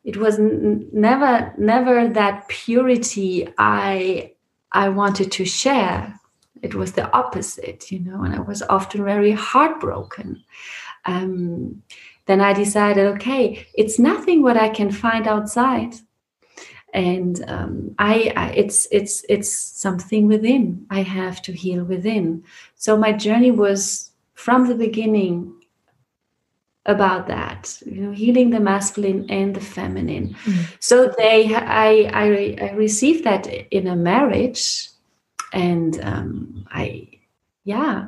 it 0.07 0.15
was 0.17 0.39
n- 0.39 0.87
never 0.93 1.53
never 1.57 2.07
that 2.07 2.47
purity 2.47 3.47
i 3.59 4.31
i 4.71 4.89
wanted 4.89 5.31
to 5.33 5.45
share. 5.45 6.13
It 6.63 6.73
was 6.73 6.93
the 6.93 7.07
opposite 7.11 7.91
you 7.91 7.99
know 7.99 8.23
and 8.23 8.33
i 8.33 8.39
was 8.39 8.63
often 8.63 9.03
very 9.03 9.33
heartbroken. 9.33 10.43
Um, 11.05 11.83
then 12.25 12.41
i 12.41 12.51
decided 12.53 13.05
okay 13.15 13.67
it's 13.75 13.99
nothing 13.99 14.41
what 14.41 14.57
i 14.57 14.69
can 14.69 14.91
find 14.91 15.27
outside. 15.27 15.93
And 16.93 17.43
um, 17.47 17.93
I, 17.99 18.33
I, 18.35 18.45
it's 18.51 18.87
it's 18.91 19.25
it's 19.29 19.51
something 19.53 20.27
within. 20.27 20.85
I 20.89 21.01
have 21.03 21.41
to 21.43 21.51
heal 21.51 21.83
within. 21.83 22.43
So 22.75 22.97
my 22.97 23.11
journey 23.11 23.51
was 23.51 24.11
from 24.33 24.67
the 24.67 24.75
beginning 24.75 25.53
about 26.87 27.27
that 27.27 27.81
you 27.85 28.01
know 28.01 28.11
healing 28.11 28.49
the 28.49 28.59
masculine 28.59 29.29
and 29.29 29.55
the 29.55 29.61
feminine. 29.61 30.35
Mm. 30.45 30.65
so 30.79 31.13
they 31.17 31.53
I, 31.53 32.09
I 32.13 32.55
i 32.61 32.71
received 32.71 33.25
that 33.25 33.45
in 33.71 33.87
a 33.87 33.95
marriage 33.95 34.89
and 35.53 35.99
um 36.01 36.65
i 36.71 37.07
yeah 37.65 38.07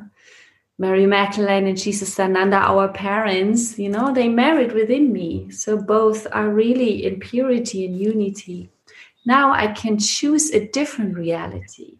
mary 0.78 1.06
magdalene 1.06 1.66
and 1.66 1.76
jesus 1.78 2.14
sananda 2.14 2.54
our 2.56 2.88
parents 2.88 3.78
you 3.78 3.90
know 3.90 4.12
they 4.14 4.28
married 4.28 4.72
within 4.72 5.12
me. 5.12 5.50
So 5.50 5.76
both 5.76 6.26
are 6.32 6.48
really 6.48 7.04
in 7.04 7.20
purity 7.20 7.84
and 7.86 7.96
unity. 7.98 8.70
Now 9.26 9.52
i 9.52 9.66
can 9.68 9.98
choose 9.98 10.50
a 10.52 10.66
different 10.68 11.16
reality. 11.16 11.98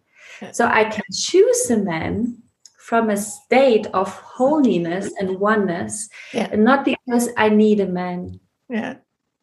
So 0.51 0.65
i 0.65 0.83
can 0.85 1.05
choose 1.13 1.69
a 1.69 1.77
man 1.77 2.41
from 2.81 3.11
a 3.11 3.17
state 3.17 3.85
of 3.93 4.09
holiness 4.09 5.13
and 5.19 5.39
oneness 5.39 6.09
yeah. 6.33 6.49
and 6.51 6.63
not 6.63 6.83
because 6.83 7.29
i 7.37 7.47
need 7.47 7.79
a 7.79 7.85
man 7.85 8.39
yeah 8.69 8.95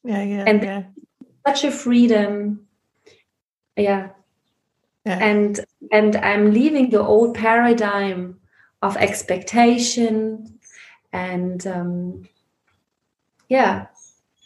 yeah 0.03 0.22
yeah 0.24 0.45
and 0.47 0.62
yeah. 0.62 0.82
such 1.47 1.62
a 1.62 1.70
freedom 1.70 2.66
yeah. 3.76 4.09
yeah 5.07 5.18
and 5.22 5.61
and 5.93 6.16
i'm 6.16 6.53
leaving 6.53 6.91
the 6.91 7.01
old 7.01 7.32
paradigm 7.36 8.41
of 8.82 8.97
expectation 8.97 10.59
and 11.12 11.64
um, 11.64 12.28
yeah 13.49 13.86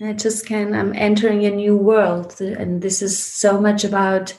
i 0.02 0.12
just 0.12 0.44
can 0.44 0.74
i'm 0.74 0.94
entering 0.94 1.46
a 1.46 1.50
new 1.50 1.74
world 1.74 2.38
and 2.42 2.82
this 2.82 3.00
is 3.00 3.18
so 3.18 3.58
much 3.58 3.84
about 3.84 4.34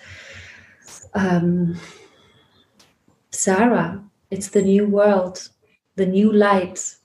um, 1.15 1.75
sarah 3.31 4.03
it's 4.33 4.49
the 4.49 4.61
new 4.61 4.85
world 4.85 5.49
the 5.95 6.05
new 6.05 6.31
light 6.31 6.95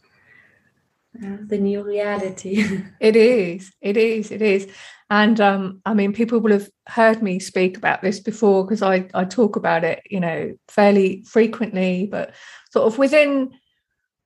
the 1.20 1.58
new 1.58 1.82
reality. 1.82 2.64
It 3.00 3.16
is 3.16 3.72
it 3.80 3.96
is 3.96 4.30
it 4.30 4.42
is. 4.42 4.68
And 5.10 5.40
um, 5.40 5.80
i 5.86 5.94
mean 5.94 6.12
people 6.12 6.38
will 6.38 6.52
have 6.52 6.68
heard 6.86 7.22
me 7.22 7.40
speak 7.40 7.76
about 7.76 8.02
this 8.02 8.20
before 8.20 8.64
because 8.64 8.82
I, 8.82 9.08
I 9.14 9.24
talk 9.24 9.56
about 9.56 9.82
it 9.82 10.02
you 10.10 10.20
know 10.20 10.54
fairly 10.68 11.24
frequently 11.24 12.06
but 12.10 12.34
sort 12.70 12.86
of 12.86 12.98
within 12.98 13.52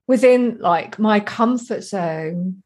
within 0.08 0.58
like 0.58 0.98
my 0.98 1.20
comfort 1.20 1.82
zone 1.84 2.62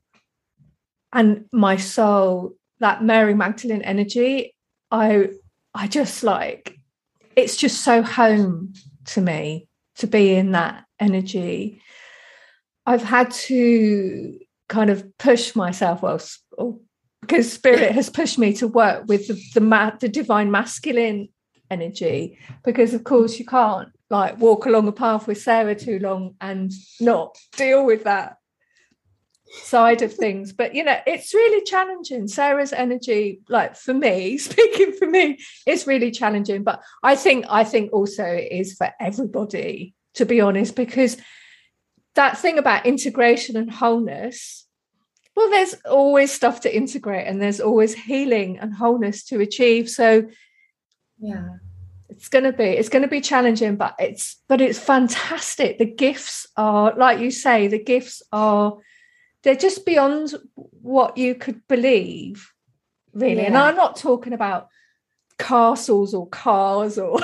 and 1.12 1.44
my 1.52 1.76
soul 1.76 2.54
that 2.80 3.04
mary 3.04 3.34
magdalene 3.34 3.82
energy 3.82 4.54
i 4.90 5.28
i 5.74 5.86
just 5.86 6.22
like 6.22 6.78
it's 7.36 7.56
just 7.56 7.84
so 7.84 8.02
home 8.02 8.72
to 9.04 9.20
me 9.20 9.65
to 9.98 10.06
be 10.06 10.34
in 10.34 10.52
that 10.52 10.84
energy. 11.00 11.82
I've 12.84 13.02
had 13.02 13.30
to 13.32 14.38
kind 14.68 14.90
of 14.90 15.06
push 15.18 15.54
myself 15.54 16.02
well 16.02 16.20
because 17.20 17.46
oh, 17.46 17.50
spirit 17.54 17.92
has 17.92 18.10
pushed 18.10 18.38
me 18.38 18.52
to 18.54 18.68
work 18.68 19.04
with 19.06 19.28
the 19.28 19.40
the, 19.54 19.60
ma- 19.60 19.96
the 20.00 20.08
divine 20.08 20.50
masculine 20.50 21.28
energy 21.70 22.38
because 22.64 22.94
of 22.94 23.04
course 23.04 23.38
you 23.38 23.44
can't 23.44 23.88
like 24.08 24.38
walk 24.38 24.66
along 24.66 24.86
a 24.86 24.92
path 24.92 25.26
with 25.26 25.40
Sarah 25.40 25.74
too 25.74 25.98
long 25.98 26.34
and 26.40 26.72
not 27.00 27.36
deal 27.56 27.84
with 27.84 28.04
that 28.04 28.36
side 29.62 30.02
of 30.02 30.12
things. 30.12 30.52
But 30.52 30.74
you 30.74 30.84
know, 30.84 30.98
it's 31.06 31.34
really 31.34 31.64
challenging. 31.64 32.28
Sarah's 32.28 32.72
energy, 32.72 33.40
like 33.48 33.76
for 33.76 33.94
me, 33.94 34.38
speaking 34.38 34.92
for 34.92 35.06
me, 35.06 35.38
it's 35.66 35.86
really 35.86 36.10
challenging. 36.10 36.62
But 36.62 36.82
I 37.02 37.16
think 37.16 37.46
I 37.48 37.64
think 37.64 37.92
also 37.92 38.24
it 38.24 38.52
is 38.52 38.74
for 38.74 38.90
everybody, 39.00 39.94
to 40.14 40.24
be 40.24 40.40
honest, 40.40 40.74
because 40.76 41.16
that 42.14 42.38
thing 42.38 42.58
about 42.58 42.86
integration 42.86 43.56
and 43.56 43.70
wholeness. 43.70 44.64
Well, 45.34 45.50
there's 45.50 45.74
always 45.84 46.32
stuff 46.32 46.60
to 46.62 46.74
integrate 46.74 47.26
and 47.26 47.42
there's 47.42 47.60
always 47.60 47.92
healing 47.92 48.58
and 48.58 48.72
wholeness 48.72 49.22
to 49.24 49.40
achieve. 49.40 49.90
So 49.90 50.28
yeah 51.18 51.48
it's 52.08 52.28
going 52.28 52.44
to 52.44 52.52
be 52.52 52.64
it's 52.64 52.88
going 52.88 53.02
to 53.02 53.08
be 53.08 53.20
challenging 53.20 53.76
but 53.76 53.94
it's 53.98 54.40
but 54.48 54.60
it's 54.60 54.78
fantastic 54.78 55.78
the 55.78 55.84
gifts 55.86 56.46
are 56.56 56.94
like 56.96 57.20
you 57.20 57.30
say 57.30 57.66
the 57.68 57.82
gifts 57.82 58.22
are 58.32 58.78
they're 59.46 59.54
just 59.54 59.86
beyond 59.86 60.34
what 60.56 61.16
you 61.16 61.36
could 61.36 61.66
believe 61.68 62.52
really. 63.12 63.36
Yeah. 63.36 63.46
and 63.46 63.56
i'm 63.56 63.76
not 63.76 63.96
talking 63.96 64.32
about 64.32 64.68
castles 65.38 66.14
or 66.14 66.26
cars 66.28 66.98
or 66.98 67.20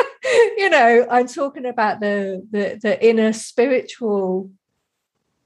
you 0.56 0.70
know 0.70 1.06
i'm 1.10 1.26
talking 1.26 1.66
about 1.66 2.00
the 2.00 2.42
the, 2.50 2.78
the 2.82 3.06
inner 3.06 3.34
spiritual 3.34 4.50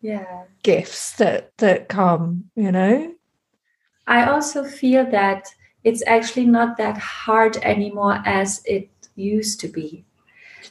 yeah. 0.01 0.45
gifts 0.63 1.17
that 1.17 1.53
that 1.59 1.89
come 1.89 2.45
you 2.55 2.73
know? 2.73 3.15
I 4.07 4.25
also 4.25 4.65
feel 4.65 5.09
that 5.11 5.49
it's 5.85 6.03
actually 6.07 6.47
not 6.47 6.77
that 6.77 6.99
hard 6.99 7.57
anymore 7.59 8.21
as 8.27 8.63
it 8.65 8.91
used 9.15 9.61
to 9.61 9.69
be. 9.69 10.05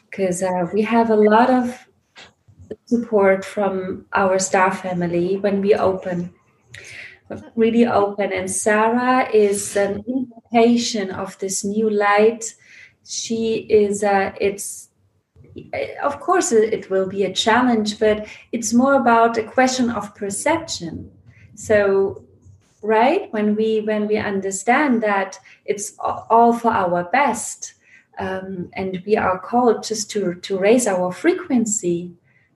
Because 0.09 0.43
uh, 0.43 0.67
we 0.73 0.81
have 0.81 1.09
a 1.09 1.15
lot 1.15 1.49
of 1.49 1.87
support 2.85 3.45
from 3.45 4.05
our 4.13 4.39
star 4.39 4.71
family 4.71 5.37
when 5.37 5.61
we 5.61 5.73
open. 5.73 6.33
Really 7.55 7.85
open. 7.85 8.33
And 8.33 8.49
sarah 8.49 9.29
is 9.33 9.75
an 9.77 10.03
invitation 10.07 11.11
of 11.11 11.37
this 11.39 11.63
new 11.63 11.89
light. 11.89 12.53
She 13.05 13.67
is 13.69 14.03
uh, 14.03 14.33
it's 14.39 14.89
of 16.01 16.19
course 16.19 16.51
it 16.51 16.89
will 16.89 17.07
be 17.09 17.25
a 17.25 17.33
challenge 17.33 17.99
but 17.99 18.25
it's 18.53 18.73
more 18.73 18.95
about 18.95 19.37
a 19.37 19.43
question 19.43 19.89
of 19.89 20.15
perception. 20.15 21.11
So 21.55 22.25
right 22.81 23.31
when 23.31 23.55
we 23.55 23.81
when 23.81 24.07
we 24.07 24.17
understand 24.17 25.03
that 25.03 25.39
it's 25.65 25.93
all 25.99 26.53
for 26.53 26.71
our 26.71 27.03
best 27.05 27.75
um, 28.17 28.69
and 28.73 29.01
we 29.05 29.15
are 29.15 29.39
called 29.39 29.83
just 29.83 30.09
to 30.11 30.35
to 30.35 30.57
raise 30.57 30.87
our 30.87 31.11
frequency 31.11 32.11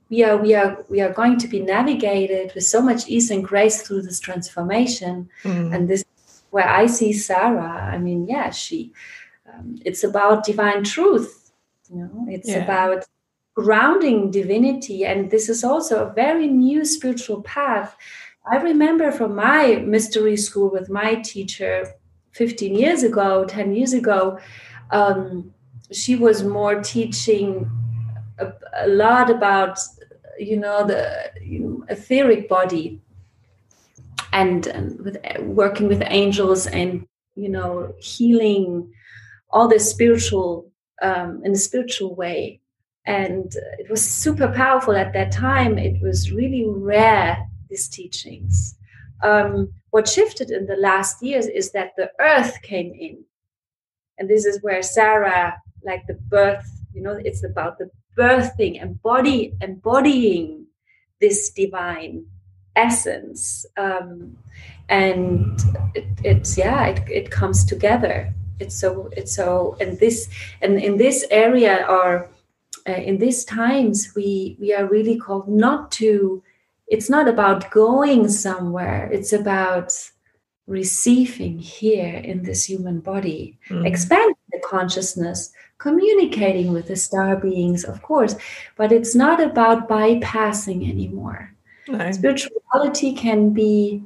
we 0.09 0.23
are 0.23 0.37
we 0.37 0.53
are 0.53 0.85
we 0.89 1.01
are 1.01 1.13
going 1.13 1.37
to 1.37 1.47
be 1.47 1.59
navigated 1.59 2.53
with 2.53 2.63
so 2.63 2.81
much 2.81 3.07
ease 3.07 3.31
and 3.31 3.43
grace 3.43 3.81
through 3.81 4.01
this 4.03 4.19
transformation. 4.19 5.29
Mm. 5.43 5.75
and 5.75 5.89
this 5.89 6.05
where 6.51 6.69
i 6.69 6.85
see 6.85 7.11
sarah. 7.11 7.89
I 7.93 7.97
mean 7.97 8.27
yeah 8.27 8.49
she 8.49 8.93
um, 9.51 9.79
it's 9.83 10.03
about 10.03 10.45
divine 10.45 10.83
truth 10.83 11.45
you 11.89 11.97
know? 11.97 12.25
It's 12.27 12.49
yeah. 12.49 12.63
about 12.63 13.05
grounding 13.55 14.31
divinity. 14.31 15.05
And 15.05 15.31
this 15.31 15.49
is 15.49 15.63
also 15.63 16.05
a 16.05 16.13
very 16.13 16.47
new 16.47 16.85
spiritual 16.85 17.41
path. 17.41 17.95
I 18.51 18.57
remember 18.57 19.11
from 19.11 19.35
my 19.35 19.77
mystery 19.77 20.37
school 20.37 20.69
with 20.69 20.89
my 20.89 21.15
teacher 21.15 21.87
15 22.33 22.75
years 22.75 23.03
ago, 23.03 23.45
10 23.45 23.73
years 23.73 23.93
ago, 23.93 24.37
um, 24.91 25.51
she 25.91 26.15
was 26.15 26.43
more 26.43 26.81
teaching 26.81 27.69
a, 28.37 28.51
a, 28.77 28.87
lot 28.87 29.29
about, 29.29 29.79
you 30.37 30.57
know, 30.57 30.85
the 30.85 31.31
you 31.41 31.59
know, 31.59 31.85
etheric 31.89 32.47
body 32.49 33.01
and, 34.33 34.67
and 34.67 34.99
with 34.99 35.17
working 35.41 35.87
with 35.87 36.03
angels 36.05 36.67
and, 36.67 37.07
you 37.35 37.49
know, 37.49 37.93
healing 37.99 38.91
all 39.49 39.67
the 39.67 39.79
spiritual, 39.79 40.69
um, 41.01 41.41
in 41.45 41.53
a 41.53 41.57
spiritual 41.57 42.15
way. 42.15 42.59
And 43.05 43.55
it 43.77 43.89
was 43.89 44.01
super 44.01 44.47
powerful 44.47 44.95
at 44.95 45.13
that 45.13 45.31
time. 45.31 45.77
It 45.77 46.01
was 46.01 46.31
really 46.31 46.65
rare 46.67 47.47
these 47.69 47.87
teachings. 47.87 48.75
Um, 49.23 49.71
what 49.91 50.07
shifted 50.07 50.51
in 50.51 50.65
the 50.65 50.75
last 50.75 51.21
years 51.23 51.47
is 51.47 51.71
that 51.71 51.91
the 51.95 52.11
earth 52.19 52.61
came 52.63 52.93
in. 52.93 53.23
And 54.17 54.29
this 54.29 54.45
is 54.45 54.61
where 54.63 54.81
Sarah, 54.81 55.55
like 55.83 56.05
the 56.07 56.15
birth, 56.15 56.67
you 56.93 57.01
know, 57.01 57.19
it's 57.23 57.43
about 57.43 57.77
the 57.77 57.89
birthing, 58.17 58.81
embody, 58.81 59.53
embodying 59.61 60.65
this 61.21 61.49
divine 61.49 62.25
essence. 62.75 63.65
Um, 63.77 64.37
and 64.89 65.59
it, 65.93 66.05
it's, 66.23 66.57
yeah, 66.57 66.87
it, 66.87 67.09
it 67.09 67.31
comes 67.31 67.65
together. 67.65 68.33
It's 68.59 68.75
so, 68.75 69.09
it's 69.11 69.35
so, 69.35 69.75
and 69.79 69.99
this, 69.99 70.29
and 70.61 70.79
in 70.79 70.97
this 70.97 71.25
area 71.31 71.85
or 71.89 72.29
uh, 72.87 72.91
in 72.93 73.17
these 73.17 73.43
times, 73.43 74.13
we, 74.15 74.55
we 74.59 74.73
are 74.73 74.85
really 74.85 75.17
called 75.17 75.47
not 75.47 75.91
to 75.93 76.43
it's 76.87 77.09
not 77.09 77.27
about 77.27 77.71
going 77.71 78.27
somewhere 78.27 79.09
it's 79.11 79.33
about 79.33 79.91
receiving 80.67 81.59
here 81.59 82.15
in 82.15 82.43
this 82.43 82.65
human 82.65 82.99
body 82.99 83.57
mm. 83.69 83.85
expanding 83.85 84.34
the 84.55 84.67
consciousness 84.67 85.51
communicating 85.77 86.71
with 86.71 86.87
the 86.87 86.95
star 86.95 87.35
beings 87.35 87.83
of 87.83 88.01
course 88.01 88.35
but 88.75 88.91
it's 88.91 89.13
not 89.13 89.41
about 89.41 89.89
bypassing 89.89 90.89
anymore 90.89 91.53
no. 91.87 92.11
spirituality 92.11 93.13
can 93.13 93.51
be 93.51 94.01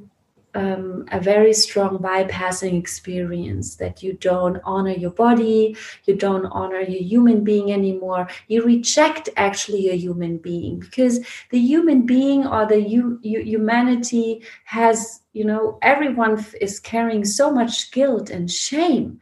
um, 0.54 1.06
a 1.12 1.20
very 1.20 1.52
strong 1.52 1.98
bypassing 1.98 2.78
experience 2.78 3.76
that 3.76 4.02
you 4.02 4.14
don't 4.14 4.60
honor 4.64 4.90
your 4.90 5.10
body, 5.10 5.76
you 6.06 6.16
don't 6.16 6.46
honor 6.46 6.80
your 6.80 7.02
human 7.02 7.44
being 7.44 7.72
anymore. 7.72 8.28
You 8.48 8.64
reject 8.64 9.28
actually 9.36 9.90
a 9.90 9.94
human 9.94 10.38
being 10.38 10.80
because 10.80 11.20
the 11.50 11.58
human 11.58 12.04
being 12.04 12.46
or 12.46 12.66
the 12.66 12.80
you, 12.80 13.20
you, 13.22 13.40
humanity 13.40 14.42
has, 14.64 15.20
you 15.32 15.44
know, 15.44 15.78
everyone 15.82 16.44
is 16.60 16.80
carrying 16.80 17.24
so 17.24 17.52
much 17.52 17.92
guilt 17.92 18.30
and 18.30 18.50
shame 18.50 19.20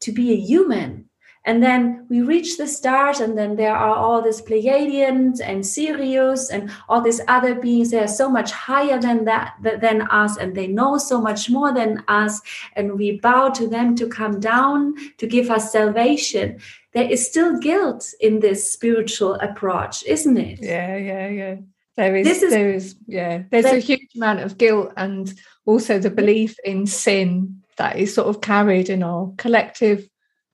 to 0.00 0.12
be 0.12 0.32
a 0.32 0.36
human 0.36 1.10
and 1.44 1.62
then 1.62 2.06
we 2.10 2.20
reach 2.20 2.58
the 2.58 2.66
stars, 2.66 3.20
and 3.20 3.36
then 3.36 3.56
there 3.56 3.74
are 3.74 3.96
all 3.96 4.20
these 4.20 4.42
Pleiadians 4.42 5.40
and 5.42 5.64
Sirius 5.64 6.50
and 6.50 6.70
all 6.86 7.00
these 7.00 7.20
other 7.28 7.54
beings. 7.54 7.90
They 7.90 8.00
are 8.00 8.08
so 8.08 8.28
much 8.28 8.52
higher 8.52 9.00
than 9.00 9.24
that 9.24 9.54
than 9.62 10.02
us, 10.02 10.36
and 10.36 10.54
they 10.54 10.66
know 10.66 10.98
so 10.98 11.18
much 11.18 11.48
more 11.48 11.72
than 11.72 12.04
us. 12.08 12.42
And 12.76 12.98
we 12.98 13.18
bow 13.20 13.48
to 13.50 13.66
them 13.66 13.96
to 13.96 14.06
come 14.06 14.38
down 14.38 14.94
to 15.16 15.26
give 15.26 15.50
us 15.50 15.72
salvation. 15.72 16.60
There 16.92 17.08
is 17.08 17.26
still 17.26 17.58
guilt 17.58 18.12
in 18.20 18.40
this 18.40 18.70
spiritual 18.70 19.34
approach, 19.36 20.04
isn't 20.04 20.36
it? 20.36 20.58
Yeah, 20.60 20.96
yeah, 20.96 21.28
yeah. 21.28 21.56
There 21.96 22.16
is, 22.16 22.26
is 22.26 22.50
there 22.50 22.70
is, 22.70 22.96
yeah. 23.06 23.44
There's 23.50 23.64
a 23.64 23.78
huge 23.78 24.14
amount 24.14 24.40
of 24.40 24.58
guilt 24.58 24.92
and 24.96 25.32
also 25.64 25.98
the 25.98 26.10
belief 26.10 26.56
in 26.64 26.86
sin 26.86 27.59
that 27.80 27.96
is 27.96 28.14
sort 28.14 28.28
of 28.28 28.40
carried 28.42 28.88
in 28.90 29.02
our 29.02 29.32
collective 29.38 30.06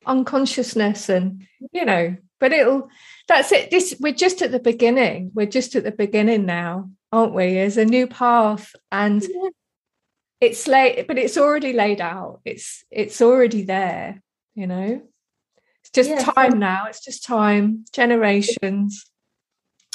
unconsciousness 0.07 1.09
and 1.09 1.45
you 1.73 1.85
know 1.85 2.17
but 2.39 2.53
it'll 2.53 2.89
that's 3.27 3.51
it 3.51 3.71
this 3.73 3.97
we're 3.99 4.13
just 4.25 4.41
at 4.43 4.53
the 4.53 4.61
beginning 4.61 5.31
we're 5.35 5.45
just 5.59 5.75
at 5.75 5.83
the 5.85 5.91
beginning 6.05 6.47
now 6.47 6.89
aren't 7.13 7.35
we? 7.35 7.59
As 7.59 7.77
a 7.77 7.85
new 7.85 8.07
path, 8.09 8.75
and 8.91 9.23
Yeah. 9.23 9.49
it's 10.41 10.67
late, 10.67 11.07
but 11.07 11.17
it's 11.19 11.39
already 11.39 11.73
laid 11.73 12.01
out. 12.01 12.41
It's 12.45 12.85
it's 12.91 13.23
already 13.23 13.63
there. 13.63 14.21
You 14.55 14.67
know, 14.67 14.89
it's 15.81 15.91
just 15.99 16.11
Yes, 16.11 16.25
time 16.25 16.53
and- 16.53 16.61
now. 16.61 16.87
It's 16.89 17.03
just 17.05 17.25
time, 17.25 17.85
generations. 17.93 19.07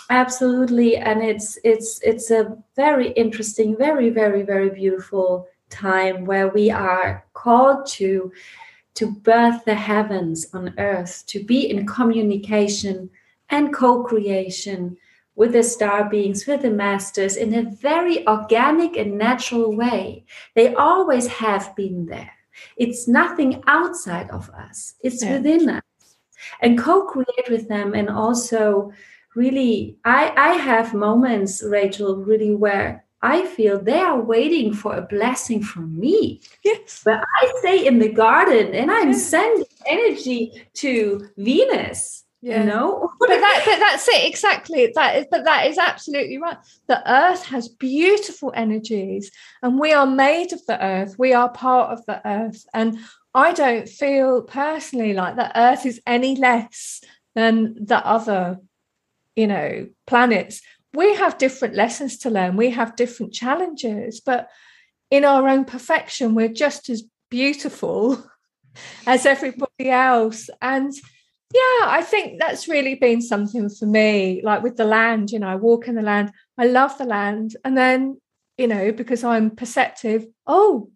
absolutely 0.09 0.97
and 0.97 1.21
it's 1.31 1.57
it's 1.63 1.99
it's 2.01 2.31
a 2.31 2.57
very 2.75 3.09
interesting 3.23 3.77
very 3.77 4.09
very 4.09 4.41
very 4.43 4.69
beautiful 4.69 5.47
time 5.71 6.25
where 6.25 6.49
we 6.49 6.69
are 6.69 7.25
called 7.33 7.85
to 7.87 8.31
to 8.93 9.11
birth 9.11 9.63
the 9.65 9.73
heavens 9.75 10.47
on 10.53 10.73
earth 10.77 11.23
to 11.27 11.43
be 11.43 11.69
in 11.69 11.87
communication 11.87 13.09
and 13.49 13.73
co-creation 13.73 14.97
with 15.35 15.53
the 15.53 15.63
star 15.63 16.09
beings 16.09 16.45
with 16.45 16.61
the 16.61 16.69
masters 16.69 17.37
in 17.37 17.53
a 17.53 17.63
very 17.63 18.27
organic 18.27 18.97
and 18.97 19.17
natural 19.17 19.75
way. 19.75 20.25
They 20.55 20.75
always 20.75 21.27
have 21.27 21.73
been 21.75 22.05
there. 22.05 22.31
It's 22.77 23.07
nothing 23.07 23.63
outside 23.65 24.29
of 24.29 24.49
us. 24.49 24.95
It's 25.01 25.23
Yeah. 25.23 25.37
within 25.37 25.69
us. 25.69 25.83
And 26.61 26.77
co-create 26.77 27.49
with 27.49 27.67
them 27.69 27.93
and 27.93 28.09
also 28.09 28.91
really 29.35 29.97
i 30.03 30.33
i 30.35 30.49
have 30.53 30.93
moments 30.93 31.63
rachel 31.63 32.17
really 32.17 32.53
where 32.53 33.05
i 33.23 33.45
feel 33.45 33.79
they 33.79 33.99
are 33.99 34.19
waiting 34.19 34.73
for 34.73 34.95
a 34.95 35.01
blessing 35.01 35.61
from 35.61 35.99
me. 35.99 36.41
Yes. 36.63 37.01
but 37.05 37.23
i 37.41 37.53
stay 37.59 37.85
in 37.85 37.99
the 37.99 38.09
garden 38.11 38.73
and 38.73 38.89
i'm 38.91 39.11
Yeah. 39.11 39.17
sending 39.17 39.65
energy 39.85 40.41
to 40.83 41.27
venus 41.37 42.23
Yeah. 42.41 42.59
you 42.61 42.65
know? 42.71 43.11
But 43.19 43.29
that 43.45 43.61
but 43.67 43.79
that's 43.79 44.07
it 44.07 44.25
exactly. 44.31 44.91
That 44.95 45.11
is 45.17 45.25
but 45.29 45.43
that 45.45 45.67
is 45.69 45.77
absolutely 45.77 46.37
right. 46.39 46.57
The 46.87 46.99
earth 47.05 47.43
has 47.53 47.67
beautiful 47.69 48.51
energies 48.55 49.31
and 49.61 49.79
we 49.79 49.93
are 49.93 50.07
made 50.07 50.51
of 50.53 50.61
the 50.65 50.83
earth. 50.83 51.11
We 51.19 51.33
are 51.33 51.49
part 51.49 51.91
of 51.93 51.99
the 52.07 52.19
earth. 52.25 52.65
And 52.73 52.97
i 53.33 53.53
don't 53.53 53.87
feel 53.87 54.41
personally 54.41 55.13
like 55.13 55.35
the 55.37 55.51
earth 55.65 55.85
is 55.85 56.01
any 56.05 56.35
less 56.35 57.01
than 57.37 57.53
the 57.91 57.99
other 58.15 58.57
you 59.35 59.47
know 59.47 59.87
planets 60.05 60.61
we 60.93 61.15
have 61.15 61.37
different 61.37 61.75
lessons 61.75 62.17
to 62.17 62.29
learn 62.29 62.55
we 62.55 62.69
have 62.69 62.95
different 62.95 63.33
challenges 63.33 64.21
but 64.21 64.49
in 65.09 65.25
our 65.25 65.47
own 65.47 65.65
perfection 65.65 66.35
we're 66.35 66.47
just 66.47 66.89
as 66.89 67.03
beautiful 67.29 68.23
as 69.07 69.25
everybody 69.25 69.89
else 69.89 70.49
and 70.61 70.93
yeah, 71.53 71.85
I 71.85 72.01
think 72.01 72.39
that's 72.39 72.67
really 72.67 72.95
been 72.95 73.21
something 73.21 73.69
for 73.69 73.85
me. 73.85 74.41
Like 74.43 74.63
with 74.63 74.77
the 74.77 74.85
land, 74.85 75.31
you 75.31 75.39
know, 75.39 75.47
I 75.49 75.55
walk 75.55 75.87
in 75.87 75.95
the 75.95 76.01
land, 76.01 76.31
I 76.57 76.65
love 76.65 76.97
the 76.97 77.05
land. 77.05 77.57
And 77.65 77.77
then, 77.77 78.21
you 78.57 78.67
know, 78.67 78.91
because 78.91 79.23
I'm 79.23 79.51
perceptive, 79.51 80.25
oh, 80.47 80.89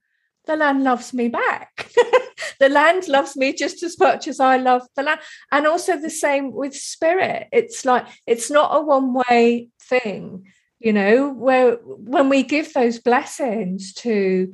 the 0.45 0.55
land 0.55 0.83
loves 0.83 1.13
me 1.13 1.27
back. 1.27 1.89
the 2.59 2.69
land 2.69 3.07
loves 3.07 3.35
me 3.35 3.53
just 3.53 3.83
as 3.83 3.99
much 3.99 4.27
as 4.27 4.39
I 4.39 4.57
love 4.57 4.83
the 4.95 5.03
land. 5.03 5.19
And 5.51 5.67
also 5.67 5.97
the 5.97 6.09
same 6.09 6.51
with 6.51 6.75
spirit. 6.75 7.47
It's 7.51 7.85
like, 7.85 8.05
it's 8.27 8.49
not 8.51 8.75
a 8.75 8.81
one 8.81 9.13
way 9.13 9.69
thing, 9.81 10.45
you 10.79 10.93
know, 10.93 11.31
where 11.31 11.73
when 11.83 12.29
we 12.29 12.43
give 12.43 12.73
those 12.73 12.99
blessings 12.99 13.93
to 13.95 14.53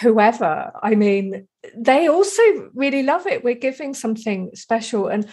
whoever, 0.00 0.72
I 0.82 0.94
mean, 0.94 1.46
they 1.76 2.08
also 2.08 2.42
really 2.74 3.02
love 3.02 3.26
it. 3.26 3.44
We're 3.44 3.54
giving 3.54 3.94
something 3.94 4.50
special. 4.54 5.08
And 5.08 5.26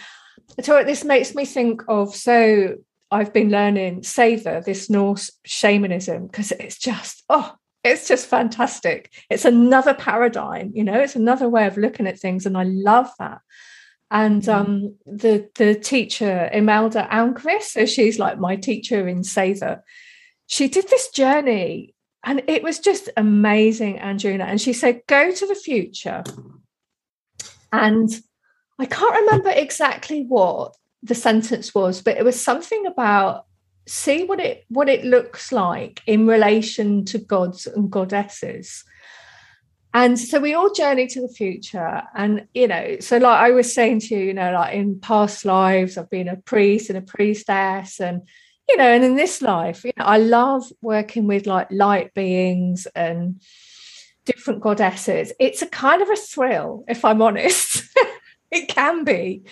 so 0.62 0.82
this 0.84 1.04
makes 1.04 1.34
me 1.34 1.44
think 1.44 1.82
of 1.88 2.14
so 2.14 2.76
I've 3.10 3.32
been 3.32 3.50
learning 3.50 4.02
Savor, 4.02 4.62
this 4.64 4.90
Norse 4.90 5.30
shamanism, 5.44 6.26
because 6.26 6.52
it's 6.52 6.78
just, 6.78 7.22
oh, 7.28 7.54
it's 7.86 8.08
just 8.08 8.26
fantastic. 8.26 9.12
It's 9.30 9.44
another 9.44 9.94
paradigm, 9.94 10.72
you 10.74 10.84
know, 10.84 10.98
it's 10.98 11.16
another 11.16 11.48
way 11.48 11.66
of 11.66 11.76
looking 11.76 12.06
at 12.06 12.18
things. 12.18 12.46
And 12.46 12.56
I 12.56 12.64
love 12.64 13.10
that. 13.18 13.40
And 14.10 14.48
um, 14.48 14.94
the 15.04 15.48
the 15.56 15.74
teacher, 15.74 16.48
Imelda 16.52 17.08
Almqvist, 17.10 17.62
so 17.62 17.86
she's 17.86 18.18
like 18.18 18.38
my 18.38 18.54
teacher 18.54 19.08
in 19.08 19.24
Savor, 19.24 19.82
she 20.46 20.68
did 20.68 20.88
this 20.88 21.10
journey 21.10 21.94
and 22.22 22.42
it 22.48 22.62
was 22.62 22.78
just 22.78 23.08
amazing, 23.16 23.98
Andrina. 23.98 24.44
And 24.44 24.60
she 24.60 24.72
said, 24.72 25.02
go 25.06 25.32
to 25.32 25.46
the 25.46 25.54
future. 25.54 26.24
And 27.72 28.10
I 28.78 28.86
can't 28.86 29.20
remember 29.20 29.50
exactly 29.50 30.24
what 30.24 30.76
the 31.02 31.14
sentence 31.14 31.74
was, 31.74 32.02
but 32.02 32.16
it 32.16 32.24
was 32.24 32.40
something 32.40 32.86
about 32.86 33.45
see 33.86 34.24
what 34.24 34.40
it 34.40 34.64
what 34.68 34.88
it 34.88 35.04
looks 35.04 35.52
like 35.52 36.02
in 36.06 36.26
relation 36.26 37.04
to 37.06 37.18
gods 37.18 37.66
and 37.66 37.90
goddesses. 37.90 38.84
And 39.94 40.18
so 40.18 40.40
we 40.40 40.52
all 40.52 40.74
journey 40.74 41.06
to 41.06 41.22
the 41.22 41.32
future. 41.32 42.02
And, 42.14 42.46
you 42.52 42.68
know, 42.68 42.98
so 43.00 43.16
like 43.16 43.40
I 43.40 43.50
was 43.52 43.72
saying 43.72 44.00
to 44.00 44.14
you, 44.14 44.24
you 44.26 44.34
know, 44.34 44.52
like 44.52 44.74
in 44.74 45.00
past 45.00 45.46
lives, 45.46 45.96
I've 45.96 46.10
been 46.10 46.28
a 46.28 46.36
priest 46.36 46.90
and 46.90 46.98
a 46.98 47.00
priestess 47.00 47.98
and 47.98 48.20
you 48.68 48.76
know, 48.76 48.84
and 48.84 49.04
in 49.04 49.16
this 49.16 49.40
life, 49.40 49.84
you 49.84 49.92
know, 49.96 50.04
I 50.04 50.18
love 50.18 50.64
working 50.82 51.26
with 51.26 51.46
like 51.46 51.68
light 51.70 52.12
beings 52.14 52.86
and 52.94 53.40
different 54.24 54.60
goddesses. 54.60 55.32
It's 55.38 55.62
a 55.62 55.66
kind 55.66 56.02
of 56.02 56.10
a 56.10 56.16
thrill, 56.16 56.84
if 56.88 57.04
I'm 57.04 57.22
honest. 57.22 57.84
it 58.50 58.68
can 58.68 59.04
be. 59.04 59.44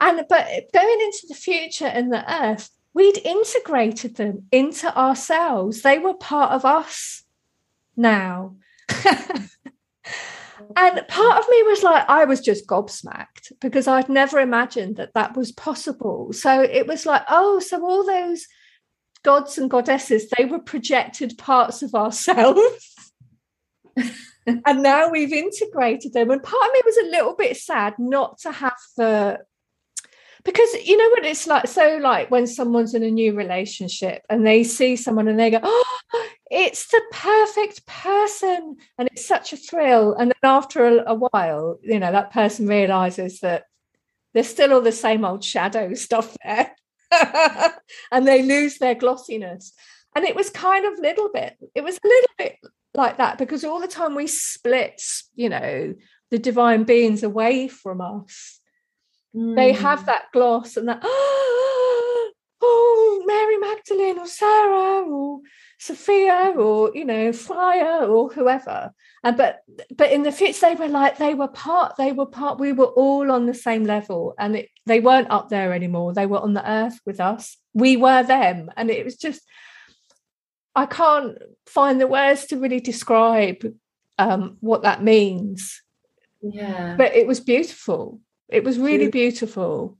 And 0.00 0.24
but 0.28 0.46
going 0.72 1.00
into 1.00 1.26
the 1.28 1.34
future 1.34 1.86
and 1.86 2.12
the 2.12 2.24
earth, 2.32 2.70
we'd 2.96 3.18
integrated 3.18 4.16
them 4.16 4.46
into 4.50 4.96
ourselves. 4.96 5.82
They 5.82 5.98
were 5.98 6.14
part 6.14 6.52
of 6.52 6.64
us 6.64 7.24
now. 7.94 8.56
and 8.88 9.50
part 11.06 11.38
of 11.38 11.44
me 11.50 11.62
was 11.64 11.82
like, 11.82 12.08
I 12.08 12.24
was 12.24 12.40
just 12.40 12.66
gobsmacked 12.66 13.52
because 13.60 13.86
I'd 13.86 14.08
never 14.08 14.40
imagined 14.40 14.96
that 14.96 15.12
that 15.12 15.36
was 15.36 15.52
possible. 15.52 16.32
So 16.32 16.62
it 16.62 16.86
was 16.86 17.04
like, 17.04 17.24
oh, 17.28 17.60
so 17.60 17.84
all 17.84 18.06
those 18.06 18.46
gods 19.22 19.58
and 19.58 19.70
goddesses, 19.70 20.30
they 20.30 20.46
were 20.46 20.58
projected 20.58 21.36
parts 21.36 21.82
of 21.82 21.94
ourselves. 21.94 22.94
and 24.46 24.82
now 24.82 25.10
we've 25.10 25.34
integrated 25.34 26.14
them. 26.14 26.30
And 26.30 26.42
part 26.42 26.66
of 26.66 26.72
me 26.72 26.80
was 26.86 26.96
a 26.96 27.10
little 27.10 27.36
bit 27.36 27.58
sad 27.58 27.96
not 27.98 28.38
to 28.38 28.52
have 28.52 28.78
the 28.96 29.40
because 30.46 30.72
you 30.86 30.96
know 30.96 31.08
what 31.10 31.26
it's 31.26 31.46
like 31.46 31.68
so 31.68 31.98
like 32.00 32.30
when 32.30 32.46
someone's 32.46 32.94
in 32.94 33.02
a 33.02 33.10
new 33.10 33.34
relationship 33.34 34.22
and 34.30 34.46
they 34.46 34.64
see 34.64 34.96
someone 34.96 35.28
and 35.28 35.38
they 35.38 35.50
go 35.50 35.60
oh 35.62 35.84
it's 36.50 36.86
the 36.88 37.02
perfect 37.12 37.84
person 37.86 38.76
and 38.96 39.08
it's 39.12 39.26
such 39.26 39.52
a 39.52 39.56
thrill 39.56 40.14
and 40.14 40.30
then 40.30 40.50
after 40.50 40.86
a, 40.86 41.04
a 41.08 41.14
while 41.14 41.78
you 41.82 41.98
know 41.98 42.12
that 42.12 42.32
person 42.32 42.66
realizes 42.66 43.40
that 43.40 43.64
there's 44.32 44.48
still 44.48 44.72
all 44.72 44.80
the 44.80 44.92
same 44.92 45.24
old 45.24 45.42
shadow 45.42 45.92
stuff 45.94 46.36
there 46.44 46.70
and 48.12 48.26
they 48.26 48.42
lose 48.42 48.78
their 48.78 48.94
glossiness. 48.94 49.72
And 50.14 50.24
it 50.24 50.36
was 50.36 50.50
kind 50.50 50.86
of 50.86 50.98
little 50.98 51.30
bit 51.32 51.56
it 51.74 51.84
was 51.84 51.98
a 52.02 52.06
little 52.06 52.30
bit 52.38 52.56
like 52.94 53.18
that 53.18 53.36
because 53.36 53.64
all 53.64 53.80
the 53.80 53.88
time 53.88 54.14
we 54.14 54.26
split 54.26 55.02
you 55.34 55.50
know 55.50 55.94
the 56.30 56.38
divine 56.38 56.84
beings 56.84 57.22
away 57.22 57.68
from 57.68 58.00
us 58.00 58.60
they 59.36 59.72
have 59.72 60.06
that 60.06 60.24
gloss 60.32 60.76
and 60.76 60.88
that 60.88 61.00
oh 61.04 62.32
mary 63.26 63.58
magdalene 63.58 64.18
or 64.18 64.26
sarah 64.26 65.02
or 65.02 65.40
sophia 65.78 66.54
or 66.56 66.90
you 66.94 67.04
know 67.04 67.32
Freya 67.32 68.06
or 68.06 68.30
whoever. 68.30 68.92
And 69.22 69.36
but 69.36 69.60
but 69.94 70.12
in 70.12 70.22
the 70.22 70.32
future 70.32 70.60
they 70.60 70.74
were 70.74 70.88
like 70.88 71.18
they 71.18 71.34
were 71.34 71.48
part 71.48 71.96
they 71.96 72.12
were 72.12 72.26
part 72.26 72.58
we 72.58 72.72
were 72.72 72.86
all 72.86 73.30
on 73.30 73.46
the 73.46 73.54
same 73.54 73.84
level 73.84 74.34
and 74.38 74.56
it, 74.56 74.70
they 74.86 75.00
weren't 75.00 75.30
up 75.30 75.48
there 75.48 75.72
anymore. 75.72 76.14
They 76.14 76.26
were 76.26 76.40
on 76.40 76.54
the 76.54 76.68
earth 76.68 77.00
with 77.04 77.20
us. 77.20 77.56
We 77.74 77.96
were 77.96 78.22
them. 78.22 78.70
And 78.76 78.90
it 78.90 79.04
was 79.04 79.16
just 79.16 79.42
i 80.74 80.84
can't 80.84 81.38
find 81.64 81.98
the 81.98 82.06
words 82.06 82.44
to 82.46 82.58
really 82.58 82.80
describe 82.80 83.64
um, 84.18 84.56
what 84.60 84.82
that 84.82 85.02
means. 85.02 85.82
Yeah. 86.42 86.96
But 86.96 87.14
it 87.14 87.26
was 87.26 87.40
beautiful 87.40 88.20
it 88.48 88.64
was 88.64 88.78
really 88.78 89.10
beautiful. 89.10 89.96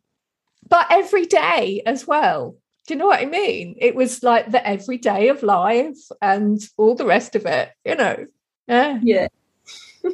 But 0.68 0.86
every 0.90 1.26
day 1.26 1.82
as 1.86 2.06
well. 2.06 2.56
Do 2.86 2.94
you 2.94 2.98
know 2.98 3.06
what 3.06 3.20
I 3.20 3.26
mean? 3.26 3.74
It 3.78 3.96
was 3.96 4.22
like 4.22 4.50
the 4.50 4.66
everyday 4.66 5.28
of 5.28 5.42
life 5.42 5.98
and 6.22 6.60
all 6.76 6.94
the 6.94 7.06
rest 7.06 7.34
of 7.34 7.44
it, 7.44 7.70
you 7.84 7.96
know. 7.96 8.26
Yeah. 8.68 9.00
Yeah. 9.02 9.28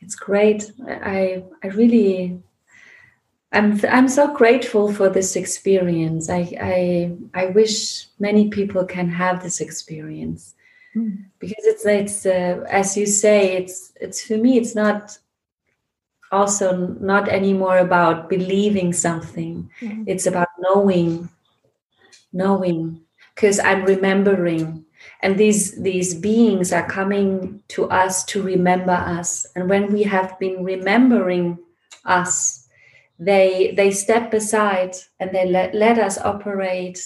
it's 0.00 0.16
great. 0.16 0.70
I 0.88 1.44
I 1.62 1.68
really 1.68 2.40
I'm 3.52 3.80
I'm 3.88 4.08
so 4.08 4.34
grateful 4.34 4.92
for 4.92 5.08
this 5.08 5.36
experience. 5.36 6.30
I 6.30 6.56
I 6.60 7.16
I 7.34 7.46
wish 7.46 8.06
many 8.18 8.48
people 8.48 8.84
can 8.84 9.08
have 9.10 9.42
this 9.42 9.60
experience. 9.60 10.54
Mm. 10.96 11.24
Because 11.38 11.64
it's 11.64 11.86
it's 11.86 12.26
uh, 12.26 12.64
as 12.68 12.96
you 12.96 13.06
say 13.06 13.56
it's 13.56 13.92
it's 14.00 14.24
for 14.24 14.36
me 14.36 14.58
it's 14.58 14.74
not 14.74 15.18
also 16.32 16.76
not 17.00 17.28
anymore 17.28 17.78
about 17.78 18.28
believing 18.28 18.92
something. 18.92 19.68
Mhm. 19.80 20.04
it's 20.06 20.26
about 20.26 20.48
knowing 20.58 21.28
knowing 22.32 23.00
because 23.34 23.58
i'm 23.60 23.84
remembering. 23.84 24.84
And 25.22 25.36
these 25.38 25.74
these 25.82 26.14
beings 26.14 26.72
are 26.72 26.86
coming 26.88 27.62
to 27.74 27.88
us 27.90 28.24
to 28.26 28.42
remember 28.42 28.92
us. 28.92 29.46
And 29.56 29.68
when 29.68 29.92
we 29.92 30.02
have 30.04 30.38
been 30.38 30.64
remembering 30.64 31.58
us 32.04 32.66
they 33.18 33.74
they 33.76 33.90
step 33.90 34.32
aside 34.34 34.94
and 35.20 35.30
they 35.32 35.46
let, 35.46 35.74
let 35.74 35.98
us 35.98 36.18
operate 36.18 36.98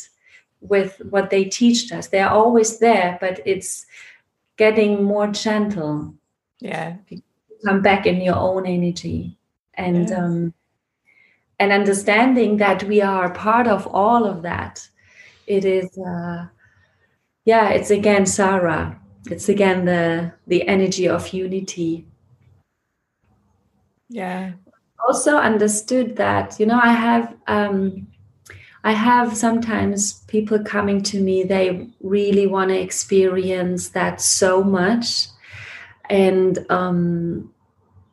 with 0.60 1.00
what 1.10 1.30
they 1.30 1.44
teach 1.44 1.92
us. 1.92 2.08
They're 2.08 2.28
always 2.30 2.78
there 2.78 3.16
but 3.20 3.40
it's 3.46 3.86
getting 4.56 5.04
more 5.04 5.28
gentle. 5.28 6.14
Yeah 6.60 6.96
come 7.66 7.82
back 7.82 8.06
in 8.06 8.20
your 8.20 8.36
own 8.36 8.66
energy. 8.66 9.36
And 9.74 10.08
yeah. 10.08 10.24
um 10.24 10.54
and 11.58 11.72
understanding 11.72 12.58
that 12.58 12.84
we 12.84 13.00
are 13.00 13.30
part 13.32 13.66
of 13.66 13.86
all 13.86 14.24
of 14.26 14.42
that 14.42 14.86
it 15.46 15.64
is 15.64 15.96
uh 15.98 16.46
yeah 17.44 17.68
it's 17.70 17.90
again 17.90 18.26
sarah. 18.26 19.00
It's 19.30 19.48
again 19.48 19.84
the 19.84 20.32
the 20.46 20.66
energy 20.68 21.08
of 21.08 21.32
unity. 21.32 22.06
Yeah. 24.08 24.52
Also 25.08 25.36
understood 25.36 26.16
that 26.16 26.58
you 26.58 26.66
know 26.66 26.80
i 26.82 26.92
have 26.92 27.34
um 27.46 28.06
i 28.84 28.92
have 28.92 29.36
sometimes 29.36 30.24
people 30.26 30.62
coming 30.62 31.02
to 31.02 31.20
me 31.20 31.42
they 31.42 31.88
really 32.00 32.46
want 32.46 32.70
to 32.70 32.80
experience 32.80 33.90
that 33.90 34.20
so 34.20 34.62
much. 34.64 35.28
And 36.08 36.64
um 36.70 37.52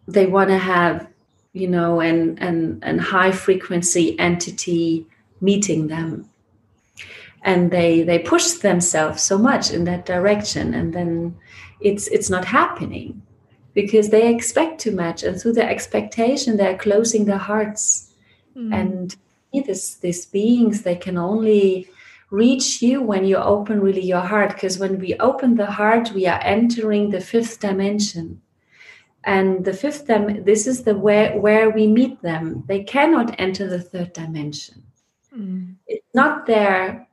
they 0.07 0.25
want 0.25 0.49
to 0.49 0.57
have 0.57 1.07
you 1.53 1.67
know 1.67 2.01
and 2.01 2.41
and 2.41 2.83
and 2.83 2.99
high 2.99 3.31
frequency 3.31 4.17
entity 4.19 5.05
meeting 5.39 5.87
them. 5.87 6.29
And 7.43 7.71
they 7.71 8.03
they 8.03 8.19
push 8.19 8.51
themselves 8.53 9.21
so 9.21 9.37
much 9.37 9.71
in 9.71 9.83
that 9.85 10.05
direction 10.05 10.73
and 10.73 10.93
then 10.93 11.35
it's 11.79 12.07
it's 12.07 12.29
not 12.29 12.45
happening 12.45 13.21
because 13.73 14.09
they 14.09 14.33
expect 14.33 14.79
too 14.79 14.91
much 14.91 15.23
and 15.23 15.39
through 15.39 15.53
their 15.53 15.69
expectation 15.69 16.57
they're 16.57 16.77
closing 16.77 17.25
their 17.25 17.37
hearts. 17.37 18.09
Mm. 18.55 18.71
and 18.71 19.15
this 19.65 19.95
these 19.95 20.27
beings 20.27 20.83
they 20.83 20.95
can 20.95 21.17
only 21.17 21.87
reach 22.29 22.81
you 22.81 23.01
when 23.01 23.25
you 23.25 23.35
open 23.37 23.79
really 23.79 24.01
your 24.01 24.21
heart 24.21 24.53
because 24.53 24.77
when 24.79 24.99
we 24.99 25.15
open 25.15 25.55
the 25.55 25.65
heart 25.65 26.11
we 26.11 26.25
are 26.25 26.39
entering 26.43 27.09
the 27.09 27.19
fifth 27.19 27.59
dimension 27.59 28.41
and 29.25 29.65
the 29.65 29.73
fifth 29.73 30.05
them 30.07 30.43
this 30.43 30.67
is 30.67 30.83
the 30.83 30.95
where 30.95 31.37
where 31.39 31.69
we 31.69 31.87
meet 31.87 32.21
them 32.21 32.63
they 32.67 32.83
cannot 32.83 33.35
enter 33.39 33.67
the 33.67 33.81
third 33.81 34.11
dimension 34.13 34.83
mm. 35.35 35.75
it's 35.87 36.13
not 36.13 36.45
their 36.45 37.07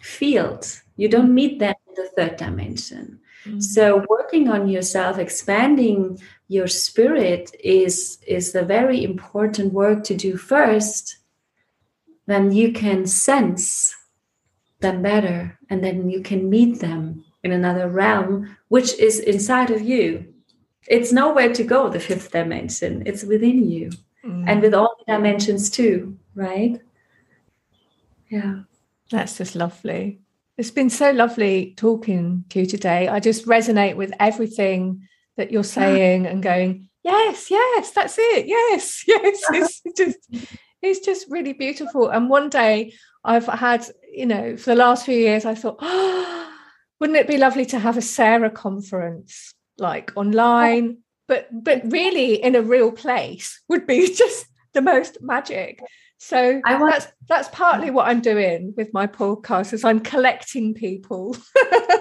field 0.00 0.80
you 0.96 1.08
don't 1.08 1.34
meet 1.34 1.58
them 1.58 1.74
in 1.88 1.94
the 1.94 2.08
third 2.16 2.36
dimension 2.36 3.20
Mm-hmm. 3.46 3.60
So 3.60 4.04
working 4.08 4.48
on 4.48 4.68
yourself, 4.68 5.18
expanding 5.18 6.18
your 6.48 6.66
spirit 6.66 7.54
is 7.62 8.18
is 8.26 8.54
a 8.54 8.62
very 8.62 9.04
important 9.04 9.72
work 9.72 10.02
to 10.04 10.14
do 10.14 10.36
first. 10.36 11.18
Then 12.26 12.52
you 12.52 12.72
can 12.72 13.06
sense 13.06 13.94
them 14.80 15.02
better, 15.02 15.58
and 15.68 15.84
then 15.84 16.08
you 16.08 16.22
can 16.22 16.48
meet 16.48 16.80
them 16.80 17.24
in 17.42 17.52
another 17.52 17.88
realm, 17.88 18.56
which 18.68 18.94
is 18.98 19.18
inside 19.18 19.70
of 19.70 19.82
you. 19.82 20.33
It's 20.88 21.12
nowhere 21.12 21.52
to 21.52 21.64
go, 21.64 21.88
the 21.88 22.00
fifth 22.00 22.32
dimension. 22.32 23.02
It's 23.06 23.24
within 23.24 23.68
you. 23.68 23.90
Mm. 24.24 24.44
And 24.48 24.62
with 24.62 24.74
all 24.74 24.96
the 24.98 25.12
dimensions 25.12 25.70
too, 25.70 26.18
right? 26.34 26.80
Yeah. 28.30 28.60
That's 29.10 29.36
just 29.38 29.54
lovely. 29.54 30.20
It's 30.56 30.70
been 30.70 30.90
so 30.90 31.10
lovely 31.10 31.74
talking 31.76 32.44
to 32.50 32.60
you 32.60 32.66
today. 32.66 33.08
I 33.08 33.20
just 33.20 33.46
resonate 33.46 33.96
with 33.96 34.12
everything 34.20 35.08
that 35.36 35.50
you're 35.50 35.64
saying 35.64 36.26
and 36.26 36.42
going, 36.42 36.88
yes, 37.02 37.50
yes, 37.50 37.90
that's 37.90 38.16
it. 38.18 38.46
Yes, 38.46 39.04
yes. 39.08 39.42
It's 39.84 39.96
just 39.96 40.52
it's 40.82 41.00
just 41.00 41.30
really 41.30 41.54
beautiful. 41.54 42.10
And 42.10 42.28
one 42.28 42.50
day 42.50 42.92
I've 43.24 43.46
had, 43.46 43.86
you 44.12 44.26
know, 44.26 44.56
for 44.56 44.70
the 44.70 44.76
last 44.76 45.06
few 45.06 45.16
years, 45.16 45.46
I 45.46 45.54
thought, 45.54 45.78
oh, 45.80 46.52
wouldn't 47.00 47.18
it 47.18 47.26
be 47.26 47.38
lovely 47.38 47.64
to 47.66 47.78
have 47.78 47.96
a 47.96 48.02
Sarah 48.02 48.50
conference 48.50 49.53
like 49.78 50.12
oh. 50.16 50.20
online? 50.20 50.98
But 51.26 51.48
but 51.52 51.82
really 51.90 52.34
in 52.34 52.54
a 52.54 52.62
real 52.62 52.92
place 52.92 53.60
would 53.68 53.86
be 53.86 54.12
just 54.14 54.46
the 54.72 54.82
most 54.82 55.18
magic. 55.22 55.80
So 56.18 56.60
want, 56.64 56.92
that's 56.92 57.06
that's 57.28 57.48
partly 57.48 57.90
what 57.90 58.08
I'm 58.08 58.20
doing 58.20 58.72
with 58.76 58.94
my 58.94 59.06
podcast 59.06 59.72
is 59.72 59.84
I'm 59.84 60.00
collecting 60.00 60.72
people, 60.72 61.36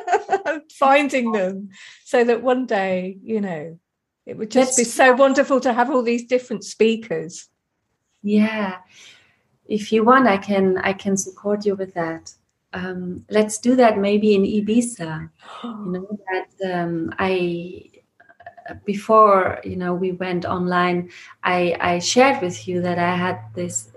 finding 0.74 1.30
oh. 1.30 1.34
them, 1.38 1.70
so 2.06 2.24
that 2.24 2.42
one 2.42 2.66
day, 2.66 3.18
you 3.22 3.42
know, 3.42 3.80
it 4.26 4.38
would 4.38 4.52
just 4.52 4.78
be 4.78 4.86
so 4.86 5.14
wonderful 5.14 5.60
to 5.62 5.74
have 5.74 5.90
all 5.90 6.04
these 6.04 6.26
different 6.26 6.64
speakers. 6.64 7.50
Yeah, 8.22 8.78
if 9.66 9.92
you 9.92 10.04
want, 10.04 10.28
I 10.28 10.38
can 10.38 10.78
I 10.78 10.94
can 10.94 11.18
support 11.18 11.66
you 11.66 11.76
with 11.76 11.94
that. 11.96 12.34
Um, 12.74 13.26
let's 13.30 13.60
do 13.60 13.76
that 13.76 13.98
maybe 13.98 14.34
in 14.34 14.44
Ibiza. 14.44 15.30
you 15.64 15.86
know 15.92 16.20
that 16.32 16.74
um, 16.74 17.14
I 17.20 17.90
before 18.86 19.60
you 19.64 19.76
know 19.76 19.94
we 19.94 20.14
went 20.14 20.46
online 20.46 21.10
i 21.44 21.76
i 21.82 22.00
shared 22.00 22.42
with 22.42 22.66
you 22.66 22.82
that 22.82 22.98
i 22.98 23.14
had 23.14 23.38
this 23.56 23.92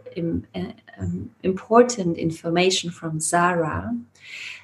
um, 0.98 1.30
important 1.42 2.16
information 2.16 2.90
from 2.90 3.20
Sarah 3.20 3.96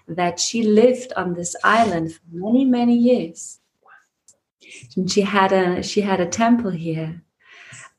that 0.08 0.40
she 0.40 0.62
lived 0.62 1.12
on 1.16 1.34
this 1.34 1.54
island 1.62 2.14
for 2.14 2.22
many 2.32 2.64
many 2.64 2.96
years. 2.96 3.60
And 4.96 5.10
she 5.10 5.22
had 5.22 5.52
a 5.52 5.82
she 5.82 6.00
had 6.00 6.20
a 6.20 6.26
temple 6.26 6.70
here. 6.70 7.22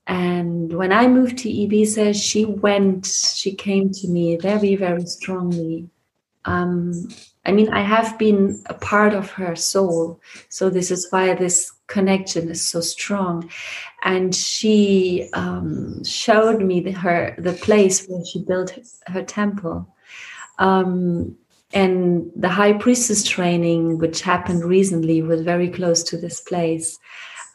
And 0.06 0.74
when 0.74 0.92
I 0.92 1.08
moved 1.08 1.38
to 1.40 1.50
Ibiza, 1.50 2.14
she 2.14 2.44
went, 2.44 3.06
she 3.06 3.56
came 3.56 3.90
to 3.92 4.08
me 4.10 4.36
very, 4.36 4.76
very 4.76 5.06
strongly. 5.06 5.90
Um, 6.46 7.08
I 7.46 7.52
mean, 7.52 7.70
I 7.70 7.82
have 7.82 8.18
been 8.18 8.62
a 8.68 8.74
part 8.74 9.14
of 9.14 9.32
her 9.32 9.56
soul. 9.56 10.20
So 10.50 10.70
this 10.70 10.92
is 10.92 11.08
why 11.10 11.34
this 11.34 11.72
connection 11.88 12.50
is 12.50 12.68
so 12.68 12.82
strong. 12.82 13.50
And 14.04 14.34
she 14.34 15.30
um, 15.34 16.04
showed 16.04 16.62
me 16.62 16.80
the, 16.80 16.92
her 16.92 17.36
the 17.38 17.54
place 17.54 18.08
where 18.08 18.24
she 18.26 18.44
built 18.44 18.78
her 19.08 19.24
temple. 19.24 19.94
Um, 20.60 21.36
and 21.74 22.32
the 22.36 22.50
high 22.50 22.74
priestess 22.74 23.24
training 23.24 23.98
which 23.98 24.22
happened 24.22 24.64
recently 24.64 25.22
was 25.22 25.42
very 25.42 25.70
close 25.70 26.04
to 26.04 26.18
this 26.18 26.40
place. 26.40 27.00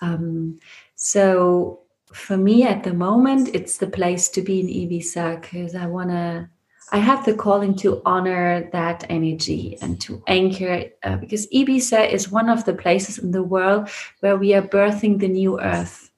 Um, 0.01 0.59
so 0.97 1.81
for 2.13 2.37
me 2.37 2.65
at 2.65 2.85
the 2.85 2.95
moment 2.95 3.55
it's 3.55 3.79
the 3.79 3.87
place 3.87 4.29
to 4.29 4.43
be 4.43 4.61
in 4.61 4.67
ibiza 4.67 5.41
because 5.41 5.75
i 5.75 5.87
want 5.87 6.09
to 6.11 6.49
I 6.91 6.99
have 6.99 7.25
the 7.25 7.35
calling 7.35 7.75
to 7.77 8.01
honor 8.07 8.69
that 8.73 9.05
energy 9.09 9.77
and 9.83 10.01
to 10.03 10.23
anchor 10.27 10.85
uh, 11.03 11.17
because 11.17 11.47
Ibiza 11.49 12.11
is 12.11 12.31
one 12.31 12.49
of 12.49 12.65
the 12.65 12.73
places 12.73 13.19
in 13.19 13.33
the 13.33 13.43
world 13.43 13.89
where 14.21 14.37
we 14.37 14.55
are 14.55 14.63
birthing 14.63 15.19
the 15.19 15.29
new 15.29 15.61
earth. 15.61 16.11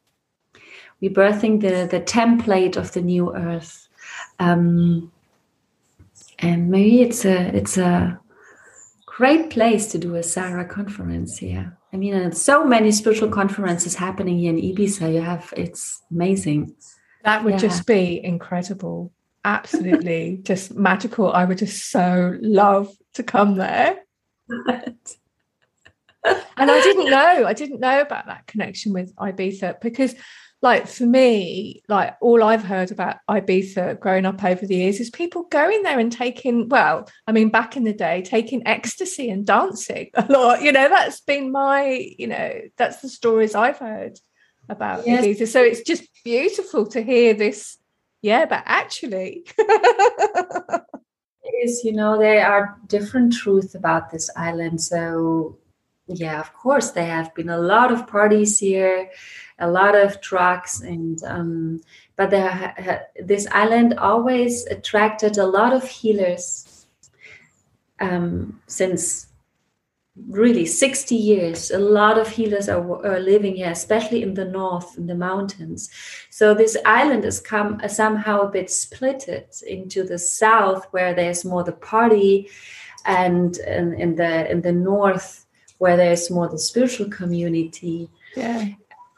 We're 1.01 1.11
birthing 1.11 1.61
the, 1.61 1.89
the 1.91 2.01
template 2.01 2.77
of 2.77 2.93
the 2.93 3.01
new 3.01 3.35
earth. 3.35 3.89
Um, 4.39 5.11
and 6.39 6.71
maybe 6.71 7.03
it's 7.03 7.25
a 7.25 7.55
it's 7.55 7.77
a 7.77 8.19
great 9.07 9.51
place 9.51 9.89
to 9.89 9.99
do 9.99 10.15
a 10.15 10.23
Sarah 10.23 10.65
conference 10.65 11.39
here. 11.39 11.77
I 11.93 11.97
mean, 11.97 12.33
so 12.33 12.65
many 12.65 12.93
spiritual 12.93 13.29
conferences 13.29 13.95
happening 13.97 14.39
here 14.39 14.51
in 14.51 14.61
Ibiza. 14.61 15.13
You 15.13 15.21
have 15.21 15.53
it's 15.57 16.03
amazing. 16.11 16.75
That 17.25 17.45
would 17.45 17.55
yeah. 17.55 17.59
just 17.69 17.87
be 17.87 18.25
incredible 18.25 19.13
absolutely 19.45 20.41
just 20.43 20.75
magical. 20.75 21.33
I 21.33 21.45
would 21.45 21.59
just 21.59 21.91
so 21.91 22.37
love 22.41 22.89
to 23.15 23.23
come 23.23 23.57
there. 23.57 23.99
and 24.67 24.97
I 26.25 26.81
didn't 26.83 27.11
know, 27.11 27.47
I 27.47 27.53
didn't 27.53 27.81
know 27.81 28.01
about 28.01 28.27
that 28.27 28.47
connection 28.47 28.93
with 28.93 29.15
Ibiza 29.17 29.81
because, 29.81 30.15
like, 30.62 30.87
for 30.87 31.07
me, 31.07 31.83
like, 31.89 32.17
all 32.21 32.43
I've 32.43 32.65
heard 32.65 32.91
about 32.91 33.17
Ibiza 33.29 33.99
growing 33.99 34.27
up 34.27 34.45
over 34.45 34.67
the 34.67 34.77
years 34.77 35.01
is 35.01 35.09
people 35.09 35.45
going 35.45 35.83
there 35.83 35.99
and 35.99 36.12
taking, 36.12 36.69
well, 36.69 37.09
I 37.27 37.33
mean, 37.33 37.49
back 37.49 37.77
in 37.77 37.85
the 37.85 37.95
day, 37.95 38.23
taking 38.23 38.67
ecstasy 38.67 39.31
and 39.31 39.47
dancing 39.47 40.11
a 40.15 40.31
lot. 40.31 40.62
You 40.62 40.73
know, 40.73 40.89
that's 40.89 41.21
been 41.21 41.51
my, 41.51 42.12
you 42.19 42.27
know, 42.27 42.61
that's 42.77 43.01
the 43.01 43.09
stories 43.09 43.55
I've 43.55 43.79
heard 43.79 44.19
about 44.69 45.07
yes. 45.07 45.25
Ibiza. 45.25 45.49
So 45.49 45.62
it's 45.62 45.83
just 45.83 46.05
beautiful 46.25 46.87
to 46.89 47.03
hear 47.03 47.33
this 47.33 47.79
yeah 48.23 48.45
but 48.45 48.63
actually 48.67 49.45
is 51.63 51.85
you 51.85 51.93
know 51.93 52.19
there 52.19 52.47
are 52.47 52.79
different 52.87 53.33
truths 53.33 53.75
about 53.75 54.11
this 54.11 54.31
island 54.37 54.81
so 54.81 55.57
yeah 56.07 56.41
of 56.41 56.53
course 56.55 56.91
there 56.91 57.07
have 57.07 57.35
been 57.35 57.51
a 57.51 57.59
lot 57.59 57.93
of 57.93 58.07
parties 58.07 58.59
here 58.59 59.11
a 59.59 59.71
lot 59.71 59.95
of 59.95 60.21
drugs 60.21 60.81
and 60.81 61.23
um, 61.25 61.81
but 62.17 62.31
this 63.23 63.47
island 63.53 63.95
always 63.99 64.67
attracted 64.67 65.39
a 65.39 65.47
lot 65.47 65.73
of 65.73 65.87
healers 65.89 66.87
um, 68.01 68.61
since 68.67 69.30
really 70.29 70.67
60 70.67 71.15
years 71.15 71.71
a 71.71 71.79
lot 71.79 72.19
of 72.19 72.29
healers 72.29 72.69
are, 72.69 73.07
are, 73.07 73.21
living 73.21 73.57
here 73.57 73.71
especially 73.71 74.23
in 74.23 74.35
the 74.35 74.45
north 74.45 74.97
in 74.99 75.07
the 75.07 75.15
mountains. 75.15 75.91
So 76.31 76.55
this 76.55 76.77
island 76.85 77.25
has 77.25 77.41
come 77.41 77.81
uh, 77.83 77.89
somehow 77.89 78.43
a 78.43 78.51
bit 78.51 78.67
splitted 78.67 79.63
into 79.63 80.05
the 80.05 80.19
south 80.19 80.87
where 80.91 81.15
there's 81.15 81.45
more 81.45 81.65
the 81.65 81.73
party 81.73 82.49
and 83.05 83.57
in, 83.59 83.95
in 83.95 84.17
the 84.17 84.51
in 84.51 84.63
the 84.63 84.73
north 84.73 85.47
where 85.79 85.97
there's 85.97 86.31
more 86.31 86.49
the 86.49 86.59
spiritual 86.59 87.09
community. 87.09 88.11
Yeah. 88.37 88.69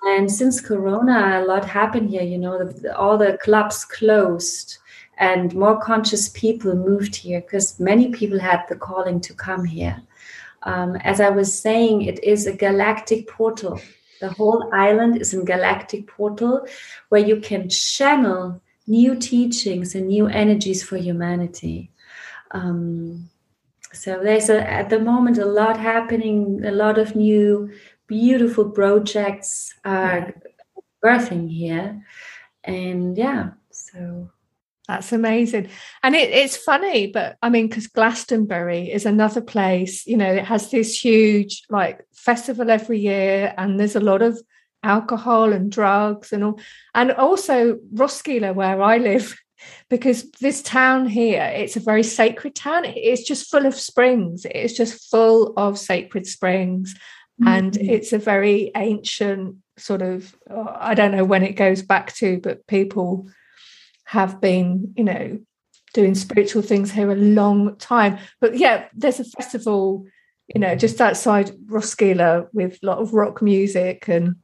And 0.04 0.30
since 0.30 0.60
corona 0.60 1.42
a 1.42 1.46
lot 1.46 1.64
happened 1.64 2.10
here 2.10 2.22
you 2.22 2.38
know 2.38 2.58
the, 2.58 2.72
the, 2.72 2.96
all 2.96 3.16
the 3.16 3.38
clubs 3.42 3.84
closed 3.84 4.78
and 5.18 5.54
more 5.54 5.80
conscious 5.80 6.30
people 6.30 6.74
moved 6.74 7.14
here 7.14 7.40
because 7.40 7.78
many 7.78 8.10
people 8.10 8.40
had 8.40 8.64
the 8.68 8.76
calling 8.76 9.20
to 9.20 9.34
come 9.34 9.64
here 9.64 10.02
um, 10.64 10.96
as 10.96 11.20
I 11.20 11.30
was 11.30 11.56
saying, 11.58 12.02
it 12.02 12.22
is 12.22 12.46
a 12.46 12.52
galactic 12.52 13.28
portal. 13.28 13.80
The 14.20 14.30
whole 14.30 14.70
island 14.72 15.20
is 15.20 15.34
a 15.34 15.42
galactic 15.42 16.06
portal 16.06 16.66
where 17.08 17.20
you 17.20 17.40
can 17.40 17.68
channel 17.68 18.62
new 18.86 19.16
teachings 19.16 19.94
and 19.94 20.08
new 20.08 20.26
energies 20.26 20.82
for 20.82 20.96
humanity. 20.96 21.90
Um, 22.52 23.28
so 23.92 24.20
there's 24.22 24.48
a, 24.48 24.68
at 24.68 24.90
the 24.90 25.00
moment 25.00 25.38
a 25.38 25.44
lot 25.44 25.78
happening, 25.78 26.64
a 26.64 26.70
lot 26.70 26.98
of 26.98 27.16
new 27.16 27.70
beautiful 28.06 28.70
projects 28.70 29.74
are 29.84 30.34
birthing 31.04 31.50
here. 31.50 32.04
And 32.64 33.16
yeah, 33.18 33.50
so 33.70 34.30
that's 34.88 35.12
amazing. 35.12 35.68
And 36.02 36.14
it, 36.14 36.30
it's 36.30 36.56
funny, 36.56 37.06
but 37.06 37.36
I 37.40 37.50
mean, 37.50 37.68
because 37.68 37.86
Glastonbury 37.86 38.90
is 38.90 39.06
another 39.06 39.40
place, 39.40 40.06
you 40.06 40.16
know, 40.16 40.32
it 40.32 40.44
has 40.44 40.70
this 40.70 41.02
huge 41.02 41.62
like 41.70 42.04
festival 42.12 42.70
every 42.70 42.98
year, 42.98 43.54
and 43.56 43.78
there's 43.78 43.96
a 43.96 44.00
lot 44.00 44.22
of 44.22 44.38
alcohol 44.82 45.52
and 45.52 45.70
drugs 45.70 46.32
and 46.32 46.42
all. 46.42 46.60
And 46.94 47.12
also 47.12 47.78
Roskilde, 47.94 48.54
where 48.54 48.82
I 48.82 48.98
live, 48.98 49.38
because 49.88 50.30
this 50.40 50.62
town 50.62 51.06
here, 51.06 51.44
it's 51.54 51.76
a 51.76 51.80
very 51.80 52.02
sacred 52.02 52.56
town. 52.56 52.84
It's 52.84 53.22
just 53.22 53.50
full 53.50 53.66
of 53.66 53.74
springs, 53.74 54.44
it's 54.50 54.74
just 54.74 55.10
full 55.10 55.54
of 55.56 55.78
sacred 55.78 56.26
springs. 56.26 56.94
Mm-hmm. 57.40 57.48
And 57.48 57.76
it's 57.76 58.12
a 58.12 58.18
very 58.18 58.72
ancient 58.76 59.56
sort 59.78 60.02
of, 60.02 60.36
I 60.50 60.94
don't 60.94 61.12
know 61.12 61.24
when 61.24 61.42
it 61.42 61.52
goes 61.52 61.82
back 61.82 62.14
to, 62.16 62.38
but 62.40 62.66
people 62.66 63.28
have 64.12 64.42
been, 64.42 64.92
you 64.94 65.04
know, 65.04 65.38
doing 65.94 66.14
spiritual 66.14 66.60
things 66.60 66.92
here 66.92 67.10
a 67.10 67.16
long 67.16 67.76
time. 67.78 68.18
But 68.42 68.58
yeah, 68.58 68.88
there's 68.94 69.20
a 69.20 69.24
festival, 69.24 70.04
you 70.54 70.60
know, 70.60 70.76
just 70.76 71.00
outside 71.00 71.50
Roskilde 71.66 72.48
with 72.52 72.78
a 72.82 72.86
lot 72.86 72.98
of 72.98 73.14
rock 73.14 73.40
music 73.40 74.08
and, 74.08 74.36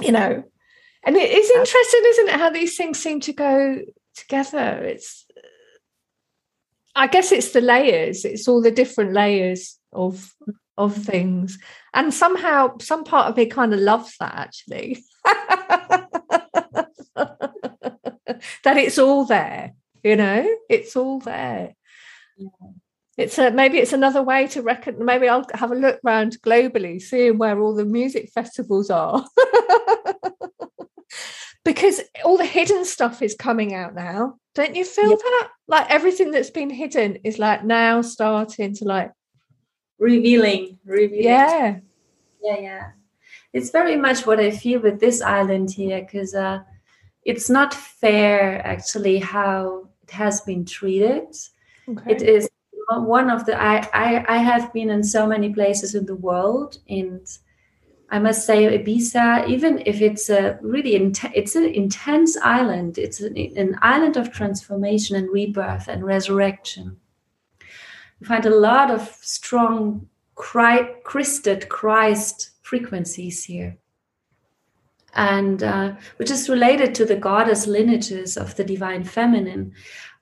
you 0.00 0.10
know, 0.10 0.42
and 1.04 1.16
it 1.16 1.30
is 1.30 1.50
interesting, 1.50 2.02
isn't 2.04 2.28
it, 2.30 2.40
how 2.40 2.50
these 2.50 2.76
things 2.76 2.98
seem 2.98 3.20
to 3.20 3.32
go 3.32 3.78
together. 4.16 4.82
It's, 4.82 5.24
I 6.96 7.06
guess 7.06 7.30
it's 7.30 7.52
the 7.52 7.60
layers. 7.60 8.24
It's 8.24 8.48
all 8.48 8.60
the 8.60 8.72
different 8.72 9.12
layers 9.12 9.78
of 9.92 10.34
of 10.76 10.96
things, 10.96 11.58
and 11.92 12.12
somehow 12.12 12.78
some 12.80 13.04
part 13.04 13.28
of 13.28 13.36
me 13.36 13.46
kind 13.46 13.72
of 13.72 13.80
loves 13.80 14.16
that 14.18 14.34
actually. 14.34 15.04
that 18.64 18.76
it's 18.76 18.98
all 18.98 19.24
there 19.24 19.74
you 20.02 20.16
know? 20.16 20.46
It's 20.68 20.96
all 20.96 21.20
there. 21.20 21.74
Yeah. 22.36 22.48
it's 23.18 23.38
a 23.38 23.50
maybe 23.50 23.78
it's 23.78 23.92
another 23.92 24.22
way 24.22 24.46
to 24.46 24.62
reckon 24.62 25.04
maybe 25.04 25.28
i'll 25.28 25.44
have 25.52 25.70
a 25.70 25.74
look 25.74 26.00
around 26.06 26.40
globally 26.40 26.98
seeing 26.98 27.36
where 27.36 27.60
all 27.60 27.74
the 27.74 27.84
music 27.84 28.30
festivals 28.30 28.90
are. 28.90 29.24
Because 31.62 32.00
all 32.24 32.38
the 32.38 32.46
hidden 32.46 32.86
stuff 32.86 33.20
is 33.20 33.34
coming 33.34 33.74
out 33.74 33.94
now. 33.94 34.38
Don't 34.54 34.74
you 34.74 34.84
feel 34.84 35.10
yeah. 35.10 35.16
that? 35.16 35.48
Like 35.68 35.90
everything 35.90 36.30
that's 36.30 36.48
been 36.48 36.70
hidden 36.70 37.18
is 37.22 37.38
like 37.38 37.62
now 37.64 38.00
starting 38.00 38.74
to 38.76 38.86
like 38.86 39.12
revealing 39.98 40.78
revealing. 40.86 41.24
Yeah. 41.24 41.80
Yeah 42.42 42.58
yeah. 42.58 42.90
It's 43.52 43.68
very 43.70 43.96
much 43.96 44.24
what 44.26 44.40
i 44.40 44.50
feel 44.50 44.80
with 44.80 45.00
this 45.00 45.20
island 45.20 45.70
here 45.70 46.00
because 46.00 46.34
uh 46.34 46.60
it's 47.24 47.50
not 47.50 47.74
fair 47.74 48.64
actually 48.66 49.18
how 49.18 49.88
it 50.02 50.10
has 50.10 50.40
been 50.42 50.64
treated. 50.64 51.34
Okay. 51.88 52.12
It 52.12 52.22
is 52.22 52.48
one 52.88 53.30
of 53.30 53.46
the 53.46 53.60
I, 53.60 53.88
I 53.92 54.24
I 54.28 54.38
have 54.38 54.72
been 54.72 54.90
in 54.90 55.04
so 55.04 55.26
many 55.26 55.52
places 55.52 55.94
in 55.94 56.06
the 56.06 56.16
world 56.16 56.78
and 56.88 57.26
I 58.12 58.18
must 58.18 58.44
say 58.44 58.76
Ibiza, 58.76 59.48
even 59.48 59.82
if 59.86 60.00
it's 60.00 60.30
a 60.30 60.58
really 60.62 60.96
int- 60.96 61.32
it's 61.32 61.54
an 61.54 61.64
intense 61.64 62.36
island, 62.38 62.98
it's 62.98 63.20
an, 63.20 63.36
an, 63.36 63.78
island 63.82 64.16
of 64.16 64.32
transformation 64.32 65.14
and 65.14 65.30
rebirth 65.30 65.86
and 65.86 66.04
resurrection. 66.04 66.96
You 68.18 68.26
find 68.26 68.44
a 68.46 68.50
lot 68.50 68.90
of 68.90 69.16
strong 69.20 70.08
Christed 70.34 71.68
Christ 71.68 72.50
frequencies 72.62 73.44
here 73.44 73.78
and 75.14 75.62
uh, 75.62 75.92
which 76.16 76.30
is 76.30 76.48
related 76.48 76.94
to 76.94 77.04
the 77.04 77.16
goddess 77.16 77.66
lineages 77.66 78.36
of 78.36 78.54
the 78.56 78.64
divine 78.64 79.04
feminine. 79.04 79.72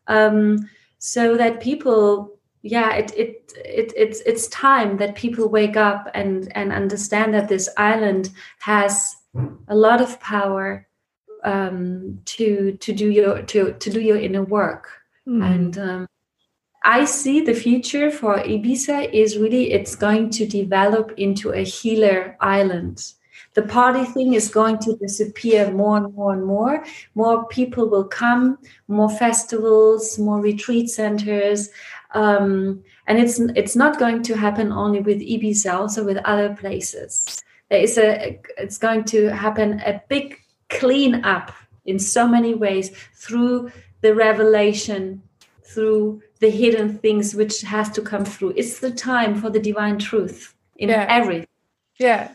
Um, 0.07 0.69
so 0.99 1.37
that 1.37 1.61
people 1.61 2.39
yeah 2.63 2.95
it, 2.95 3.13
it 3.17 3.53
it 3.65 3.93
it's 3.97 4.21
it's 4.23 4.49
time 4.49 4.97
that 4.97 5.15
people 5.15 5.49
wake 5.49 5.77
up 5.77 6.09
and 6.15 6.51
and 6.57 6.73
understand 6.73 7.33
that 7.35 7.49
this 7.49 7.69
island 7.77 8.31
has 8.59 9.15
a 9.69 9.77
lot 9.77 10.01
of 10.01 10.19
power 10.21 10.87
um, 11.45 12.19
to 12.25 12.73
to 12.81 12.93
do 12.93 13.11
your 13.11 13.43
to 13.43 13.73
to 13.75 13.91
do 13.91 14.01
your 14.01 14.19
inner 14.19 14.45
work. 14.45 14.89
Mm. 15.29 15.55
and 15.55 15.79
um, 15.79 16.09
I 16.85 17.05
see 17.05 17.43
the 17.43 17.53
future 17.53 18.11
for 18.11 18.39
Ibiza 18.39 19.13
is 19.13 19.37
really 19.37 19.73
it's 19.73 19.95
going 19.95 20.31
to 20.31 20.47
develop 20.47 21.13
into 21.19 21.51
a 21.51 21.63
healer 21.63 22.37
island 22.41 23.13
the 23.55 23.63
party 23.63 24.05
thing 24.05 24.35
is 24.35 24.49
going 24.49 24.79
to 24.79 24.97
disappear 24.97 25.71
more 25.73 25.97
and 25.97 26.15
more 26.15 26.33
and 26.33 26.45
more. 26.45 26.85
More 27.15 27.47
people 27.49 27.89
will 27.89 28.05
come, 28.05 28.59
more 28.87 29.11
festivals, 29.11 30.19
more 30.19 30.41
retreat 30.41 30.91
centers. 30.91 31.71
Um, 32.15 32.83
and 33.07 33.19
it's 33.19 33.41
it's 33.57 33.77
not 33.77 33.99
going 33.99 34.23
to 34.25 34.37
happen 34.37 34.73
only 34.73 35.01
with 35.01 35.21
Ibiza, 35.21 35.75
also 35.75 36.05
with 36.05 36.19
other 36.19 36.55
places. 36.55 37.43
There 37.71 37.81
is 37.81 37.99
a 37.99 38.41
it's 38.57 38.79
going 38.79 39.05
to 39.05 39.29
happen 39.29 39.81
a 39.81 40.01
big 40.09 40.39
clean 40.71 41.25
up 41.25 41.53
in 41.85 41.99
so 41.99 42.29
many 42.29 42.55
ways 42.55 42.91
through 43.15 43.73
the 44.03 44.15
revelation, 44.15 45.23
through 45.65 46.23
the 46.41 46.51
hidden 46.51 46.99
things 46.99 47.35
which 47.35 47.63
has 47.63 47.91
to 47.91 48.03
come 48.03 48.25
through. 48.25 48.53
It's 48.57 48.79
the 48.79 48.91
time 48.91 49.41
for 49.41 49.51
the 49.51 49.61
divine 49.61 49.99
truth 49.99 50.55
in 50.77 50.91
yeah. 50.91 51.07
everything. 51.09 51.49
Yeah, 51.99 52.35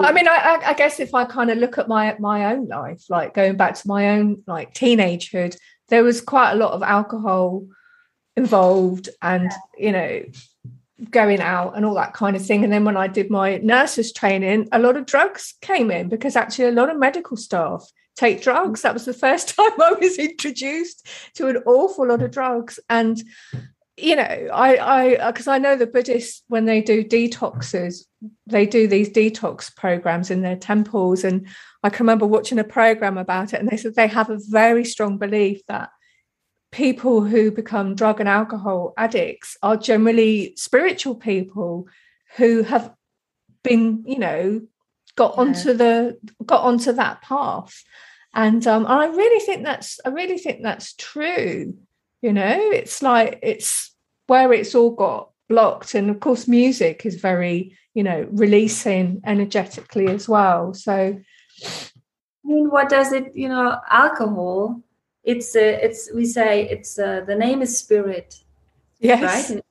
I 0.00 0.12
mean, 0.12 0.28
I, 0.28 0.60
I, 0.66 0.74
guess 0.74 1.00
if 1.00 1.14
I 1.14 1.24
kind 1.24 1.50
of 1.50 1.58
look 1.58 1.78
at 1.78 1.88
my 1.88 2.16
my 2.18 2.52
own 2.52 2.66
life, 2.68 3.04
like 3.08 3.34
going 3.34 3.56
back 3.56 3.74
to 3.74 3.88
my 3.88 4.10
own 4.10 4.42
like 4.46 4.74
teenagehood, 4.74 5.56
there 5.88 6.04
was 6.04 6.20
quite 6.20 6.52
a 6.52 6.56
lot 6.56 6.72
of 6.72 6.82
alcohol 6.82 7.66
involved, 8.36 9.08
and 9.22 9.50
you 9.76 9.92
know, 9.92 10.22
going 11.10 11.40
out 11.40 11.76
and 11.76 11.84
all 11.84 11.94
that 11.94 12.14
kind 12.14 12.36
of 12.36 12.44
thing. 12.44 12.64
And 12.64 12.72
then 12.72 12.84
when 12.84 12.96
I 12.96 13.06
did 13.06 13.30
my 13.30 13.58
nurses 13.58 14.12
training, 14.12 14.68
a 14.72 14.78
lot 14.78 14.96
of 14.96 15.06
drugs 15.06 15.54
came 15.60 15.90
in 15.90 16.08
because 16.08 16.36
actually 16.36 16.66
a 16.66 16.72
lot 16.72 16.90
of 16.90 16.98
medical 16.98 17.36
staff 17.36 17.90
take 18.16 18.42
drugs. 18.42 18.82
That 18.82 18.94
was 18.94 19.04
the 19.04 19.14
first 19.14 19.48
time 19.56 19.80
I 19.80 19.92
was 19.92 20.18
introduced 20.18 21.06
to 21.34 21.48
an 21.48 21.58
awful 21.66 22.08
lot 22.08 22.22
of 22.22 22.30
drugs, 22.30 22.80
and 22.88 23.22
you 24.00 24.14
know, 24.14 24.22
I, 24.22 24.76
I, 24.76 25.30
because 25.30 25.48
I 25.48 25.58
know 25.58 25.76
the 25.76 25.86
Buddhists 25.86 26.42
when 26.48 26.66
they 26.66 26.80
do 26.80 27.02
detoxes, 27.02 28.04
they 28.46 28.64
do 28.64 28.86
these 28.86 29.10
detox 29.10 29.74
programs 29.74 30.30
in 30.30 30.42
their 30.42 30.56
temples, 30.56 31.24
and 31.24 31.48
I 31.82 31.90
can 31.90 32.04
remember 32.04 32.26
watching 32.26 32.58
a 32.58 32.64
program 32.64 33.18
about 33.18 33.52
it, 33.52 33.60
and 33.60 33.68
they 33.68 33.76
said 33.76 33.94
they 33.94 34.06
have 34.06 34.30
a 34.30 34.38
very 34.48 34.84
strong 34.84 35.18
belief 35.18 35.64
that 35.66 35.90
people 36.70 37.22
who 37.22 37.50
become 37.50 37.94
drug 37.94 38.20
and 38.20 38.28
alcohol 38.28 38.92
addicts 38.96 39.56
are 39.62 39.76
generally 39.76 40.54
spiritual 40.56 41.14
people 41.14 41.88
who 42.36 42.62
have 42.62 42.94
been, 43.64 44.04
you 44.06 44.18
know, 44.18 44.60
got 45.16 45.34
yeah. 45.34 45.40
onto 45.40 45.72
the 45.72 46.18
got 46.46 46.62
onto 46.62 46.92
that 46.92 47.20
path, 47.22 47.82
and 48.32 48.64
um, 48.66 48.84
and 48.84 48.92
I 48.94 49.06
really 49.06 49.44
think 49.44 49.64
that's 49.64 49.98
I 50.04 50.10
really 50.10 50.38
think 50.38 50.62
that's 50.62 50.94
true 50.94 51.74
you 52.22 52.32
know 52.32 52.58
it's 52.72 53.02
like 53.02 53.38
it's 53.42 53.94
where 54.26 54.52
it's 54.52 54.74
all 54.74 54.90
got 54.90 55.30
blocked 55.48 55.94
and 55.94 56.10
of 56.10 56.20
course 56.20 56.46
music 56.46 57.06
is 57.06 57.16
very 57.16 57.76
you 57.94 58.02
know 58.02 58.26
releasing 58.32 59.20
energetically 59.24 60.06
as 60.08 60.28
well 60.28 60.74
so 60.74 60.92
i 61.64 62.44
mean 62.44 62.68
what 62.70 62.88
does 62.88 63.12
it 63.12 63.34
you 63.34 63.48
know 63.48 63.78
alcohol 63.90 64.80
it's 65.24 65.56
uh, 65.56 65.78
it's 65.82 66.10
we 66.14 66.24
say 66.24 66.68
it's 66.68 66.98
uh, 66.98 67.22
the 67.26 67.34
name 67.34 67.62
is 67.62 67.78
spirit 67.78 68.34
yes 69.00 69.50
right 69.50 69.62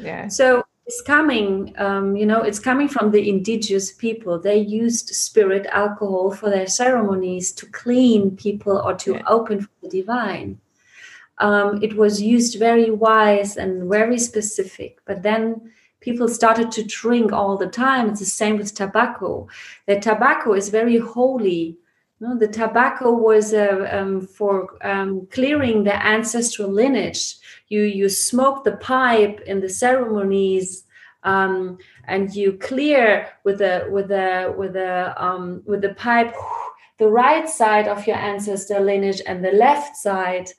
Yeah. 0.00 0.28
So 0.28 0.64
it's 0.86 1.02
coming, 1.02 1.74
um, 1.78 2.16
you 2.16 2.26
know, 2.26 2.42
it's 2.42 2.58
coming 2.58 2.88
from 2.88 3.10
the 3.10 3.28
indigenous 3.28 3.92
people. 3.92 4.38
They 4.38 4.58
used 4.58 5.08
spirit 5.10 5.66
alcohol 5.70 6.32
for 6.32 6.50
their 6.50 6.66
ceremonies 6.66 7.52
to 7.52 7.66
clean 7.66 8.36
people 8.36 8.78
or 8.78 8.94
to 8.94 9.14
Yeah. 9.14 9.22
open 9.26 9.60
for 9.60 9.70
the 9.82 9.88
divine. 9.88 10.58
Um, 11.40 11.82
it 11.82 11.96
was 11.96 12.22
used 12.22 12.58
very 12.58 12.90
wise 12.90 13.56
and 13.56 13.88
very 13.88 14.18
specific. 14.18 14.98
But 15.06 15.22
then 15.22 15.72
people 16.00 16.28
started 16.28 16.70
to 16.72 16.84
drink 16.84 17.32
all 17.32 17.56
the 17.56 17.66
time. 17.66 18.10
It's 18.10 18.20
the 18.20 18.26
same 18.26 18.56
with 18.58 18.74
tobacco. 18.74 19.48
The 19.86 19.98
tobacco 20.00 20.52
is 20.52 20.68
very 20.68 20.98
holy. 20.98 21.76
You 22.18 22.28
know, 22.28 22.38
the 22.38 22.48
tobacco 22.48 23.12
was 23.12 23.54
uh, 23.54 23.88
um, 23.90 24.20
for 24.20 24.76
um, 24.86 25.26
clearing 25.30 25.84
the 25.84 26.06
ancestral 26.06 26.70
lineage. 26.70 27.36
You 27.68 27.82
you 27.82 28.08
smoke 28.10 28.64
the 28.64 28.76
pipe 28.76 29.40
in 29.46 29.60
the 29.60 29.70
ceremonies, 29.70 30.84
um, 31.22 31.78
and 32.04 32.34
you 32.34 32.54
clear 32.54 33.28
with 33.44 33.58
the 33.58 33.88
with 33.90 34.08
the 34.08 34.54
with 34.54 34.74
the 34.74 35.14
um, 35.16 35.62
with 35.64 35.80
the 35.80 35.94
pipe 35.94 36.34
the 36.98 37.08
right 37.08 37.48
side 37.48 37.88
of 37.88 38.06
your 38.06 38.16
ancestor 38.16 38.78
lineage 38.78 39.22
and 39.26 39.42
the 39.42 39.52
left 39.52 39.96
side 39.96 40.50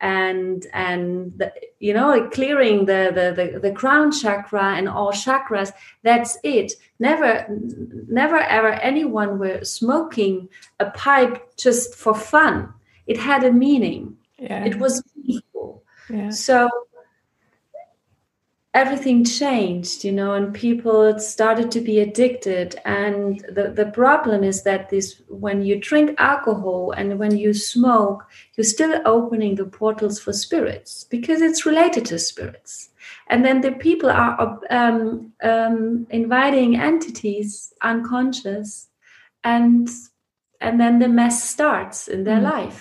and 0.00 0.66
and 0.74 1.32
the, 1.38 1.52
you 1.80 1.94
know 1.94 2.28
clearing 2.30 2.84
the, 2.84 3.10
the 3.14 3.32
the 3.52 3.58
the 3.60 3.72
crown 3.72 4.12
chakra 4.12 4.74
and 4.76 4.88
all 4.88 5.10
chakras 5.10 5.72
that's 6.02 6.36
it 6.42 6.72
never 6.98 7.46
never 8.08 8.36
ever 8.36 8.72
anyone 8.74 9.38
were 9.38 9.64
smoking 9.64 10.48
a 10.80 10.90
pipe 10.90 11.56
just 11.56 11.94
for 11.94 12.14
fun 12.14 12.72
it 13.06 13.16
had 13.16 13.42
a 13.44 13.52
meaning 13.52 14.16
Yeah. 14.38 14.64
it 14.66 14.76
was 14.78 15.02
meaningful 15.16 15.82
yeah. 16.10 16.28
so 16.30 16.68
everything 18.82 19.24
changed 19.24 19.98
you 20.04 20.12
know 20.12 20.32
and 20.38 20.52
people 20.66 21.18
started 21.18 21.68
to 21.70 21.80
be 21.80 21.96
addicted. 22.06 22.68
And 22.84 23.40
the, 23.56 23.64
the 23.80 23.86
problem 24.02 24.44
is 24.44 24.62
that 24.64 24.90
this 24.90 25.06
when 25.28 25.58
you 25.68 25.74
drink 25.90 26.08
alcohol 26.18 26.92
and 26.98 27.18
when 27.18 27.34
you 27.44 27.54
smoke 27.54 28.20
you're 28.54 28.72
still 28.76 28.94
opening 29.16 29.54
the 29.56 29.64
portals 29.80 30.16
for 30.20 30.32
spirits 30.32 31.04
because 31.16 31.40
it's 31.46 31.64
related 31.70 32.04
to 32.06 32.18
spirits. 32.18 32.90
And 33.30 33.44
then 33.44 33.60
the 33.62 33.72
people 33.72 34.10
are 34.10 34.60
um, 34.70 35.32
um, 35.42 36.06
inviting 36.10 36.70
entities 36.90 37.72
unconscious 37.92 38.88
and 39.42 39.88
and 40.60 40.80
then 40.80 40.98
the 40.98 41.08
mess 41.08 41.36
starts 41.54 42.08
in 42.14 42.24
their 42.24 42.40
Mm. 42.40 42.50
life. 42.54 42.78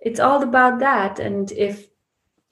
It's 0.00 0.20
all 0.20 0.42
about 0.42 0.78
that. 0.88 1.18
And 1.26 1.50
if 1.52 1.88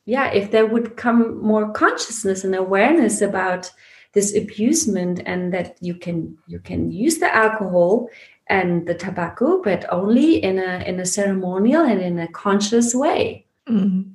yeah 0.06 0.28
if 0.32 0.50
there 0.50 0.66
would 0.66 0.96
come 0.96 1.38
more 1.42 1.70
consciousness 1.72 2.44
and 2.44 2.54
awareness 2.54 3.20
about 3.20 3.70
this 4.16 4.34
abusement 4.34 5.20
and 5.26 5.52
that 5.52 5.76
you 5.82 5.94
can 5.94 6.38
you 6.46 6.58
can 6.58 6.90
use 6.90 7.18
the 7.18 7.34
alcohol 7.36 8.08
and 8.46 8.86
the 8.86 8.94
tobacco 8.94 9.60
but 9.62 9.84
only 9.90 10.42
in 10.42 10.58
a 10.58 10.82
in 10.86 10.98
a 11.00 11.04
ceremonial 11.04 11.82
and 11.82 12.00
in 12.00 12.18
a 12.18 12.28
conscious 12.28 12.94
way. 12.94 13.44
Mm. 13.68 14.12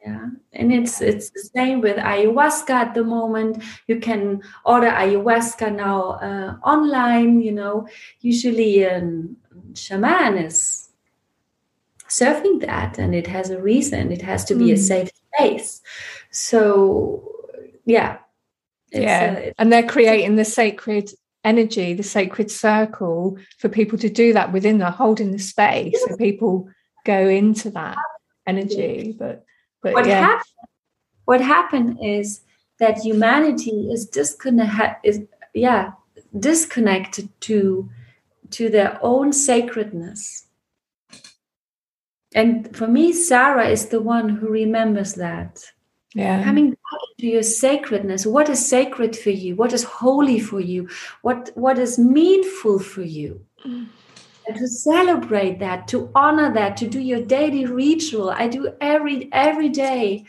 yeah 0.00 0.26
and 0.54 0.72
it's 0.72 1.00
it's 1.00 1.30
the 1.30 1.44
same 1.54 1.80
with 1.80 1.98
ayahuasca 1.98 2.70
at 2.70 2.94
the 2.94 3.04
moment. 3.04 3.62
You 3.86 4.00
can 4.00 4.42
order 4.64 4.90
ayahuasca 4.90 5.76
now 5.76 6.00
uh, 6.28 6.56
online 6.64 7.40
you 7.40 7.52
know. 7.52 7.86
Usually 8.20 8.82
a 8.82 9.08
shaman 9.74 10.38
is 10.38 10.87
serving 12.08 12.58
that 12.60 12.98
and 12.98 13.14
it 13.14 13.26
has 13.26 13.50
a 13.50 13.60
reason 13.60 14.10
it 14.12 14.22
has 14.22 14.44
to 14.44 14.54
be 14.54 14.70
a 14.72 14.74
Mm. 14.74 14.78
safe 14.78 15.10
space 15.34 15.80
so 16.30 17.30
yeah 17.84 18.18
yeah. 18.92 19.48
uh, 19.48 19.52
and 19.58 19.72
they're 19.72 19.86
creating 19.86 20.36
the 20.36 20.44
sacred 20.44 21.10
energy, 21.44 21.94
the 21.94 22.02
sacred 22.02 22.50
circle 22.50 23.38
for 23.58 23.68
people 23.68 23.98
to 23.98 24.08
do 24.08 24.32
that 24.32 24.52
within 24.52 24.78
the 24.78 24.90
holding 24.90 25.32
the 25.32 25.38
space. 25.38 25.98
So 26.06 26.16
people 26.16 26.68
go 27.04 27.28
into 27.28 27.70
that 27.70 27.96
energy. 28.46 29.14
But 29.18 29.44
but 29.82 29.94
what 29.94 30.06
yeah. 30.06 30.20
happened 30.20 30.44
what 31.24 31.40
happened 31.40 31.98
is 32.02 32.40
that 32.78 32.98
humanity 32.98 33.90
is 33.92 34.06
disconnected 34.06 34.96
is 35.04 35.22
yeah 35.54 35.92
disconnected 36.38 37.28
to 37.42 37.88
to 38.50 38.68
their 38.70 38.98
own 39.02 39.32
sacredness 39.32 40.46
and 42.34 42.76
for 42.76 42.86
me 42.86 43.12
sarah 43.12 43.68
is 43.68 43.86
the 43.86 44.00
one 44.00 44.28
who 44.28 44.48
remembers 44.48 45.14
that. 45.14 45.60
Yeah. 46.14 46.42
coming 46.42 46.70
back 46.70 47.00
into 47.18 47.28
your 47.28 47.42
sacredness 47.42 48.24
what 48.24 48.48
is 48.48 48.66
sacred 48.66 49.14
for 49.14 49.30
you? 49.30 49.56
What 49.56 49.72
is 49.72 49.84
holy 49.84 50.40
for 50.40 50.60
you? 50.60 50.88
What 51.22 51.50
what 51.54 51.78
is 51.78 51.98
meaningful 51.98 52.78
for 52.78 53.02
you? 53.02 53.44
And 53.64 54.56
to 54.56 54.66
celebrate 54.66 55.58
that 55.58 55.86
to 55.88 56.10
honor 56.14 56.52
that 56.54 56.78
to 56.78 56.88
do 56.88 56.98
your 56.98 57.20
daily 57.20 57.66
ritual 57.66 58.30
i 58.30 58.48
do 58.48 58.72
every 58.80 59.28
every 59.32 59.68
day 59.68 60.24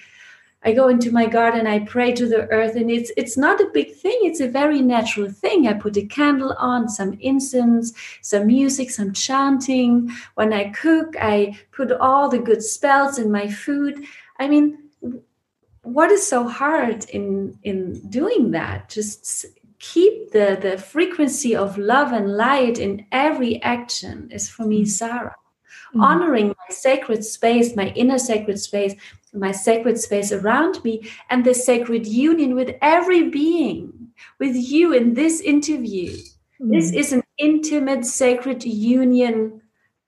i 0.64 0.72
go 0.72 0.88
into 0.88 1.12
my 1.12 1.26
garden 1.26 1.68
i 1.68 1.80
pray 1.80 2.12
to 2.12 2.28
the 2.28 2.48
earth 2.50 2.76
and 2.76 2.92
it's 2.92 3.12
it's 3.18 3.38
not 3.38 3.62
a 3.62 3.70
big 3.74 3.94
thing 3.96 4.18
it's 4.24 4.40
a 4.42 4.48
very 4.48 4.82
natural 4.82 5.30
thing. 5.30 5.68
I 5.68 5.74
put 5.74 5.98
a 5.98 6.06
candle 6.06 6.54
on 6.58 6.90
some 6.90 7.14
incense 7.22 7.94
some 8.22 8.48
music 8.48 8.90
some 8.92 9.14
chanting. 9.14 10.12
When 10.36 10.54
i 10.54 10.70
cook 10.70 11.16
i 11.20 11.58
put 11.72 11.92
all 11.92 12.30
the 12.30 12.40
good 12.40 12.64
spells 12.64 13.20
in 13.20 13.32
my 13.32 13.48
food. 13.50 14.04
I 14.40 14.48
mean 14.48 14.78
what 15.84 16.12
is 16.12 16.28
so 16.28 16.48
hard 16.48 17.10
in 17.10 17.58
in 17.64 18.00
doing 18.10 18.52
that? 18.52 18.90
Just 18.90 19.46
keep 19.80 20.32
the 20.32 20.58
the 20.62 20.78
frequency 20.78 21.56
of 21.56 21.78
love 21.78 22.12
and 22.12 22.36
light 22.36 22.80
in 22.80 23.06
every 23.12 23.62
action 23.64 24.30
is 24.32 24.50
for 24.50 24.66
me 24.66 24.86
sarah. 24.86 25.36
Mm. 25.96 26.04
honoring 26.04 26.48
my 26.50 26.76
sacred 26.76 27.26
space 27.26 27.76
my 27.76 27.88
inner 27.96 28.20
sacred 28.20 28.60
space 28.60 28.94
my 29.34 29.52
sacred 29.52 30.00
space 30.00 30.32
around 30.32 30.84
me 30.84 31.10
and 31.30 31.46
the 31.46 31.54
sacred 31.54 32.06
union 32.06 32.56
with 32.56 32.76
every 32.82 33.30
being 33.30 33.94
with 34.40 34.56
you 34.56 34.94
in 34.94 35.14
this 35.14 35.40
interview. 35.42 36.12
This 36.60 36.92
Mm. 36.92 36.96
is 36.98 37.14
an 37.14 37.24
intimate 37.38 38.06
sacred 38.06 38.64
union 38.66 39.62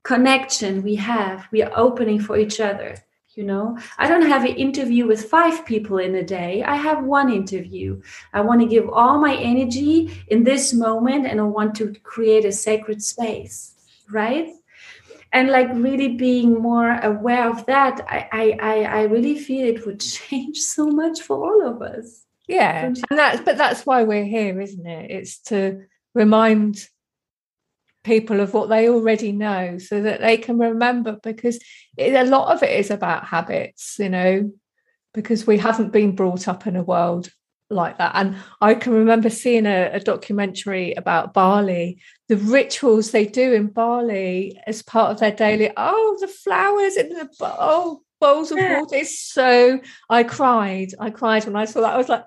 connection 0.03 0.83
we 0.83 0.95
have. 0.95 1.47
We 1.51 1.61
are 1.61 1.71
opening 1.75 2.19
for 2.19 2.37
each 2.37 2.59
other 2.59 2.95
you 3.35 3.43
know? 3.43 3.77
I 3.97 4.07
don't 4.07 4.27
have 4.27 4.43
an 4.43 4.55
interview 4.55 5.07
with 5.07 5.29
five 5.29 5.65
people 5.65 5.97
in 5.99 6.15
a 6.15 6.23
day. 6.23 6.63
I 6.63 6.75
have 6.75 7.03
one 7.03 7.31
interview. 7.31 8.01
I 8.33 8.41
want 8.41 8.61
to 8.61 8.67
give 8.67 8.89
all 8.89 9.19
my 9.19 9.35
energy 9.35 10.11
in 10.27 10.43
this 10.43 10.73
moment 10.73 11.25
and 11.27 11.39
i 11.39 11.43
want 11.43 11.75
to 11.75 11.93
create 12.03 12.45
a 12.45 12.51
sacred 12.51 13.01
space 13.01 13.73
right 14.09 14.49
and 15.33 15.49
like 15.49 15.69
really 15.73 16.09
being 16.15 16.61
more 16.61 16.99
aware 17.03 17.49
of 17.49 17.65
that 17.65 18.01
i 18.07 18.55
i 18.61 18.83
i, 18.83 19.01
really 19.03 19.37
feel 19.37 19.65
it 19.67 19.85
would 19.85 19.99
change 20.19 20.57
so 20.57 20.87
much 20.87 21.21
for 21.21 21.37
all 21.45 21.67
of 21.67 21.81
us 21.81 22.25
Yeah, 22.47 22.85
and 22.85 22.97
that's 23.09 23.41
but 23.41 23.57
that's 23.57 23.85
why 23.85 24.03
we're 24.03 24.25
here, 24.25 24.59
isn't 24.59 24.85
it? 24.85 25.11
It's 25.11 25.39
to 25.43 25.85
remind 26.13 26.85
people 28.03 28.41
of 28.41 28.53
what 28.53 28.67
they 28.67 28.89
already 28.89 29.31
know, 29.31 29.77
so 29.77 30.01
that 30.01 30.19
they 30.19 30.37
can 30.37 30.57
remember. 30.57 31.17
Because 31.23 31.59
it, 31.97 32.13
a 32.13 32.29
lot 32.29 32.51
of 32.53 32.63
it 32.63 32.77
is 32.77 32.91
about 32.91 33.25
habits, 33.25 33.97
you 33.99 34.09
know, 34.09 34.51
because 35.13 35.47
we 35.47 35.57
haven't 35.57 35.93
been 35.93 36.15
brought 36.15 36.47
up 36.47 36.67
in 36.67 36.75
a 36.75 36.83
world 36.83 37.29
like 37.71 37.97
that. 37.97 38.11
And 38.15 38.37
I 38.59 38.73
can 38.75 38.93
remember 38.93 39.29
seeing 39.29 39.65
a, 39.65 39.91
a 39.93 39.99
documentary 39.99 40.93
about 40.93 41.33
Bali, 41.33 41.99
the 42.27 42.37
rituals 42.37 43.11
they 43.11 43.25
do 43.25 43.53
in 43.53 43.67
Bali 43.67 44.59
as 44.67 44.81
part 44.81 45.11
of 45.11 45.19
their 45.19 45.31
daily. 45.31 45.71
Oh, 45.75 46.17
the 46.19 46.27
flowers 46.27 46.97
in 46.97 47.09
the 47.09 47.29
bowl, 47.39 47.55
oh, 47.59 48.01
bowls 48.19 48.51
of 48.51 48.57
water. 48.57 48.95
It's 48.95 49.19
so. 49.19 49.79
I 50.09 50.23
cried. 50.23 50.93
I 50.99 51.09
cried 51.09 51.45
when 51.45 51.55
I 51.55 51.65
saw 51.65 51.81
that. 51.81 51.93
I 51.93 51.97
was 51.97 52.09
like, 52.09 52.25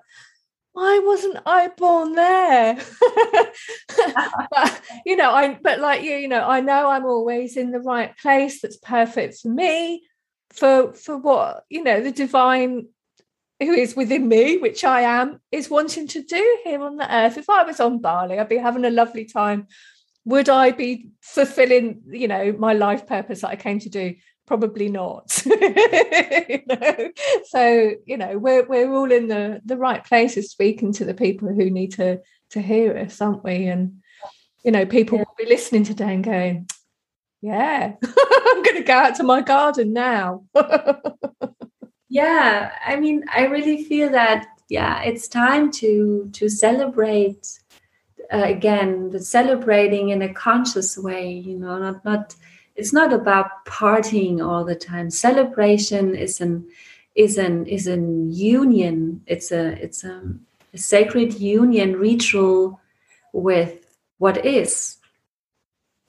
why 0.75 0.99
wasn't 0.99 1.37
I 1.45 1.69
born 1.69 2.15
there? 2.15 2.75
but 4.51 4.81
you 5.05 5.15
know, 5.15 5.31
I 5.31 5.57
but 5.61 5.79
like 5.79 6.03
you, 6.03 6.15
you 6.15 6.27
know, 6.27 6.45
I 6.45 6.59
know 6.59 6.89
I'm 6.89 7.05
always 7.05 7.55
in 7.55 7.71
the 7.71 7.79
right 7.79 8.15
place 8.17 8.61
that's 8.61 8.77
perfect 8.77 9.39
for 9.39 9.47
me, 9.47 10.03
for 10.51 10.93
for 10.93 11.17
what, 11.17 11.63
you 11.69 11.81
know, 11.81 12.01
the 12.01 12.11
divine 12.11 12.89
who 13.59 13.71
is 13.73 13.95
within 13.95 14.27
me, 14.27 14.57
which 14.57 14.83
I 14.83 15.01
am, 15.01 15.39
is 15.51 15.69
wanting 15.69 16.07
to 16.09 16.21
do 16.21 16.57
here 16.63 16.81
on 16.81 16.97
the 16.97 17.13
earth. 17.13 17.37
If 17.37 17.49
I 17.49 17.63
was 17.63 17.79
on 17.79 17.99
Bali, 17.99 18.37
I'd 18.39 18.49
be 18.49 18.57
having 18.57 18.85
a 18.85 18.89
lovely 18.89 19.25
time. 19.25 19.67
Would 20.25 20.49
I 20.49 20.71
be 20.71 21.09
fulfilling, 21.21 22.01
you 22.07 22.27
know, 22.27 22.51
my 22.57 22.73
life 22.73 23.07
purpose 23.07 23.41
that 23.41 23.49
I 23.49 23.55
came 23.55 23.79
to 23.79 23.89
do? 23.89 24.15
Probably 24.45 24.89
not. 24.89 25.41
you 25.45 26.61
know? 26.67 27.11
So, 27.45 27.91
you 28.05 28.17
know, 28.17 28.37
we're 28.37 28.65
we're 28.65 28.91
all 28.93 29.11
in 29.11 29.27
the 29.27 29.61
the 29.65 29.77
right 29.77 30.03
places 30.03 30.51
speaking 30.51 30.91
to 30.93 31.05
the 31.05 31.13
people 31.13 31.47
who 31.47 31.69
need 31.69 31.93
to 31.93 32.19
to 32.51 32.61
hear 32.61 32.97
us, 32.97 33.21
aren't 33.21 33.43
we? 33.43 33.67
And 33.67 34.01
you 34.63 34.71
know, 34.71 34.85
people 34.85 35.17
Yeah. 35.17 35.23
will 35.23 35.45
be 35.45 35.49
listening 35.49 35.83
today 35.83 36.13
and 36.13 36.23
going, 36.23 36.67
Yeah, 37.41 37.93
I'm 38.03 38.63
gonna 38.63 38.83
go 38.83 38.93
out 38.93 39.15
to 39.15 39.23
my 39.23 39.41
garden 39.41 39.93
now. 39.93 40.43
yeah 42.09 42.71
i 42.85 42.95
mean 42.95 43.23
i 43.33 43.45
really 43.45 43.83
feel 43.83 44.09
that 44.09 44.47
yeah 44.69 45.01
it's 45.03 45.27
time 45.27 45.71
to 45.71 46.29
to 46.33 46.49
celebrate 46.49 47.59
uh, 48.33 48.43
again 48.43 49.09
the 49.11 49.19
celebrating 49.19 50.09
in 50.09 50.21
a 50.21 50.33
conscious 50.33 50.97
way 50.97 51.31
you 51.31 51.57
know 51.57 51.77
not 51.77 52.03
not 52.05 52.35
it's 52.75 52.91
not 52.91 53.13
about 53.13 53.65
partying 53.65 54.45
all 54.45 54.65
the 54.65 54.75
time. 54.75 55.09
Celebration 55.09 56.13
is 56.13 56.41
an 56.41 56.67
is 57.15 57.37
an 57.37 57.65
is 57.67 57.87
an 57.87 58.31
union. 58.31 59.21
It's 59.27 59.51
a 59.51 59.81
it's 59.81 60.03
a, 60.03 60.21
a 60.73 60.77
sacred 60.77 61.39
union 61.39 61.95
ritual 61.95 62.81
with 63.31 63.95
what 64.17 64.45
is 64.45 64.97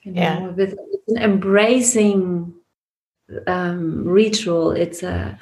you 0.02 0.12
know, 0.12 0.20
Yeah. 0.20 0.48
with 0.48 0.72
it's 0.92 1.08
an 1.08 1.18
embracing 1.22 2.54
um 3.46 4.04
ritual. 4.04 4.72
It's 4.72 5.02
a 5.04 5.38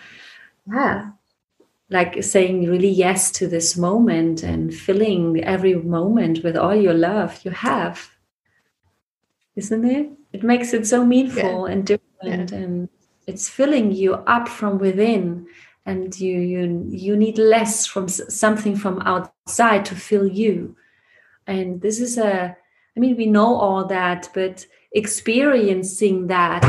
yeah 0.70 1.10
like 1.90 2.22
saying 2.22 2.68
really 2.68 2.88
yes 2.88 3.30
to 3.30 3.46
this 3.46 3.76
moment 3.76 4.42
and 4.42 4.74
filling 4.74 5.42
every 5.44 5.74
moment 5.74 6.42
with 6.42 6.56
all 6.56 6.74
your 6.74 6.94
love 6.94 7.40
you 7.44 7.50
have. 7.50 8.10
Isn't 9.54 9.84
it? 9.84 10.10
It 10.32 10.42
makes 10.42 10.74
it 10.74 10.86
so 10.86 11.04
meaningful 11.04 11.66
and 11.66 11.86
different 11.86 12.50
and 12.50 12.88
it's 13.26 13.48
filling 13.48 13.92
you 13.92 14.14
up 14.14 14.48
from 14.48 14.78
within 14.78 15.46
and 15.86 16.18
you 16.18 16.40
you 16.40 16.86
you 16.88 17.16
need 17.16 17.38
less 17.38 17.86
from 17.86 18.08
something 18.08 18.74
from 18.76 19.00
outside 19.02 19.84
to 19.84 19.94
fill 19.94 20.26
you. 20.26 20.76
And 21.46 21.80
this 21.80 22.00
is 22.00 22.18
a 22.18 22.56
i 22.96 23.00
mean 23.00 23.16
we 23.16 23.26
know 23.26 23.56
all 23.56 23.84
that 23.84 24.28
but 24.34 24.66
experiencing 24.92 26.28
that 26.28 26.64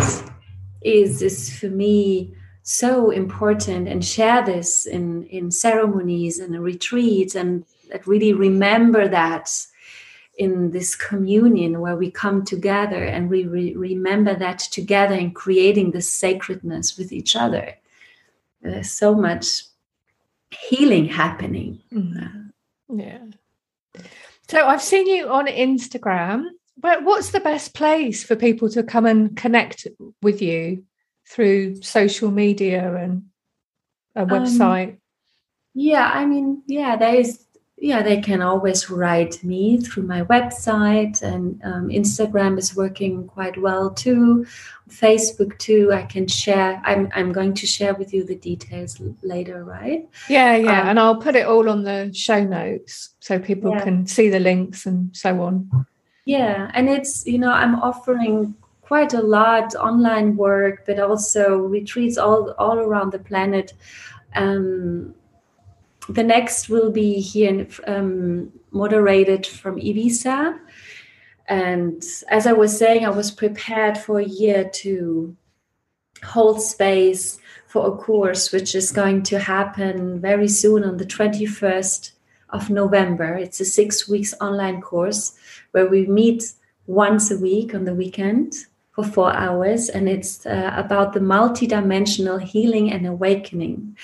is 0.81 1.21
is 1.21 1.57
for 1.57 1.69
me 1.69 2.33
so 2.67 3.11
important 3.11 3.87
and 3.87 4.03
share 4.03 4.43
this 4.43 4.87
in 4.87 5.23
in 5.27 5.51
ceremonies 5.51 6.39
and 6.39 6.59
retreats 6.61 7.35
and 7.35 7.63
really 8.07 8.33
remember 8.33 9.07
that 9.07 9.51
in 10.37 10.71
this 10.71 10.95
communion 10.95 11.79
where 11.79 11.95
we 11.95 12.09
come 12.09 12.43
together 12.43 13.03
and 13.03 13.29
we 13.29 13.45
re- 13.45 13.75
remember 13.75 14.33
that 14.35 14.59
together 14.59 15.13
and 15.13 15.35
creating 15.35 15.91
this 15.91 16.11
sacredness 16.11 16.97
with 16.97 17.11
each 17.13 17.35
other 17.35 17.75
there's 18.61 18.91
so 18.91 19.13
much 19.13 19.65
healing 20.67 21.05
happening 21.05 21.79
Mm. 21.93 22.51
Yeah. 22.89 23.19
So 24.49 24.65
I've 24.65 24.81
seen 24.81 25.07
you 25.07 25.29
on 25.29 25.47
Instagram. 25.47 26.45
But 26.77 27.03
what's 27.03 27.31
the 27.31 27.39
best 27.39 27.73
place 27.73 28.23
for 28.23 28.35
people 28.35 28.69
to 28.69 28.83
come 28.83 29.05
and 29.05 29.35
connect 29.37 29.87
with 30.21 30.41
you 30.41 30.83
through 31.27 31.81
social 31.81 32.31
media 32.31 32.95
and 32.95 33.23
a 34.15 34.21
Um, 34.21 34.29
website? 34.29 34.97
Yeah, 35.73 36.09
I 36.13 36.25
mean, 36.25 36.61
yeah, 36.67 36.95
there 36.95 37.15
is. 37.15 37.41
Yeah, 37.77 38.01
they 38.03 38.21
can 38.21 38.41
always 38.41 38.89
write 38.89 39.43
me 39.43 39.81
through 39.81 40.03
my 40.03 40.21
website, 40.23 41.21
and 41.21 41.61
um, 41.65 41.89
Instagram 41.89 42.57
is 42.57 42.73
working 42.73 43.27
quite 43.27 43.57
well 43.61 43.89
too. 43.89 44.45
Facebook 44.89 45.57
too. 45.59 45.91
I 45.91 46.03
can 46.03 46.25
share. 46.27 46.81
I'm 46.85 47.09
I'm 47.13 47.33
going 47.33 47.53
to 47.55 47.67
share 47.67 47.93
with 47.93 48.13
you 48.13 48.23
the 48.23 48.35
details 48.37 49.01
later, 49.21 49.65
right? 49.65 50.07
yeah, 50.29 50.55
yeah. 50.55 50.81
um, 50.83 50.87
and 50.87 50.99
I'll 50.99 51.17
put 51.19 51.35
it 51.35 51.45
all 51.45 51.67
on 51.69 51.83
the 51.83 52.11
show 52.13 52.41
notes 52.45 53.09
so 53.19 53.39
people 53.39 53.71
Yeah. 53.71 53.83
can 53.83 54.07
see 54.07 54.29
the 54.29 54.39
links 54.39 54.85
and 54.85 55.13
so 55.13 55.41
on. 55.41 55.69
Yeah, 56.23 56.71
and 56.73 56.87
it's 56.89 57.27
you 57.27 57.37
know 57.37 57.51
I'm 57.51 57.75
offering 57.75 58.55
quite 58.85 59.13
a 59.13 59.21
lot 59.21 59.73
online 59.75 60.35
work, 60.35 60.85
but 60.85 60.99
also 60.99 61.57
retreats 61.57 62.17
all 62.17 62.51
all 62.59 62.77
around 62.79 63.11
the 63.11 63.19
planet. 63.19 63.73
Um, 64.35 65.15
the 66.07 66.23
next 66.23 66.69
will 66.69 66.91
be 66.91 67.19
here 67.19 67.49
in, 67.49 67.67
um, 67.87 68.51
moderated 68.69 69.47
from 69.47 69.77
Ibiza, 69.77 70.59
and 71.47 72.03
as 72.29 72.45
I 72.45 72.53
was 72.53 72.77
saying, 72.77 73.05
I 73.05 73.09
was 73.09 73.31
prepared 73.31 73.97
for 73.97 74.19
a 74.19 74.31
year 74.41 74.69
to 74.81 75.35
hold 76.23 76.61
space 76.61 77.39
for 77.67 77.87
a 77.87 77.97
course 77.97 78.51
which 78.51 78.73
is 78.75 78.91
going 78.91 79.21
to 79.23 79.39
happen 79.39 80.21
very 80.21 80.47
soon 80.47 80.83
on 80.83 80.97
the 80.97 81.05
21st 81.05 82.11
of 82.49 82.69
November. 82.69 83.35
It's 83.35 83.59
a 83.59 83.65
six 83.65 84.07
weeks 84.07 84.33
online 84.39 84.81
course 84.81 85.37
where 85.71 85.87
we 85.87 86.05
meet 86.05 86.53
once 86.87 87.31
a 87.31 87.37
week 87.37 87.73
on 87.75 87.85
the 87.85 87.93
weekend 87.93 88.53
for 88.95 89.03
four 89.03 89.33
hours. 89.35 89.89
And 89.89 90.07
it's 90.07 90.45
uh, 90.45 90.71
about 90.75 91.11
the 91.11 91.19
multidimensional 91.19 92.41
healing 92.41 92.91
and 92.91 93.05
awakening, 93.05 93.97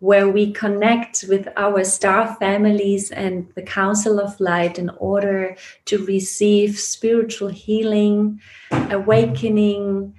where 0.00 0.28
we 0.28 0.52
connect 0.52 1.26
with 1.28 1.46
our 1.56 1.84
star 1.84 2.34
families 2.36 3.10
and 3.10 3.46
the 3.54 3.62
Council 3.62 4.18
of 4.18 4.40
Light 4.40 4.78
in 4.78 4.88
order 4.98 5.54
to 5.84 6.04
receive 6.06 6.78
spiritual 6.78 7.48
healing, 7.48 8.40
awakening, 8.70 10.14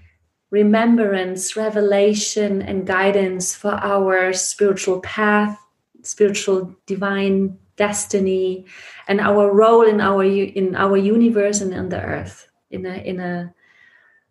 remembrance, 0.51 1.55
revelation, 1.55 2.61
and 2.61 2.85
guidance 2.85 3.55
for 3.55 3.71
our 3.71 4.31
spiritual 4.33 4.99
path, 5.01 5.57
spiritual 6.03 6.75
divine 6.85 7.57
destiny, 7.77 8.65
and 9.07 9.19
our 9.19 9.51
role 9.51 9.83
in 9.83 10.01
our 10.01 10.23
in 10.23 10.75
our 10.75 10.97
universe 10.97 11.61
and 11.61 11.73
on 11.73 11.89
the 11.89 12.01
earth. 12.01 12.47
In 12.69 12.85
a 12.85 12.95
in 12.97 13.19
a 13.19 13.53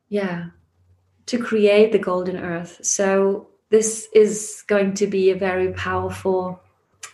yeah, 0.09 0.47
to 1.27 1.39
create 1.39 1.93
the 1.93 1.99
golden 1.99 2.37
earth. 2.37 2.79
So 2.83 3.49
this 3.71 4.09
is 4.15 4.65
going 4.67 4.95
to 4.95 5.07
be 5.07 5.31
a 5.31 5.37
very 5.37 5.73
powerful 5.73 6.61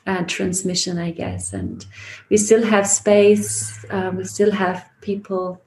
uh, 0.06 0.22
transmission, 0.24 0.98
I 0.98 1.10
guess. 1.10 1.52
And 1.52 1.84
we 2.30 2.36
still 2.36 2.64
have 2.64 2.86
space. 2.86 3.84
Um, 3.90 4.16
we 4.16 4.24
still 4.24 4.52
have 4.52 4.88
people, 5.00 5.60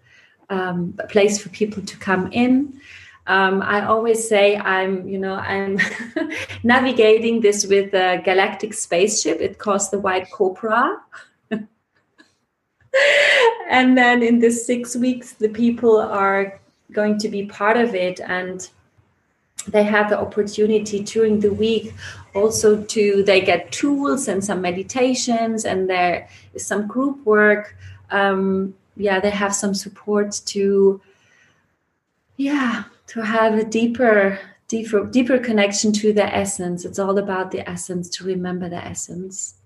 um, 0.50 0.96
a 1.00 1.08
place 1.08 1.42
for 1.42 1.50
people 1.50 1.84
to 1.84 1.98
come 1.98 2.32
in. 2.32 2.80
Um, 3.26 3.62
I 3.62 3.86
always 3.86 4.28
say 4.28 4.56
I'm, 4.56 5.06
you 5.08 5.20
know, 5.20 5.36
I'm 5.36 5.80
navigating 6.64 7.42
this 7.42 7.66
with 7.68 7.94
a 7.94 8.22
galactic 8.24 8.74
spaceship. 8.74 9.42
It 9.42 9.58
calls 9.58 9.90
the 9.90 10.00
White 10.00 10.32
Cobra. 10.32 11.02
and 13.70 13.98
then 13.98 14.24
in 14.24 14.40
the 14.40 14.52
six 14.52 14.96
weeks, 14.96 15.34
the 15.34 15.50
people 15.50 15.98
are 15.98 16.62
going 16.92 17.18
to 17.20 17.30
be 17.30 17.46
part 17.46 17.78
of 17.78 17.94
it 17.96 18.20
and 18.22 18.70
they 19.68 19.84
have 19.84 20.10
the 20.10 20.20
opportunity 20.20 21.04
during 21.04 21.40
the 21.40 21.52
week 21.52 21.94
also 22.34 22.82
to 22.84 23.24
they 23.24 23.42
get 23.42 23.72
tools 23.72 24.28
and 24.28 24.44
some 24.44 24.62
meditations 24.62 25.66
and 25.66 25.90
there 25.90 26.30
is 26.54 26.66
some 26.66 26.88
group 26.88 27.24
work. 27.26 27.76
Um 28.12 28.74
yeah 28.96 29.20
they 29.20 29.30
have 29.30 29.54
some 29.54 29.74
support 29.74 30.42
to 30.46 31.02
yeah 32.38 32.86
to 33.08 33.22
have 33.22 33.56
a 33.56 33.66
deeper 33.66 34.40
deeper 34.68 35.06
deeper 35.06 35.38
connection 35.38 35.92
to 35.94 36.14
the 36.14 36.34
essence. 36.34 36.86
It's 36.86 37.00
all 37.00 37.18
about 37.18 37.52
the 37.52 37.68
essence 37.70 38.08
to 38.10 38.24
remember 38.24 38.70
the 38.70 38.84
essence 38.84 39.57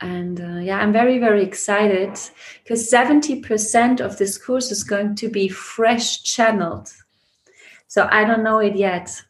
and 0.00 0.40
uh, 0.40 0.58
yeah 0.58 0.78
i'm 0.78 0.92
very 0.92 1.18
very 1.18 1.42
excited 1.42 2.18
because 2.62 2.90
70% 2.90 4.00
of 4.00 4.18
this 4.18 4.38
course 4.38 4.70
is 4.70 4.82
going 4.82 5.14
to 5.16 5.28
be 5.28 5.48
fresh 5.48 6.22
channeled 6.22 6.92
so 7.90 8.06
I 8.08 8.24
don't 8.24 8.44
know 8.44 8.60
it 8.60 8.76
yet. 8.76 9.20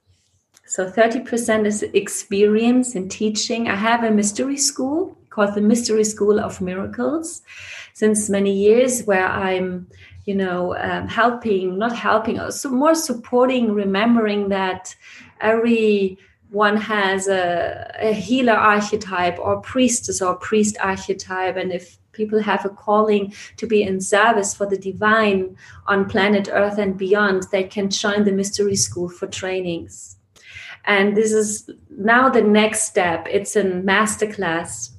So 0.67 0.91
30% 0.91 1.65
is 1.65 1.83
experience 1.95 2.95
in 2.95 3.09
teaching. 3.09 3.69
I 3.69 3.75
have 3.75 4.05
a 4.05 4.11
mystery 4.11 4.59
school 4.59 5.17
called 5.31 5.55
the 5.55 5.63
Mystery 5.63 6.05
School 6.05 6.39
of 6.39 6.61
Miracles 6.61 7.41
since 7.95 8.29
many 8.29 8.53
years, 8.53 9.05
where 9.05 9.27
I'm, 9.27 9.87
you 10.27 10.35
know, 10.35 10.77
um, 10.77 11.09
helping, 11.09 11.79
not 11.79 11.97
helping, 11.97 12.39
so 12.51 12.69
more 12.69 12.95
supporting, 12.95 13.73
remembering 13.73 14.51
that 14.51 14.95
every 15.41 16.19
one 16.51 16.77
has 16.77 17.29
a, 17.29 17.91
a 18.01 18.13
healer 18.13 18.55
archetype 18.55 19.39
or 19.39 19.61
priestess 19.61 20.21
or 20.21 20.35
priest 20.35 20.77
archetype. 20.81 21.57
And 21.57 21.73
if 21.73 21.99
people 22.13 22.41
have 22.43 22.65
a 22.65 22.71
calling 22.71 23.33
to 23.57 23.67
be 23.67 23.83
in 23.83 24.01
service 24.01 24.55
for 24.55 24.67
the 24.67 24.77
divine 24.77 25.57
on 25.87 26.09
planet 26.09 26.49
Earth 26.53 26.79
and 26.79 26.99
beyond, 26.99 27.45
they 27.53 27.65
can 27.65 27.89
join 27.89 28.25
the 28.25 28.33
mystery 28.33 28.77
school 28.77 29.09
for 29.09 29.27
trainings. 29.27 30.17
And 30.85 31.17
this 31.17 31.33
is 31.33 31.71
now 31.91 32.29
the 32.29 32.43
next 32.43 32.83
step. 32.83 33.27
It's 33.31 33.55
a 33.55 33.63
masterclass. 33.63 34.91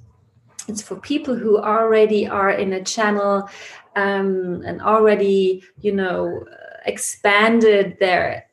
It's 0.68 0.82
for 0.82 0.96
people 0.96 1.36
who 1.36 1.58
already 1.58 2.28
are 2.28 2.52
in 2.52 2.72
a 2.74 2.84
channel 2.84 3.50
um, 3.96 4.62
and 4.66 4.82
already, 4.82 5.64
you 5.82 5.92
know, 5.92 6.46
expanded 6.86 7.98
their 8.00 8.46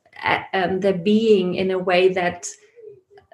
um, 0.52 0.80
their 0.80 0.94
being 0.94 1.54
in 1.54 1.70
a 1.70 1.78
way 1.78 2.08
that 2.08 2.48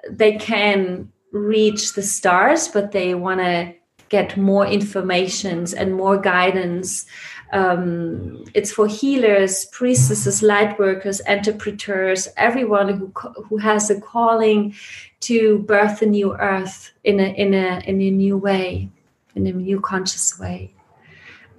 they 0.09 0.37
can 0.37 1.11
reach 1.31 1.93
the 1.93 2.01
stars, 2.01 2.67
but 2.67 2.91
they 2.91 3.15
want 3.15 3.41
to 3.41 3.73
get 4.09 4.37
more 4.37 4.65
informations 4.65 5.73
and 5.73 5.95
more 5.95 6.17
guidance. 6.17 7.05
Um, 7.51 8.43
it's 8.53 8.71
for 8.71 8.87
healers, 8.87 9.65
priestesses, 9.65 10.41
light 10.41 10.77
workers, 10.79 11.21
interpreters, 11.21 12.27
everyone 12.37 12.89
who 12.97 13.07
who 13.47 13.57
has 13.57 13.89
a 13.89 13.99
calling 13.99 14.75
to 15.21 15.59
birth 15.59 16.01
a 16.01 16.05
new 16.05 16.35
earth 16.35 16.91
in 17.03 17.19
a 17.19 17.33
in 17.33 17.53
a 17.53 17.81
in 17.85 18.01
a 18.01 18.11
new 18.11 18.37
way, 18.37 18.89
in 19.35 19.47
a 19.47 19.51
new 19.51 19.79
conscious 19.79 20.39
way. 20.39 20.71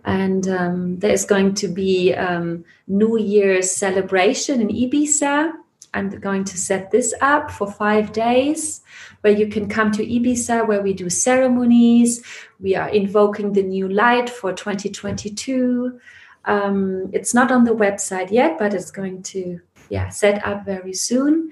And 0.04 0.46
um, 0.46 0.98
there's 1.00 1.24
going 1.24 1.54
to 1.54 1.68
be 1.68 2.14
um, 2.14 2.64
New 2.86 3.18
Year's 3.18 3.70
celebration 3.70 4.60
in 4.60 4.68
Ibiza. 4.68 5.52
I'm 5.94 6.10
going 6.10 6.44
to 6.44 6.58
set 6.58 6.90
this 6.90 7.14
up 7.20 7.50
for 7.50 7.70
five 7.70 8.12
days 8.12 8.82
where 9.20 9.32
you 9.32 9.48
can 9.48 9.68
come 9.68 9.90
to 9.92 10.06
Ibiza, 10.06 10.66
where 10.66 10.82
we 10.82 10.92
do 10.92 11.08
ceremonies. 11.08 12.22
We 12.60 12.74
are 12.74 12.88
invoking 12.88 13.52
the 13.52 13.62
new 13.62 13.88
light 13.88 14.28
for 14.28 14.52
2022. 14.52 15.98
Um, 16.44 17.10
it's 17.12 17.34
not 17.34 17.50
on 17.50 17.64
the 17.64 17.74
website 17.74 18.30
yet, 18.30 18.58
but 18.58 18.74
it's 18.74 18.90
going 18.90 19.22
to 19.24 19.60
yeah 19.88 20.08
set 20.08 20.44
up 20.46 20.64
very 20.64 20.92
soon. 20.92 21.50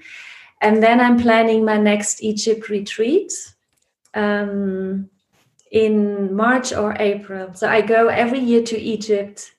And 0.61 0.81
then 0.81 0.99
I'm 0.99 1.19
planning 1.19 1.65
my 1.65 1.77
next 1.77 2.23
Egypt 2.23 2.69
retreat 2.69 3.33
um, 4.13 5.09
in 5.71 6.33
March 6.33 6.73
or 6.73 6.95
April. 6.99 7.53
So 7.53 7.67
I 7.67 7.81
go 7.81 8.07
every 8.07 8.39
year 8.39 8.63
to 8.63 8.79
Egypt. 8.79 9.53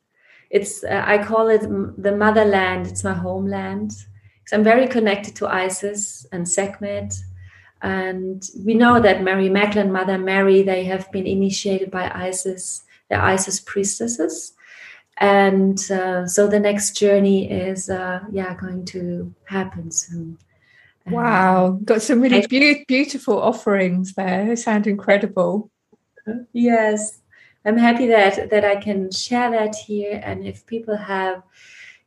It's 0.50 0.82
uh, 0.84 1.02
I 1.04 1.22
call 1.22 1.48
it 1.48 1.62
the 1.62 2.16
motherland. 2.16 2.86
It's 2.86 3.04
my 3.04 3.12
homeland. 3.14 3.92
So 4.46 4.56
I'm 4.56 4.64
very 4.64 4.86
connected 4.86 5.36
to 5.36 5.48
Isis 5.48 6.26
and 6.32 6.48
Sekhmet 6.48 7.14
and 7.82 8.48
we 8.64 8.74
know 8.74 9.00
that 9.00 9.22
Mary 9.22 9.48
Magdalene, 9.48 9.92
Mother 9.92 10.18
Mary, 10.18 10.62
they 10.62 10.84
have 10.84 11.10
been 11.12 11.26
initiated 11.26 11.90
by 11.90 12.10
Isis, 12.12 12.82
the 13.10 13.22
Isis 13.22 13.60
priestesses. 13.60 14.54
And 15.18 15.78
uh, 15.90 16.26
so 16.26 16.46
the 16.46 16.60
next 16.60 16.96
journey 16.96 17.50
is, 17.50 17.88
uh, 17.88 18.20
yeah, 18.32 18.54
going 18.54 18.84
to 18.86 19.34
happen 19.44 19.90
soon. 19.90 20.38
Wow, 21.06 21.78
got 21.84 22.02
some 22.02 22.20
really 22.20 22.44
be- 22.48 22.84
beautiful 22.88 23.40
offerings 23.40 24.14
there. 24.14 24.46
They 24.46 24.56
sound 24.56 24.86
incredible. 24.86 25.70
Yes, 26.52 27.20
I'm 27.64 27.78
happy 27.78 28.08
that 28.08 28.50
that 28.50 28.64
I 28.64 28.74
can 28.74 29.12
share 29.12 29.52
that 29.52 29.76
here. 29.76 30.20
And 30.24 30.44
if 30.44 30.66
people 30.66 30.96
have, 30.96 31.44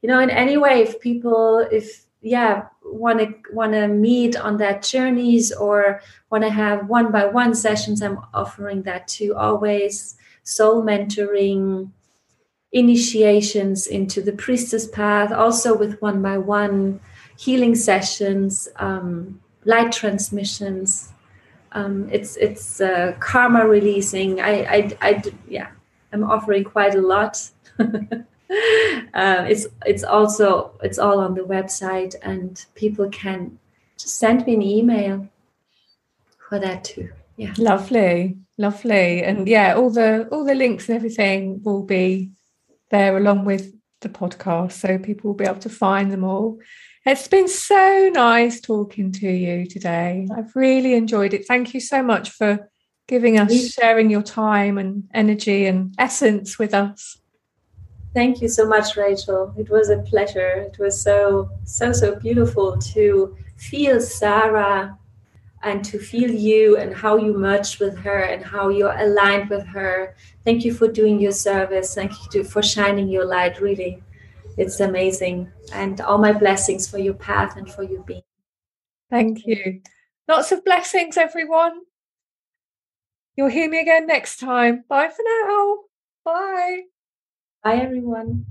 you 0.02 0.10
know, 0.10 0.20
in 0.20 0.30
any 0.30 0.58
way, 0.58 0.82
if 0.82 1.00
people, 1.00 1.66
if 1.72 2.06
yeah 2.22 2.66
want 2.84 3.20
to 3.20 3.34
want 3.54 3.72
to 3.74 3.88
meet 3.88 4.36
on 4.36 4.58
that 4.58 4.84
journeys 4.84 5.52
or 5.54 6.02
want 6.30 6.44
to 6.44 6.50
have 6.50 6.90
one 6.90 7.12
by 7.12 7.26
one 7.26 7.56
sessions 7.56 8.02
i'm 8.02 8.20
offering 8.34 8.82
that 8.84 9.08
too. 9.08 9.36
Always 9.36 10.16
soul 10.44 10.84
mentoring 10.84 11.92
initiations 12.72 13.88
into 13.88 14.22
the 14.22 14.34
priestess 14.34 14.88
path. 14.88 15.32
Also 15.32 15.76
with 15.78 16.02
one 16.02 16.22
by 16.22 16.38
one 16.38 17.00
healing 17.38 17.76
sessions 17.76 18.68
um, 18.78 19.40
light 19.66 19.92
transmissions. 19.92 21.14
Um, 21.72 22.10
it's 22.12 22.36
it's 22.38 22.82
uh, 22.82 23.14
karma 23.20 23.68
releasing. 23.68 24.42
I, 24.42 24.52
I 24.64 24.98
i 25.02 25.24
yeah 25.48 25.68
i'm 26.12 26.24
offering 26.24 26.64
quite 26.64 26.96
a 26.96 27.02
lot 27.02 27.50
uh, 28.50 29.46
it's 29.48 29.68
it's 29.86 30.04
also 30.04 30.72
it's 30.82 30.98
all 30.98 31.20
on 31.20 31.36
the 31.36 31.42
website 31.42 32.16
and 32.24 32.66
people 32.74 33.08
can 33.10 33.60
just 33.98 34.18
send 34.18 34.46
me 34.46 34.56
an 34.56 34.62
email 34.62 35.30
for 36.48 36.60
that 36.60 36.84
too. 36.84 37.10
Yeah. 37.38 37.54
Lovely. 37.58 38.38
Lovely. 38.58 39.24
And 39.24 39.48
yeah 39.48 39.76
all 39.76 39.92
the 39.92 40.28
all 40.32 40.46
the 40.46 40.56
links 40.56 40.90
and 40.90 40.96
everything 40.96 41.62
will 41.64 41.84
be 41.84 42.32
there 42.90 43.18
along 43.18 43.46
with 43.46 43.72
the 44.02 44.10
podcast 44.10 44.72
so 44.72 44.98
people 44.98 45.30
will 45.30 45.38
be 45.38 45.46
able 45.46 45.60
to 45.60 45.70
find 45.70 46.12
them 46.12 46.24
all. 46.24 46.58
It's 47.06 47.28
been 47.28 47.48
so 47.48 48.10
nice 48.14 48.60
talking 48.62 49.12
to 49.14 49.30
you 49.30 49.68
today. 49.68 50.28
I've 50.36 50.56
really 50.56 50.96
enjoyed 50.96 51.34
it. 51.34 51.48
Thank 51.48 51.74
you 51.74 51.80
so 51.80 52.02
much 52.02 52.32
for 52.32 52.70
giving 53.08 53.40
us 53.40 53.74
sharing 53.74 54.10
your 54.10 54.22
time 54.22 54.78
and 54.78 55.04
energy 55.14 55.66
and 55.66 55.94
essence 55.98 56.60
with 56.60 56.74
us 56.74 57.19
Thank 58.14 58.42
you 58.42 58.48
so 58.48 58.68
much, 58.68 58.98
Rachel. 58.98 59.54
It 59.58 59.70
was 59.70 59.90
a 59.90 60.00
pleasure. 60.00 60.68
It 60.72 60.80
was 60.80 61.00
so, 61.00 61.50
so, 61.64 61.92
so 61.94 62.16
beautiful 62.16 62.78
to 62.78 63.38
feel 63.58 64.02
Sarah 64.02 64.98
and 65.62 65.84
to 65.86 66.00
feel 66.00 66.32
you 66.32 66.78
and 66.78 66.94
how 66.96 67.18
you 67.18 67.38
merged 67.38 67.80
with 67.80 67.98
her 68.00 68.20
and 68.24 68.44
how 68.44 68.70
you're 68.70 68.98
aligned 68.98 69.50
with 69.50 69.66
her. 69.68 70.16
Thank 70.46 70.66
you 70.66 70.74
for 70.74 70.88
doing 70.88 71.20
your 71.20 71.34
service. 71.34 71.94
Thank 71.94 72.14
you 72.34 72.44
for 72.44 72.64
shining 72.64 73.10
your 73.10 73.26
light. 73.26 73.62
Really, 73.62 74.02
it's 74.58 74.80
amazing. 74.80 75.52
And 75.74 76.02
all 76.02 76.18
my 76.18 76.32
blessings 76.32 76.90
for 76.90 76.98
your 76.98 77.14
path 77.14 77.58
and 77.58 77.70
for 77.70 77.84
your 77.84 78.02
being. 78.04 78.24
Thank 79.12 79.46
you. 79.46 79.82
Lots 80.28 80.52
of 80.52 80.64
blessings, 80.64 81.18
everyone. 81.18 81.82
You'll 83.36 83.50
hear 83.50 83.70
me 83.70 83.80
again 83.80 84.08
next 84.08 84.40
time. 84.40 84.84
Bye 84.88 85.10
for 85.10 85.24
now. 85.26 85.78
Bye. 86.24 86.82
Bye, 87.64 87.82
everyone. 87.84 88.46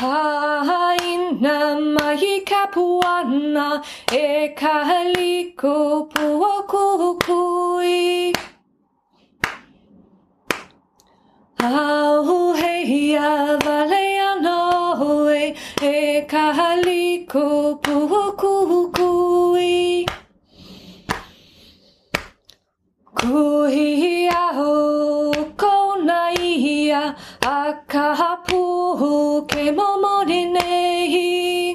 palili 0.00 0.08
ai. 0.08 0.66
Haina 0.70 1.80
mai 1.94 2.40
ka 2.44 2.66
puana 2.72 3.82
e 4.12 4.48
ka 4.54 4.84
haliko 4.84 6.08
pua 6.12 6.62
kukui. 6.70 8.32
Au 11.62 12.52
hei 12.54 13.16
a 13.16 13.58
vale 13.64 14.20
ano 14.20 15.28
e 15.82 16.26
kahaliko 16.26 17.74
puhu 17.82 18.92
kui. 18.92 20.06
Kuhi 23.14 24.30
kona 24.50 25.39
ia 26.90 27.02
a 27.46 27.58
ka 27.92 28.36
puhu 28.46 29.10
ke 29.50 29.64
momori 29.78 30.42
nei. 30.54 31.74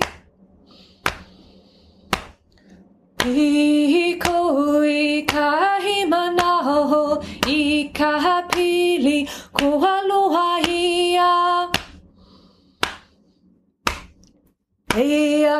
I 3.25 4.19
koi 4.23 5.25
kahi 5.33 5.97
manaho 6.11 7.03
i 7.47 7.89
ka 7.99 8.41
pili 8.51 9.19
ko 9.59 9.71
aloha 9.93 10.49
ia. 10.79 11.31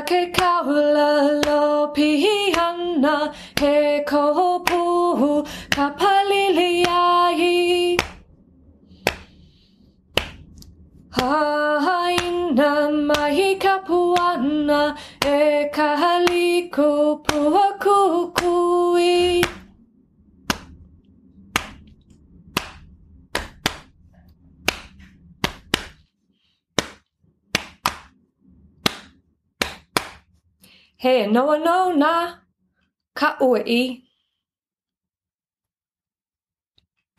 Ke 0.10 0.22
kaula 0.38 1.10
lo 1.45 1.61
pihana 1.95 3.15
he 3.60 3.76
koho 4.11 4.49
puhu 4.69 5.32
ka 5.76 5.88
Haina 11.16 12.70
mai 13.08 13.56
ka 13.64 13.76
puana 13.88 14.82
e 15.26 15.70
ka 15.76 15.90
haliko 16.02 17.24
pua 17.26 17.66
kukui. 17.84 19.44
He 30.98 31.28
noa 31.28 31.58
no 31.60 31.78
na 32.02 32.14
ka 33.14 33.30
ui 33.42 34.05